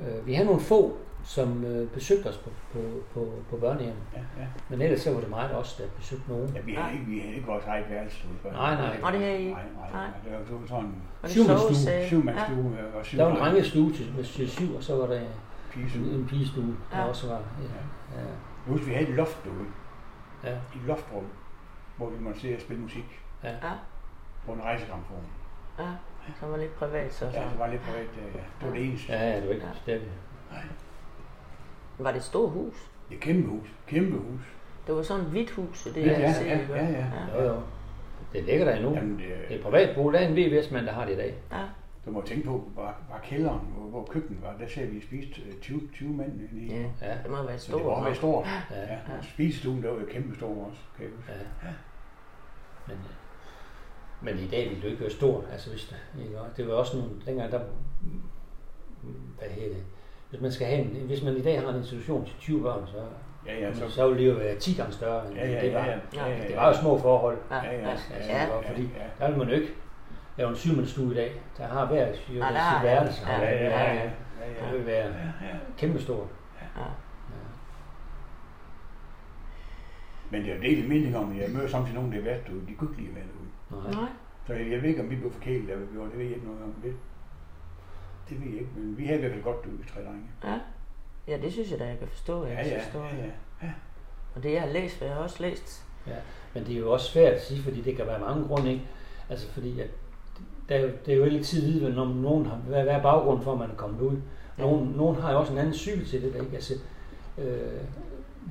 Øh, 0.00 0.26
vi 0.26 0.34
har 0.34 0.44
nogle 0.44 0.60
få, 0.60 0.96
som 1.24 1.64
øh, 1.64 1.88
besøgte 1.88 2.26
os 2.28 2.36
på, 2.36 2.50
på, 2.72 2.80
på, 3.14 3.32
på 3.50 3.56
børnehjemmet. 3.56 4.02
Ja, 4.14 4.20
ja. 4.42 4.46
Men 4.68 4.80
ellers 4.82 5.00
så 5.00 5.12
var 5.14 5.20
det 5.20 5.30
meget 5.30 5.54
os, 5.56 5.74
der 5.76 5.84
besøgte 5.96 6.28
nogen. 6.28 6.48
ja, 6.54 6.60
vi 6.60 6.74
havde 6.74 6.92
ikke, 6.94 7.06
vi 7.06 7.18
havde 7.18 7.34
ikke 7.34 7.46
vores 7.46 7.64
eget 7.64 7.90
værelse. 7.90 8.26
ude 8.44 8.52
Nej, 8.54 8.74
nej. 8.74 9.00
Og 9.02 9.12
det 9.12 9.20
havde 9.20 9.36
I 9.38 9.40
ikke? 9.42 9.52
Nej, 9.52 9.62
nej, 9.76 9.90
Nej. 9.92 10.00
nej. 10.06 10.10
Det 10.24 10.32
var, 10.32 10.38
det 10.38 10.60
var 10.60 10.66
sådan 10.66 10.84
en 10.84 11.02
Syvmandsstue. 11.28 12.06
syvmandsstue 12.06 12.76
ja. 12.78 12.98
og 12.98 13.06
syv 13.06 13.18
Der 13.18 13.24
var 13.24 13.32
en 13.32 13.38
drengestue 13.40 13.92
til, 13.92 14.24
til 14.24 14.50
syv, 14.50 14.76
og 14.76 14.82
så 14.82 14.96
var 14.96 15.06
der 15.06 15.20
en, 15.20 15.26
pigestue. 15.72 16.02
en 16.14 16.26
pigestue, 16.26 16.76
der 16.92 16.98
Ja. 16.98 17.04
også 17.04 17.26
var. 17.28 17.34
Ja, 17.38 18.20
ja, 18.20 18.20
Jeg 18.20 18.34
husker, 18.66 18.86
vi 18.86 18.92
havde 18.92 19.08
et 19.08 19.14
loft 19.14 19.44
derude. 19.44 19.66
ja, 20.44 20.52
Et 20.52 20.82
loftrum, 20.86 21.24
hvor 21.96 22.10
vi 22.10 22.24
måtte 22.24 22.40
se 22.40 22.54
og 22.54 22.60
spille 22.60 22.82
musik 22.82 23.20
ja. 23.42 23.48
Ja, 23.50 23.72
på 24.46 24.52
en 24.52 24.62
rejsegramfon. 24.62 25.24
ja. 25.78 25.84
Som 26.40 26.50
var 26.50 26.56
lidt 26.56 26.74
privat, 26.74 27.14
så. 27.14 27.24
Ja, 27.24 27.32
så. 27.32 27.38
det 27.50 27.58
var 27.58 27.66
lidt 27.66 27.82
privat. 27.82 28.06
Ja, 28.16 28.22
ja. 28.38 28.44
Det 28.60 28.68
var 28.68 28.74
det 28.74 28.84
eneste. 28.86 29.12
Ja, 29.12 29.30
ja, 29.30 29.36
det 29.40 29.46
var 29.48 29.54
ikke 29.54 29.66
Ja. 29.86 29.92
ja. 29.92 29.98
Var 32.04 32.10
det 32.10 32.18
et 32.18 32.24
stort 32.24 32.50
hus? 32.50 32.90
Det 33.08 33.16
er 33.16 33.20
kæmpe 33.20 33.48
hus. 33.48 33.68
Kæmpe 33.86 34.16
hus. 34.18 34.40
Det 34.86 34.94
var 34.94 35.02
sådan 35.02 35.24
et 35.24 35.30
hvidt 35.30 35.50
hus, 35.50 35.82
det 35.84 35.96
Ja, 35.96 36.12
jeg 36.12 36.20
ja, 36.20 36.32
ser, 36.32 36.44
ja, 36.46 36.60
ikke? 36.60 36.74
ja, 36.74 36.84
ja. 36.88 37.06
Jo, 37.42 37.48
jo. 37.48 37.60
Det 38.32 38.44
ligger 38.44 38.64
der 38.64 38.74
endnu. 38.76 38.94
Jamen, 38.94 39.18
det, 39.18 39.24
Det 39.48 39.56
er 39.58 39.62
privat 39.62 39.96
bolig. 39.96 40.20
Der 40.20 40.26
er 40.26 40.30
en 40.30 40.36
VVS-mand, 40.36 40.86
der 40.86 40.92
har 40.92 41.04
det 41.04 41.12
i 41.12 41.16
dag. 41.16 41.34
ja. 41.52 41.62
du 42.06 42.10
må 42.10 42.22
tænke 42.26 42.44
på, 42.46 42.70
hvor, 42.74 42.94
hvor 43.08 43.18
kælderen, 43.24 43.58
hvor, 43.76 43.86
hvor 43.90 44.04
køkkenet 44.10 44.42
var, 44.42 44.56
der 44.60 44.68
ser 44.68 44.86
vi 44.86 45.00
spist 45.00 45.38
øh, 45.46 45.52
20, 45.60 45.80
20 45.94 46.08
mænd 46.12 46.32
inde 46.40 46.62
i. 46.62 46.70
ja. 46.72 46.82
Ja. 47.02 47.12
Det 47.22 47.30
må 47.30 47.36
have 47.36 47.48
været 47.48 47.60
Så 47.60 47.72
det 47.72 47.80
stort. 47.80 47.92
var 47.96 48.00
meget 48.02 48.16
stort. 48.16 48.46
Ja. 48.70 48.80
Ja, 48.80 48.94
og 49.18 49.24
spisestuen, 49.24 49.82
der 49.82 49.90
var 49.90 50.00
jo 50.00 50.06
kæmpe 50.10 50.36
stor 50.36 50.48
også, 50.66 50.80
kan 50.96 51.04
jeg 51.04 51.12
huske. 51.16 51.32
Ja. 51.32 51.68
Men, 52.88 52.96
øh, 52.96 53.10
men 54.22 54.44
i 54.44 54.48
dag 54.48 54.64
ville 54.64 54.76
det 54.76 54.84
jo 54.84 54.88
ikke 54.90 55.00
være 55.00 55.10
stort. 55.10 55.44
Altså, 55.52 55.70
hvis 55.70 55.84
det, 55.84 56.22
ikke? 56.22 56.36
Det 56.56 56.66
var 56.68 56.72
også 56.74 56.96
nogle, 56.96 57.12
dengang 57.26 57.52
der, 57.52 57.60
hvad 59.38 59.48
hedder 59.48 59.74
det, 59.74 59.84
hvis 60.30 60.40
man 60.40 60.52
skal 60.52 60.66
have 60.66 60.78
en, 60.80 61.06
hvis 61.06 61.22
man 61.22 61.36
i 61.36 61.42
dag 61.42 61.60
har 61.60 61.68
en 61.68 61.76
institution 61.76 62.24
til 62.26 62.34
20 62.38 62.62
børn, 62.62 62.86
så, 62.86 62.96
Ja, 63.46 63.58
ja, 63.60 63.74
så, 63.74 63.90
så 63.90 64.08
vil 64.08 64.18
det 64.18 64.26
jo 64.28 64.34
være 64.34 64.56
10 64.56 64.74
gange 64.74 64.92
større, 64.92 65.26
end 65.26 65.34
ja, 65.36 65.46
ja, 65.50 65.60
det 65.60 65.66
ja, 65.72 65.78
var. 65.78 65.84
ja, 65.86 65.98
ja, 66.14 66.28
ja, 66.36 66.48
Det 66.48 66.56
var 66.56 66.68
jo 66.68 66.74
små 66.74 66.98
forhold. 66.98 67.38
Ja, 67.50 67.56
Ja, 67.56 67.72
ja, 67.72 67.78
ja, 67.80 67.90
Altså, 67.90 68.06
ja. 68.28 68.70
fordi 68.70 68.82
ja. 68.82 68.88
der 69.24 69.28
vil 69.30 69.38
man 69.38 69.48
jo 69.48 69.54
ikke 69.54 69.72
lave 70.38 70.50
en 70.50 70.56
syvmandsstue 70.56 71.12
i 71.12 71.14
dag. 71.14 71.32
Der 71.58 71.66
har 71.66 71.86
hver 71.86 72.08
jo 72.08 72.14
sit 72.14 72.36
der 72.36 72.44
har- 72.44 72.84
værelse. 72.84 73.22
ja, 73.28 73.40
Ja, 73.40 73.64
ja, 73.64 73.94
ja, 73.94 73.94
ja, 73.94 74.10
Det 74.70 74.78
vil 74.78 74.86
være 74.86 75.06
ja, 75.06 75.12
ja. 75.46 75.56
kæmpestort. 75.78 76.26
Ja. 76.76 76.82
Men 80.30 80.42
det 80.42 80.50
er 80.52 80.56
jo 80.56 80.62
delt 80.62 80.88
mening 80.88 81.16
om, 81.16 81.30
at 81.32 81.36
jeg 81.42 81.50
møder 81.54 81.68
samtidig 81.68 81.94
nogen, 81.94 82.12
der 82.12 82.18
er 82.18 82.38
derude. 82.46 82.66
De 82.68 82.74
kunne 82.74 82.90
ikke 82.90 83.02
lide 83.02 83.08
at 83.10 83.16
være 83.16 83.24
derude. 83.32 83.84
Nej. 83.84 84.02
Nej. 84.02 84.10
Så 84.46 84.52
jeg, 84.52 84.70
jeg 84.70 84.82
ved 84.82 84.88
ikke, 84.88 85.02
om 85.02 85.10
vi 85.10 85.16
blev 85.16 85.32
forkælet, 85.32 85.68
da 85.68 85.74
vi 85.74 85.86
gjorde 85.92 86.10
det. 86.10 86.18
ved 86.18 86.24
jeg 86.26 86.34
ikke 86.34 86.46
noget 86.46 86.62
om. 86.62 86.72
Det, 86.82 86.92
det 88.30 88.40
ved 88.40 88.46
jeg 88.46 88.60
ikke, 88.60 88.70
men 88.76 88.98
vi 88.98 89.04
havde 89.04 89.18
i 89.18 89.20
hvert 89.20 89.32
fald 89.32 89.44
godt 89.44 89.56
vi 89.78 89.84
tre 89.94 90.00
drenge. 90.00 90.22
Ja. 90.44 90.58
ja, 91.28 91.42
det 91.42 91.52
synes 91.52 91.70
jeg 91.70 91.78
da, 91.78 91.84
jeg 91.84 91.98
kan 91.98 92.08
forstå. 92.08 92.46
Ja, 92.46 92.52
jeres 92.52 92.70
ja, 92.70 92.84
historie. 92.84 93.16
ja, 93.16 93.66
ja. 93.66 93.72
Og 94.34 94.42
det 94.42 94.52
jeg 94.52 94.60
har 94.60 94.68
læst, 94.68 94.96
for 94.96 95.04
jeg 95.04 95.14
har 95.14 95.22
også 95.22 95.42
læst. 95.42 95.84
Men 96.54 96.64
det 96.66 96.74
er 96.74 96.78
jo 96.78 96.92
også 96.92 97.10
svært 97.10 97.32
at 97.32 97.44
sige, 97.44 97.62
fordi 97.62 97.80
det 97.80 97.96
kan 97.96 98.06
være 98.06 98.20
mange 98.20 98.48
grunde, 98.48 98.70
ikke? 98.70 98.84
Altså 99.30 99.48
fordi, 99.48 99.80
at 99.80 99.88
der 100.68 100.74
er 100.76 100.80
jo, 100.80 100.90
det 101.06 101.14
er 101.14 101.18
jo 101.18 101.24
ikke 101.24 101.44
tid 101.44 101.62
at 101.62 101.68
vide, 101.68 101.94
når 101.94 102.04
nogen 102.04 102.46
har, 102.46 102.56
hvad, 102.56 102.82
hvad 102.82 102.94
er 102.94 103.02
baggrunden 103.02 103.44
for, 103.44 103.52
at 103.52 103.58
man 103.58 103.70
er 103.70 103.74
kommet 103.74 104.00
ud. 104.00 104.16
Nogen, 104.58 104.88
nogen 104.96 105.16
har 105.16 105.32
jo 105.32 105.38
også 105.38 105.52
en 105.52 105.58
anden 105.58 105.74
syg 105.74 106.06
til 106.06 106.22
det, 106.22 106.34
der, 106.34 106.40
ikke? 106.40 106.54
Altså, 106.54 106.74
øh, 107.38 107.80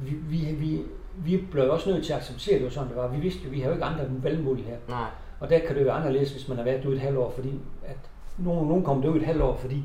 vi, 0.01 0.09
vi, 0.09 0.55
vi, 0.55 0.81
vi 1.17 1.37
blev 1.51 1.71
også 1.71 1.89
nødt 1.89 2.05
til 2.05 2.13
at 2.13 2.19
acceptere, 2.19 2.55
at 2.55 2.59
det 2.59 2.65
var 2.65 2.71
sådan, 2.71 2.89
det 2.89 2.97
var. 2.97 3.07
Vi 3.07 3.19
vidste 3.19 3.43
jo, 3.43 3.49
vi 3.49 3.59
har 3.59 3.67
jo 3.67 3.73
ikke 3.73 3.85
andre 3.85 4.05
valgmuligheder. 4.23 4.77
Nej. 4.87 5.09
Og 5.39 5.49
der 5.49 5.59
kan 5.59 5.75
det 5.75 5.81
jo 5.81 5.85
være 5.85 5.95
anderledes, 5.95 6.31
hvis 6.31 6.47
man 6.47 6.57
har 6.57 6.63
været 6.63 6.85
ude 6.85 6.95
et 6.95 7.01
halvt 7.01 7.17
år, 7.17 7.31
fordi 7.31 7.59
at 7.83 8.08
nogen, 8.39 8.67
nogen 8.67 8.83
kom 8.83 9.05
ud 9.05 9.15
et 9.15 9.25
halvt 9.25 9.41
år, 9.41 9.55
fordi 9.55 9.83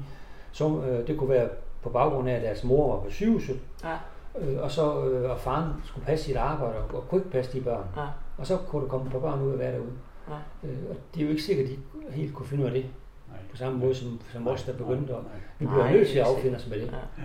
så, 0.52 0.82
øh, 0.82 1.06
det 1.06 1.18
kunne 1.18 1.28
være 1.30 1.48
på 1.82 1.88
baggrund 1.88 2.28
af, 2.28 2.34
at 2.34 2.42
deres 2.42 2.64
mor 2.64 2.94
var 2.96 3.02
på 3.04 3.10
sygehuset, 3.10 3.60
Ja. 3.84 3.96
øh, 4.38 4.62
og 4.62 4.70
så 4.70 5.04
øh, 5.04 5.30
og 5.30 5.38
faren 5.40 5.72
skulle 5.84 6.06
passe 6.06 6.24
sit 6.24 6.36
arbejde 6.36 6.78
og, 6.78 6.94
og 6.94 7.08
kunne 7.08 7.18
ikke 7.20 7.30
passe 7.30 7.52
de 7.58 7.64
børn. 7.64 7.84
Ja. 7.96 8.06
Og 8.38 8.46
så 8.46 8.56
kunne 8.56 8.82
du 8.82 8.88
komme 8.88 9.10
på 9.10 9.20
børn 9.20 9.42
ud 9.42 9.52
og 9.52 9.58
være 9.58 9.72
derude. 9.72 9.92
Ja. 10.28 10.68
Øh, 10.68 10.78
og 10.90 10.96
det 11.14 11.20
er 11.20 11.24
jo 11.24 11.30
ikke 11.30 11.42
sikkert, 11.42 11.66
at 11.68 11.72
de 11.72 11.78
helt 12.16 12.34
kunne 12.34 12.46
finde 12.46 12.62
ud 12.64 12.68
af 12.68 12.74
det, 12.74 12.86
Nej. 13.28 13.38
på 13.50 13.56
samme 13.56 13.78
måde 13.78 13.94
som, 13.94 14.20
som 14.32 14.48
os, 14.48 14.62
der 14.62 14.72
begyndte. 14.72 15.12
Nej, 15.12 15.16
Og 15.16 15.24
nej. 15.24 15.32
vi 15.58 15.66
bliver 15.66 15.90
nødt 15.90 16.06
til 16.06 16.16
det 16.16 16.20
at 16.22 16.26
affinde 16.26 16.56
os 16.56 16.66
med 16.68 16.80
det. 16.80 16.86
Ja. 16.86 17.22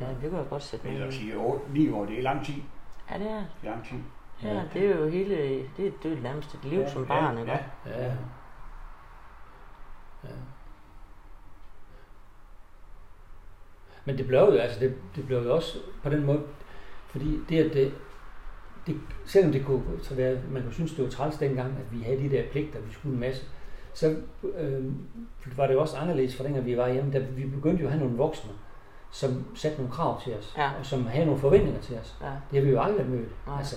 Ja, 0.00 0.08
det 0.08 0.16
kan 0.30 0.38
jeg 0.38 0.48
godt 0.50 0.62
sætte 0.62 0.86
mig 0.88 1.08
i. 1.08 1.12
sige, 1.12 1.36
8, 1.36 1.60
9 1.74 1.90
år, 1.90 2.04
det 2.06 2.18
er 2.18 2.22
lang 2.22 2.44
tid. 2.46 2.54
Ja, 3.10 3.18
det 3.18 3.26
er. 3.30 3.44
Det 3.62 3.68
er 3.68 3.70
lang 3.70 3.84
tid. 3.84 3.96
Ja, 4.42 4.62
det 4.74 4.90
er 4.90 4.96
jo 4.98 5.08
hele, 5.08 5.34
det 5.76 5.86
er, 5.86 5.90
det 6.02 6.12
er 6.12 6.22
nærmest 6.22 6.54
et 6.54 6.64
liv 6.64 6.80
Ja, 6.80 6.90
som 6.90 7.02
ja, 7.02 7.08
barn, 7.08 7.38
ikke? 7.38 7.50
ja. 7.86 8.04
Ja. 8.04 8.12
Ja. 10.24 10.28
Men 14.04 14.18
det 14.18 14.26
blev 14.26 14.38
jo, 14.38 14.50
altså 14.50 14.80
det, 14.80 14.94
det 15.16 15.26
blev 15.26 15.38
jo 15.38 15.54
også 15.54 15.78
på 16.02 16.10
den 16.10 16.24
måde, 16.26 16.42
fordi 17.10 17.38
det 17.48 17.64
at 17.64 17.72
det, 17.74 17.92
det 18.86 19.00
selvom 19.26 19.52
det 19.52 19.64
kunne 19.66 19.82
så 20.02 20.14
være, 20.14 20.38
man 20.50 20.62
kunne 20.62 20.72
synes, 20.72 20.94
det 20.94 21.04
var 21.04 21.10
træls 21.10 21.36
dengang, 21.36 21.76
at 21.78 21.92
vi 21.98 22.02
havde 22.02 22.18
de 22.22 22.30
der 22.30 22.42
pligter, 22.50 22.80
vi 22.80 22.92
skulle 22.92 23.14
en 23.14 23.20
masse, 23.20 23.44
så 23.94 24.16
øh, 24.58 24.84
var 25.56 25.66
det 25.66 25.74
jo 25.74 25.80
også 25.80 25.96
anderledes 25.96 26.36
fra 26.36 26.44
dengang 26.44 26.66
vi 26.66 26.76
var 26.76 26.88
hjemme, 26.88 27.12
da 27.12 27.18
vi 27.18 27.46
begyndte 27.46 27.82
jo 27.82 27.86
at 27.88 27.92
have 27.92 28.02
nogle 28.04 28.18
voksne, 28.18 28.50
som 29.10 29.44
satte 29.54 29.78
nogle 29.78 29.92
krav 29.92 30.22
til 30.22 30.34
os, 30.38 30.54
Ja. 30.56 30.70
og 30.78 30.86
som 30.86 31.06
havde 31.06 31.24
nogle 31.26 31.40
forventninger 31.40 31.80
til 31.80 31.98
os. 31.98 32.16
Ja. 32.20 32.26
Det 32.50 32.58
har 32.58 32.60
vi 32.64 32.70
jo 32.70 32.80
aldrig 32.82 33.06
mødt. 33.06 33.46
Nej. 33.46 33.58
Altså, 33.58 33.76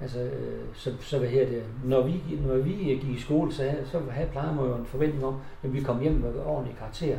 altså, 0.00 0.20
øh, 0.20 0.64
så, 0.74 0.90
så 1.00 1.18
hvad 1.18 1.28
her 1.28 1.46
det, 1.46 1.62
når 1.84 2.02
vi, 2.02 2.22
når 2.46 2.54
vi 2.56 2.70
gik 2.70 3.04
i 3.04 3.20
skole, 3.20 3.52
så, 3.52 3.62
havde, 3.62 3.86
så 3.86 4.00
havde 4.10 4.28
plejede 4.30 4.54
jo 4.54 4.74
en 4.74 4.86
forventning 4.86 5.24
om, 5.24 5.40
at 5.62 5.72
vi 5.72 5.80
kom 5.80 6.00
hjem 6.00 6.12
med 6.12 6.34
ordentlige 6.46 6.76
karakterer. 6.78 7.18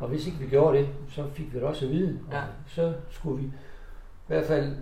Og 0.00 0.08
hvis 0.08 0.26
ikke 0.26 0.38
vi 0.38 0.46
gjorde 0.46 0.78
det, 0.78 0.88
så 1.08 1.24
fik 1.32 1.54
vi 1.54 1.58
det 1.58 1.66
også 1.66 1.84
at 1.84 1.90
vide. 1.92 2.18
Og 2.28 2.32
Ja. 2.34 2.40
så 2.66 2.92
skulle 3.10 3.38
vi 3.42 3.46
i 3.46 3.52
hvert 4.26 4.44
fald, 4.46 4.76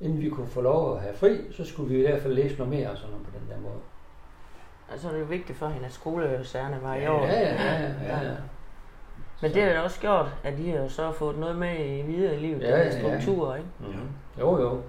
inden 0.00 0.20
vi 0.20 0.28
kunne 0.28 0.46
få 0.46 0.60
lov 0.60 0.94
at 0.96 1.02
have 1.02 1.14
fri, 1.14 1.36
så 1.50 1.64
skulle 1.64 1.94
vi 1.94 1.98
i 1.98 2.06
hvert 2.08 2.22
fald 2.22 2.34
læse 2.34 2.56
noget 2.58 2.72
mere 2.72 2.90
og 2.90 2.96
sådan 2.96 3.10
noget 3.10 3.26
på 3.26 3.32
den 3.38 3.48
der 3.50 3.60
måde. 3.60 3.80
Altså, 4.90 5.08
det 5.08 5.14
er 5.14 5.18
jo 5.20 5.24
vigtigt 5.24 5.58
for 5.58 5.66
hende, 5.68 5.86
at 5.86 5.92
skolesærerne 5.92 6.78
var 6.82 6.94
i 6.94 7.00
Ja, 7.00 7.12
orden. 7.14 7.28
Ja, 7.30 7.40
ja, 7.40 7.82
ja. 7.82 7.92
ja, 8.02 8.28
ja. 8.28 8.34
Men 9.42 9.54
det 9.54 9.62
har 9.62 9.68
da 9.72 9.80
også 9.80 10.00
gjort, 10.00 10.34
at 10.44 10.58
de 10.58 10.70
har 10.70 10.88
så 10.88 11.12
fået 11.12 11.38
noget 11.38 11.56
med 11.56 11.86
i 11.86 12.02
videre 12.02 12.34
i 12.36 12.38
livet, 12.38 12.60
Ja, 12.62 12.68
ja, 12.68 12.76
ja, 12.78 12.84
ja, 12.84 12.90
strukturer, 13.20 13.56
ikke? 13.56 13.68
Mm-hmm. 13.80 14.08
Jo, 14.40 14.60
jo. 14.60 14.80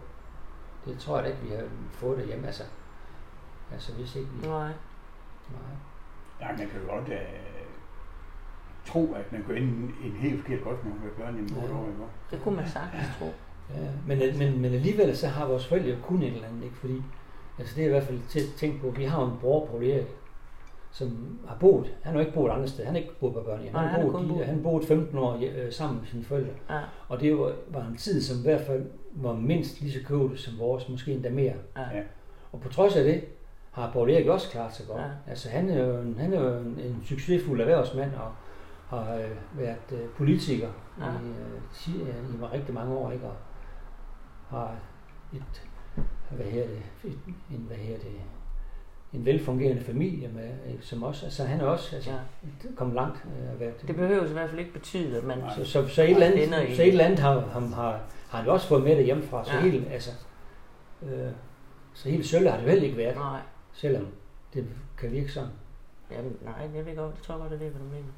Det 0.86 1.00
tror 1.00 1.16
jeg 1.16 1.24
da 1.24 1.30
ikke, 1.30 1.42
vi 1.44 1.50
har 1.50 1.64
fået 1.92 2.18
det 2.18 2.26
hjemme. 2.28 2.46
Altså, 2.48 2.64
altså 3.74 3.94
hvis 3.94 4.16
ikke 4.16 4.30
vi... 4.42 4.48
Nej. 4.48 4.68
Nej. 5.52 5.76
Ja, 6.42 6.48
man 6.48 6.58
kan 6.58 6.82
jo 6.88 6.92
godt 6.96 7.08
uh, 7.10 7.14
tro, 8.86 9.14
at 9.14 9.32
man 9.32 9.44
kunne 9.44 9.58
ende 9.58 9.92
i 10.04 10.08
en 10.08 10.16
helt 10.16 10.42
forkert 10.42 10.64
godt, 10.64 10.84
når 10.86 10.92
man 10.92 11.10
børn 11.18 11.36
i 11.38 11.42
8 11.42 11.56
Ja. 11.56 11.74
år. 11.80 11.86
Ikke? 11.88 12.04
Det 12.32 12.42
kunne 12.44 12.56
man 12.56 12.68
sagtens 12.68 13.04
tro. 13.20 13.26
Ja, 13.70 13.88
men, 14.08 14.38
men, 14.40 14.62
men 14.62 14.74
alligevel 14.74 15.18
så 15.18 15.28
har 15.28 15.48
vores 15.48 15.68
forældre 15.68 15.98
kun 16.04 16.22
et 16.22 16.34
eller 16.34 16.48
andet, 16.48 16.64
ikke? 16.64 16.76
Fordi, 16.76 17.02
altså 17.60 17.76
det 17.76 17.82
er 17.84 17.88
i 17.88 17.90
hvert 17.90 18.04
fald 18.04 18.20
til 18.30 18.40
at 18.40 18.46
tænke 18.58 18.80
på, 18.82 18.90
vi 18.90 19.04
har 19.04 19.22
jo 19.22 19.28
en 19.28 19.38
bror 19.42 19.66
på 19.66 19.78
Erik, 19.78 20.08
som 20.92 21.40
har 21.48 21.56
boet, 21.60 21.86
han 22.04 22.14
har 22.14 22.14
jo 22.14 22.20
ikke 22.20 22.34
boet 22.34 22.52
andre 22.52 22.68
steder, 22.68 22.86
han 22.86 22.96
har 22.96 23.02
ikke 23.02 23.20
boet 23.20 23.34
på 23.34 23.42
børnehjem, 23.42 23.74
Nej, 23.74 23.86
han, 23.86 24.00
han 24.02 24.24
de, 24.24 24.28
boet- 24.34 24.46
han 24.46 24.64
boet 24.64 24.86
15 24.86 25.18
år 25.18 25.40
øh, 25.56 25.72
sammen 25.74 26.00
med 26.00 26.08
sine 26.08 26.24
forældre, 26.24 26.52
Ja, 26.70 26.80
og 27.08 27.20
det 27.20 27.38
var, 27.40 27.54
var 27.68 27.86
en 27.86 27.98
tid, 27.98 28.22
som 28.22 28.38
i 28.40 28.42
hvert 28.44 28.62
fald 28.68 28.86
var 29.16 29.34
mindst 29.34 29.82
lige 29.82 29.94
så 29.94 30.00
kødet 30.08 30.40
som 30.40 30.60
vores, 30.60 30.90
måske 30.90 31.12
endda 31.12 31.30
mere. 31.30 31.54
ja. 31.78 32.02
Og 32.52 32.62
på 32.62 32.70
trods 32.70 32.96
af 32.96 33.04
det, 33.04 33.24
har 33.72 33.92
Paul 33.92 34.10
Erik 34.10 34.28
også 34.28 34.50
klaret 34.50 34.74
sig 34.74 34.88
godt. 34.88 35.02
Ja. 35.02 35.08
Altså 35.28 35.50
han 35.50 35.70
er 35.70 35.86
jo 35.86 35.98
en, 36.02 36.16
han 36.20 36.34
er 36.34 36.42
jo 36.42 36.58
en, 36.58 36.80
en 36.80 37.04
succesfuld 37.06 37.62
erhvervsmand, 37.62 38.12
og 38.16 38.32
har 38.98 39.16
øh, 39.16 39.60
været 39.60 39.78
øh, 39.92 40.10
politiker 40.18 40.70
Ja. 41.00 41.06
i, 41.06 41.28
øh, 41.30 41.62
ti- 41.74 42.02
øh, 42.02 42.08
i 42.08 42.54
rigtig 42.54 42.74
mange 42.74 42.96
år, 42.96 43.12
ikke? 43.12 43.26
Og 43.26 43.36
har 44.50 44.76
et, 45.34 45.64
hvad 46.32 46.46
her 46.46 46.64
det, 46.64 46.82
et, 47.04 47.18
en, 47.52 47.64
hvad 47.68 47.78
her 47.78 47.96
det, 47.98 48.12
en 49.14 49.26
velfungerende 49.26 49.82
familie, 49.84 50.30
med, 50.36 50.50
som 50.82 51.04
også, 51.04 51.26
altså 51.26 51.44
han 51.44 51.60
er 51.62 51.66
også 51.66 51.96
altså, 51.96 52.12
ja. 52.12 52.18
kommet 52.76 52.96
langt 52.96 53.26
øh, 53.26 53.54
at 53.54 53.60
være 53.60 53.72
Det 53.88 53.96
behøver 53.96 54.26
i 54.26 54.34
hvert 54.34 54.50
fald 54.50 54.60
ikke 54.60 54.74
betyde, 54.74 55.18
at 55.18 55.24
man... 55.24 55.38
Så, 55.58 55.66
så, 55.66 55.88
så, 55.88 56.04
et 56.04 56.10
eller 56.10 56.26
andet, 56.26 56.76
så 56.76 56.82
et 56.82 56.88
eller 56.88 57.06
andet 57.06 57.20
har, 57.20 57.40
har, 57.40 57.60
har, 57.60 58.00
har 58.34 58.40
han 58.40 58.48
jo 58.48 58.54
også 58.54 58.68
fået 58.68 58.84
med 58.84 58.96
det 58.98 59.06
hjemmefra, 59.06 59.46
så 59.46 59.52
Ja. 59.52 59.58
ja. 59.58 59.64
helt, 59.64 59.88
altså, 59.92 60.12
øh, 61.04 61.32
så 61.94 62.10
helt 62.10 62.26
sølle 62.26 62.50
har 62.50 62.58
det 62.58 62.64
jo 62.64 62.70
heller 62.70 62.86
ikke 62.86 62.98
været, 62.98 63.16
Nej. 63.16 63.40
selvom 63.74 64.08
det 64.54 64.68
kan 64.98 65.12
virke 65.12 65.32
sådan. 65.32 65.50
Jamen, 66.12 66.38
nej, 66.42 66.70
jeg 66.76 66.86
ved 66.86 66.96
godt, 66.96 67.16
jeg 67.16 67.24
tror 67.24 67.38
godt, 67.38 67.52
jeg 67.52 67.60
ved, 67.60 67.70
hvad 67.70 67.82
du 67.82 67.88
mener. 67.88 68.12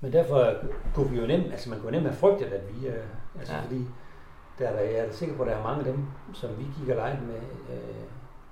Men 0.00 0.12
derfor 0.12 0.52
kunne 0.94 1.10
vi 1.10 1.20
jo 1.20 1.26
nemt, 1.26 1.46
altså 1.52 1.70
man 1.70 1.80
kunne 1.80 1.92
nemt 1.92 2.06
have 2.06 2.16
frygtet, 2.16 2.46
at 2.46 2.62
vi, 2.74 2.86
øh, 2.88 2.94
altså 3.38 3.52
Ja. 3.52 3.58
ja. 3.58 3.64
fordi 3.64 3.84
der 4.58 4.68
er, 4.68 4.72
der, 4.72 4.80
jeg 4.80 4.94
er 4.98 5.06
da 5.06 5.12
sikker 5.12 5.36
på, 5.36 5.42
at 5.42 5.48
der 5.48 5.56
er 5.56 5.62
mange 5.62 5.78
af 5.78 5.84
dem, 5.84 6.04
som 6.34 6.50
vi 6.58 6.64
kigger 6.78 6.94
lege 6.94 7.20
med, 7.26 7.34
øh, 7.76 7.94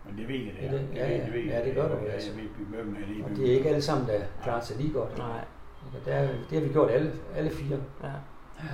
Men 0.06 0.18
det 0.18 0.28
ved 0.28 0.34
jeg, 0.34 0.54
det 0.54 0.62
Ja, 0.62 0.66
er. 0.66 0.70
det- 0.72 0.88
ja, 0.94 1.08
ja. 1.10 1.30
ved 1.32 1.40
jeg, 1.40 1.46
Ja, 1.46 1.64
det 1.64 1.74
gør 1.74 1.88
du, 1.88 2.04
Ja, 2.04 2.10
altså. 2.12 2.30
jeg 2.30 2.36
ved, 2.42 2.48
vi 2.94 2.98
her 3.00 3.06
lige 3.06 3.24
og 3.24 3.30
det 3.30 3.50
er 3.50 3.56
ikke 3.56 3.68
alle 3.68 3.82
sammen, 3.82 4.08
der 4.08 4.20
klarer 4.42 4.60
sig 4.60 4.76
lige 4.76 4.92
godt. 4.92 5.18
Nej. 5.18 5.44
Og 5.94 6.04
der, 6.04 6.12
er- 6.14 6.28
det 6.50 6.58
har 6.58 6.66
vi 6.66 6.72
gjort 6.72 6.90
alle, 6.90 7.12
alle 7.34 7.50
fire. 7.50 7.78
Ja. 8.02 8.08
Ja. 8.64 8.68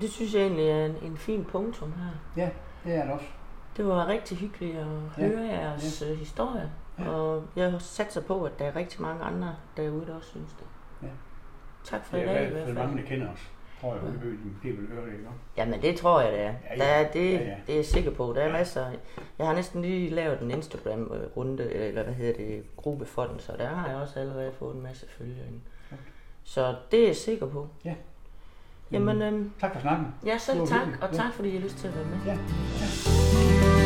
Det 0.00 0.10
synes 0.10 0.34
jeg 0.34 0.42
egentlig 0.42 0.68
er 0.70 0.86
en, 0.86 0.96
en 1.02 1.16
fin 1.16 1.44
punktum 1.44 1.92
her. 1.92 2.42
Ja, 2.42 2.50
det 2.84 2.94
er 2.94 3.02
det 3.04 3.12
også. 3.12 3.26
Det 3.76 3.86
var 3.86 4.06
rigtig 4.06 4.36
hyggeligt 4.38 4.76
at 4.78 4.86
Ja, 5.18 5.26
høre 5.28 5.40
jeres 5.46 6.02
ja. 6.08 6.14
historie. 6.14 6.70
Ja. 6.98 7.08
Og 7.08 7.44
jeg 7.56 7.74
satser 7.78 8.20
på, 8.20 8.44
at 8.44 8.58
der 8.58 8.64
er 8.64 8.76
rigtig 8.76 9.02
mange 9.02 9.24
andre 9.24 9.56
derude, 9.76 10.06
der 10.06 10.14
også 10.16 10.28
synes 10.30 10.52
det. 10.58 10.66
Ja. 11.02 11.08
Tak 11.84 12.04
for 12.04 12.16
Det 12.16 12.22
i 12.24 12.26
er 12.26 12.32
dag 12.34 12.48
i 12.48 12.50
hvert 12.50 12.64
fald 12.64 12.76
mange, 12.76 13.02
der 13.02 13.08
kender 13.08 13.32
os. 13.32 13.50
Tror 13.80 13.94
jeg, 13.94 14.02
at 14.02 14.12
de 14.62 14.68
vil 14.72 14.88
høre 14.88 15.06
det, 15.06 15.12
ikke? 15.12 15.24
Jamen 15.56 15.82
det 15.82 15.96
tror 15.96 16.20
jeg, 16.20 16.32
det 16.32 16.40
er. 16.40 16.54
Ja, 16.70 16.76
Der 16.78 16.84
ja. 16.98 17.04
er 17.04 17.10
det, 17.12 17.32
Ja, 17.32 17.38
ja. 17.44 17.56
det 17.66 17.72
er 17.72 17.76
jeg 17.76 17.84
sikker 17.84 18.10
på. 18.10 18.32
Der 18.36 18.40
er 18.40 18.46
Ja. 18.46 18.52
masser. 18.52 18.86
Jeg 19.38 19.46
har 19.46 19.54
næsten 19.54 19.82
lige 19.82 20.10
lavet 20.10 20.40
en 20.40 20.50
Instagram-runde, 20.50 21.72
eller 21.72 22.02
hvad 22.02 22.14
hedder 22.14 22.32
det, 22.36 22.64
gruppe 22.76 23.06
for 23.06 23.24
den, 23.24 23.38
så 23.38 23.52
der 23.58 23.66
har 23.66 23.88
jeg 23.88 23.96
også 23.96 24.20
allerede 24.20 24.52
fået 24.58 24.74
en 24.74 24.82
masse 24.82 25.06
følgere. 25.18 25.44
Så 26.44 26.74
det 26.90 27.02
er 27.02 27.06
jeg 27.06 27.16
sikker 27.16 27.46
på. 27.46 27.68
Ja. 27.84 27.94
Jamen, 28.92 29.22
øhm, 29.22 29.52
tak 29.60 29.72
for 29.72 29.80
snakken. 29.80 30.06
Ja, 30.26 30.38
selv 30.38 30.66
tak, 30.66 30.88
og 31.02 31.16
tak 31.16 31.32
fordi 31.32 31.48
I 31.48 31.52
har 31.52 31.60
lyst 31.60 31.76
til 31.76 31.88
at 31.88 31.94
være 31.96 32.04
med. 32.04 32.18
Ja. 32.26 32.32
ja. 32.32 33.83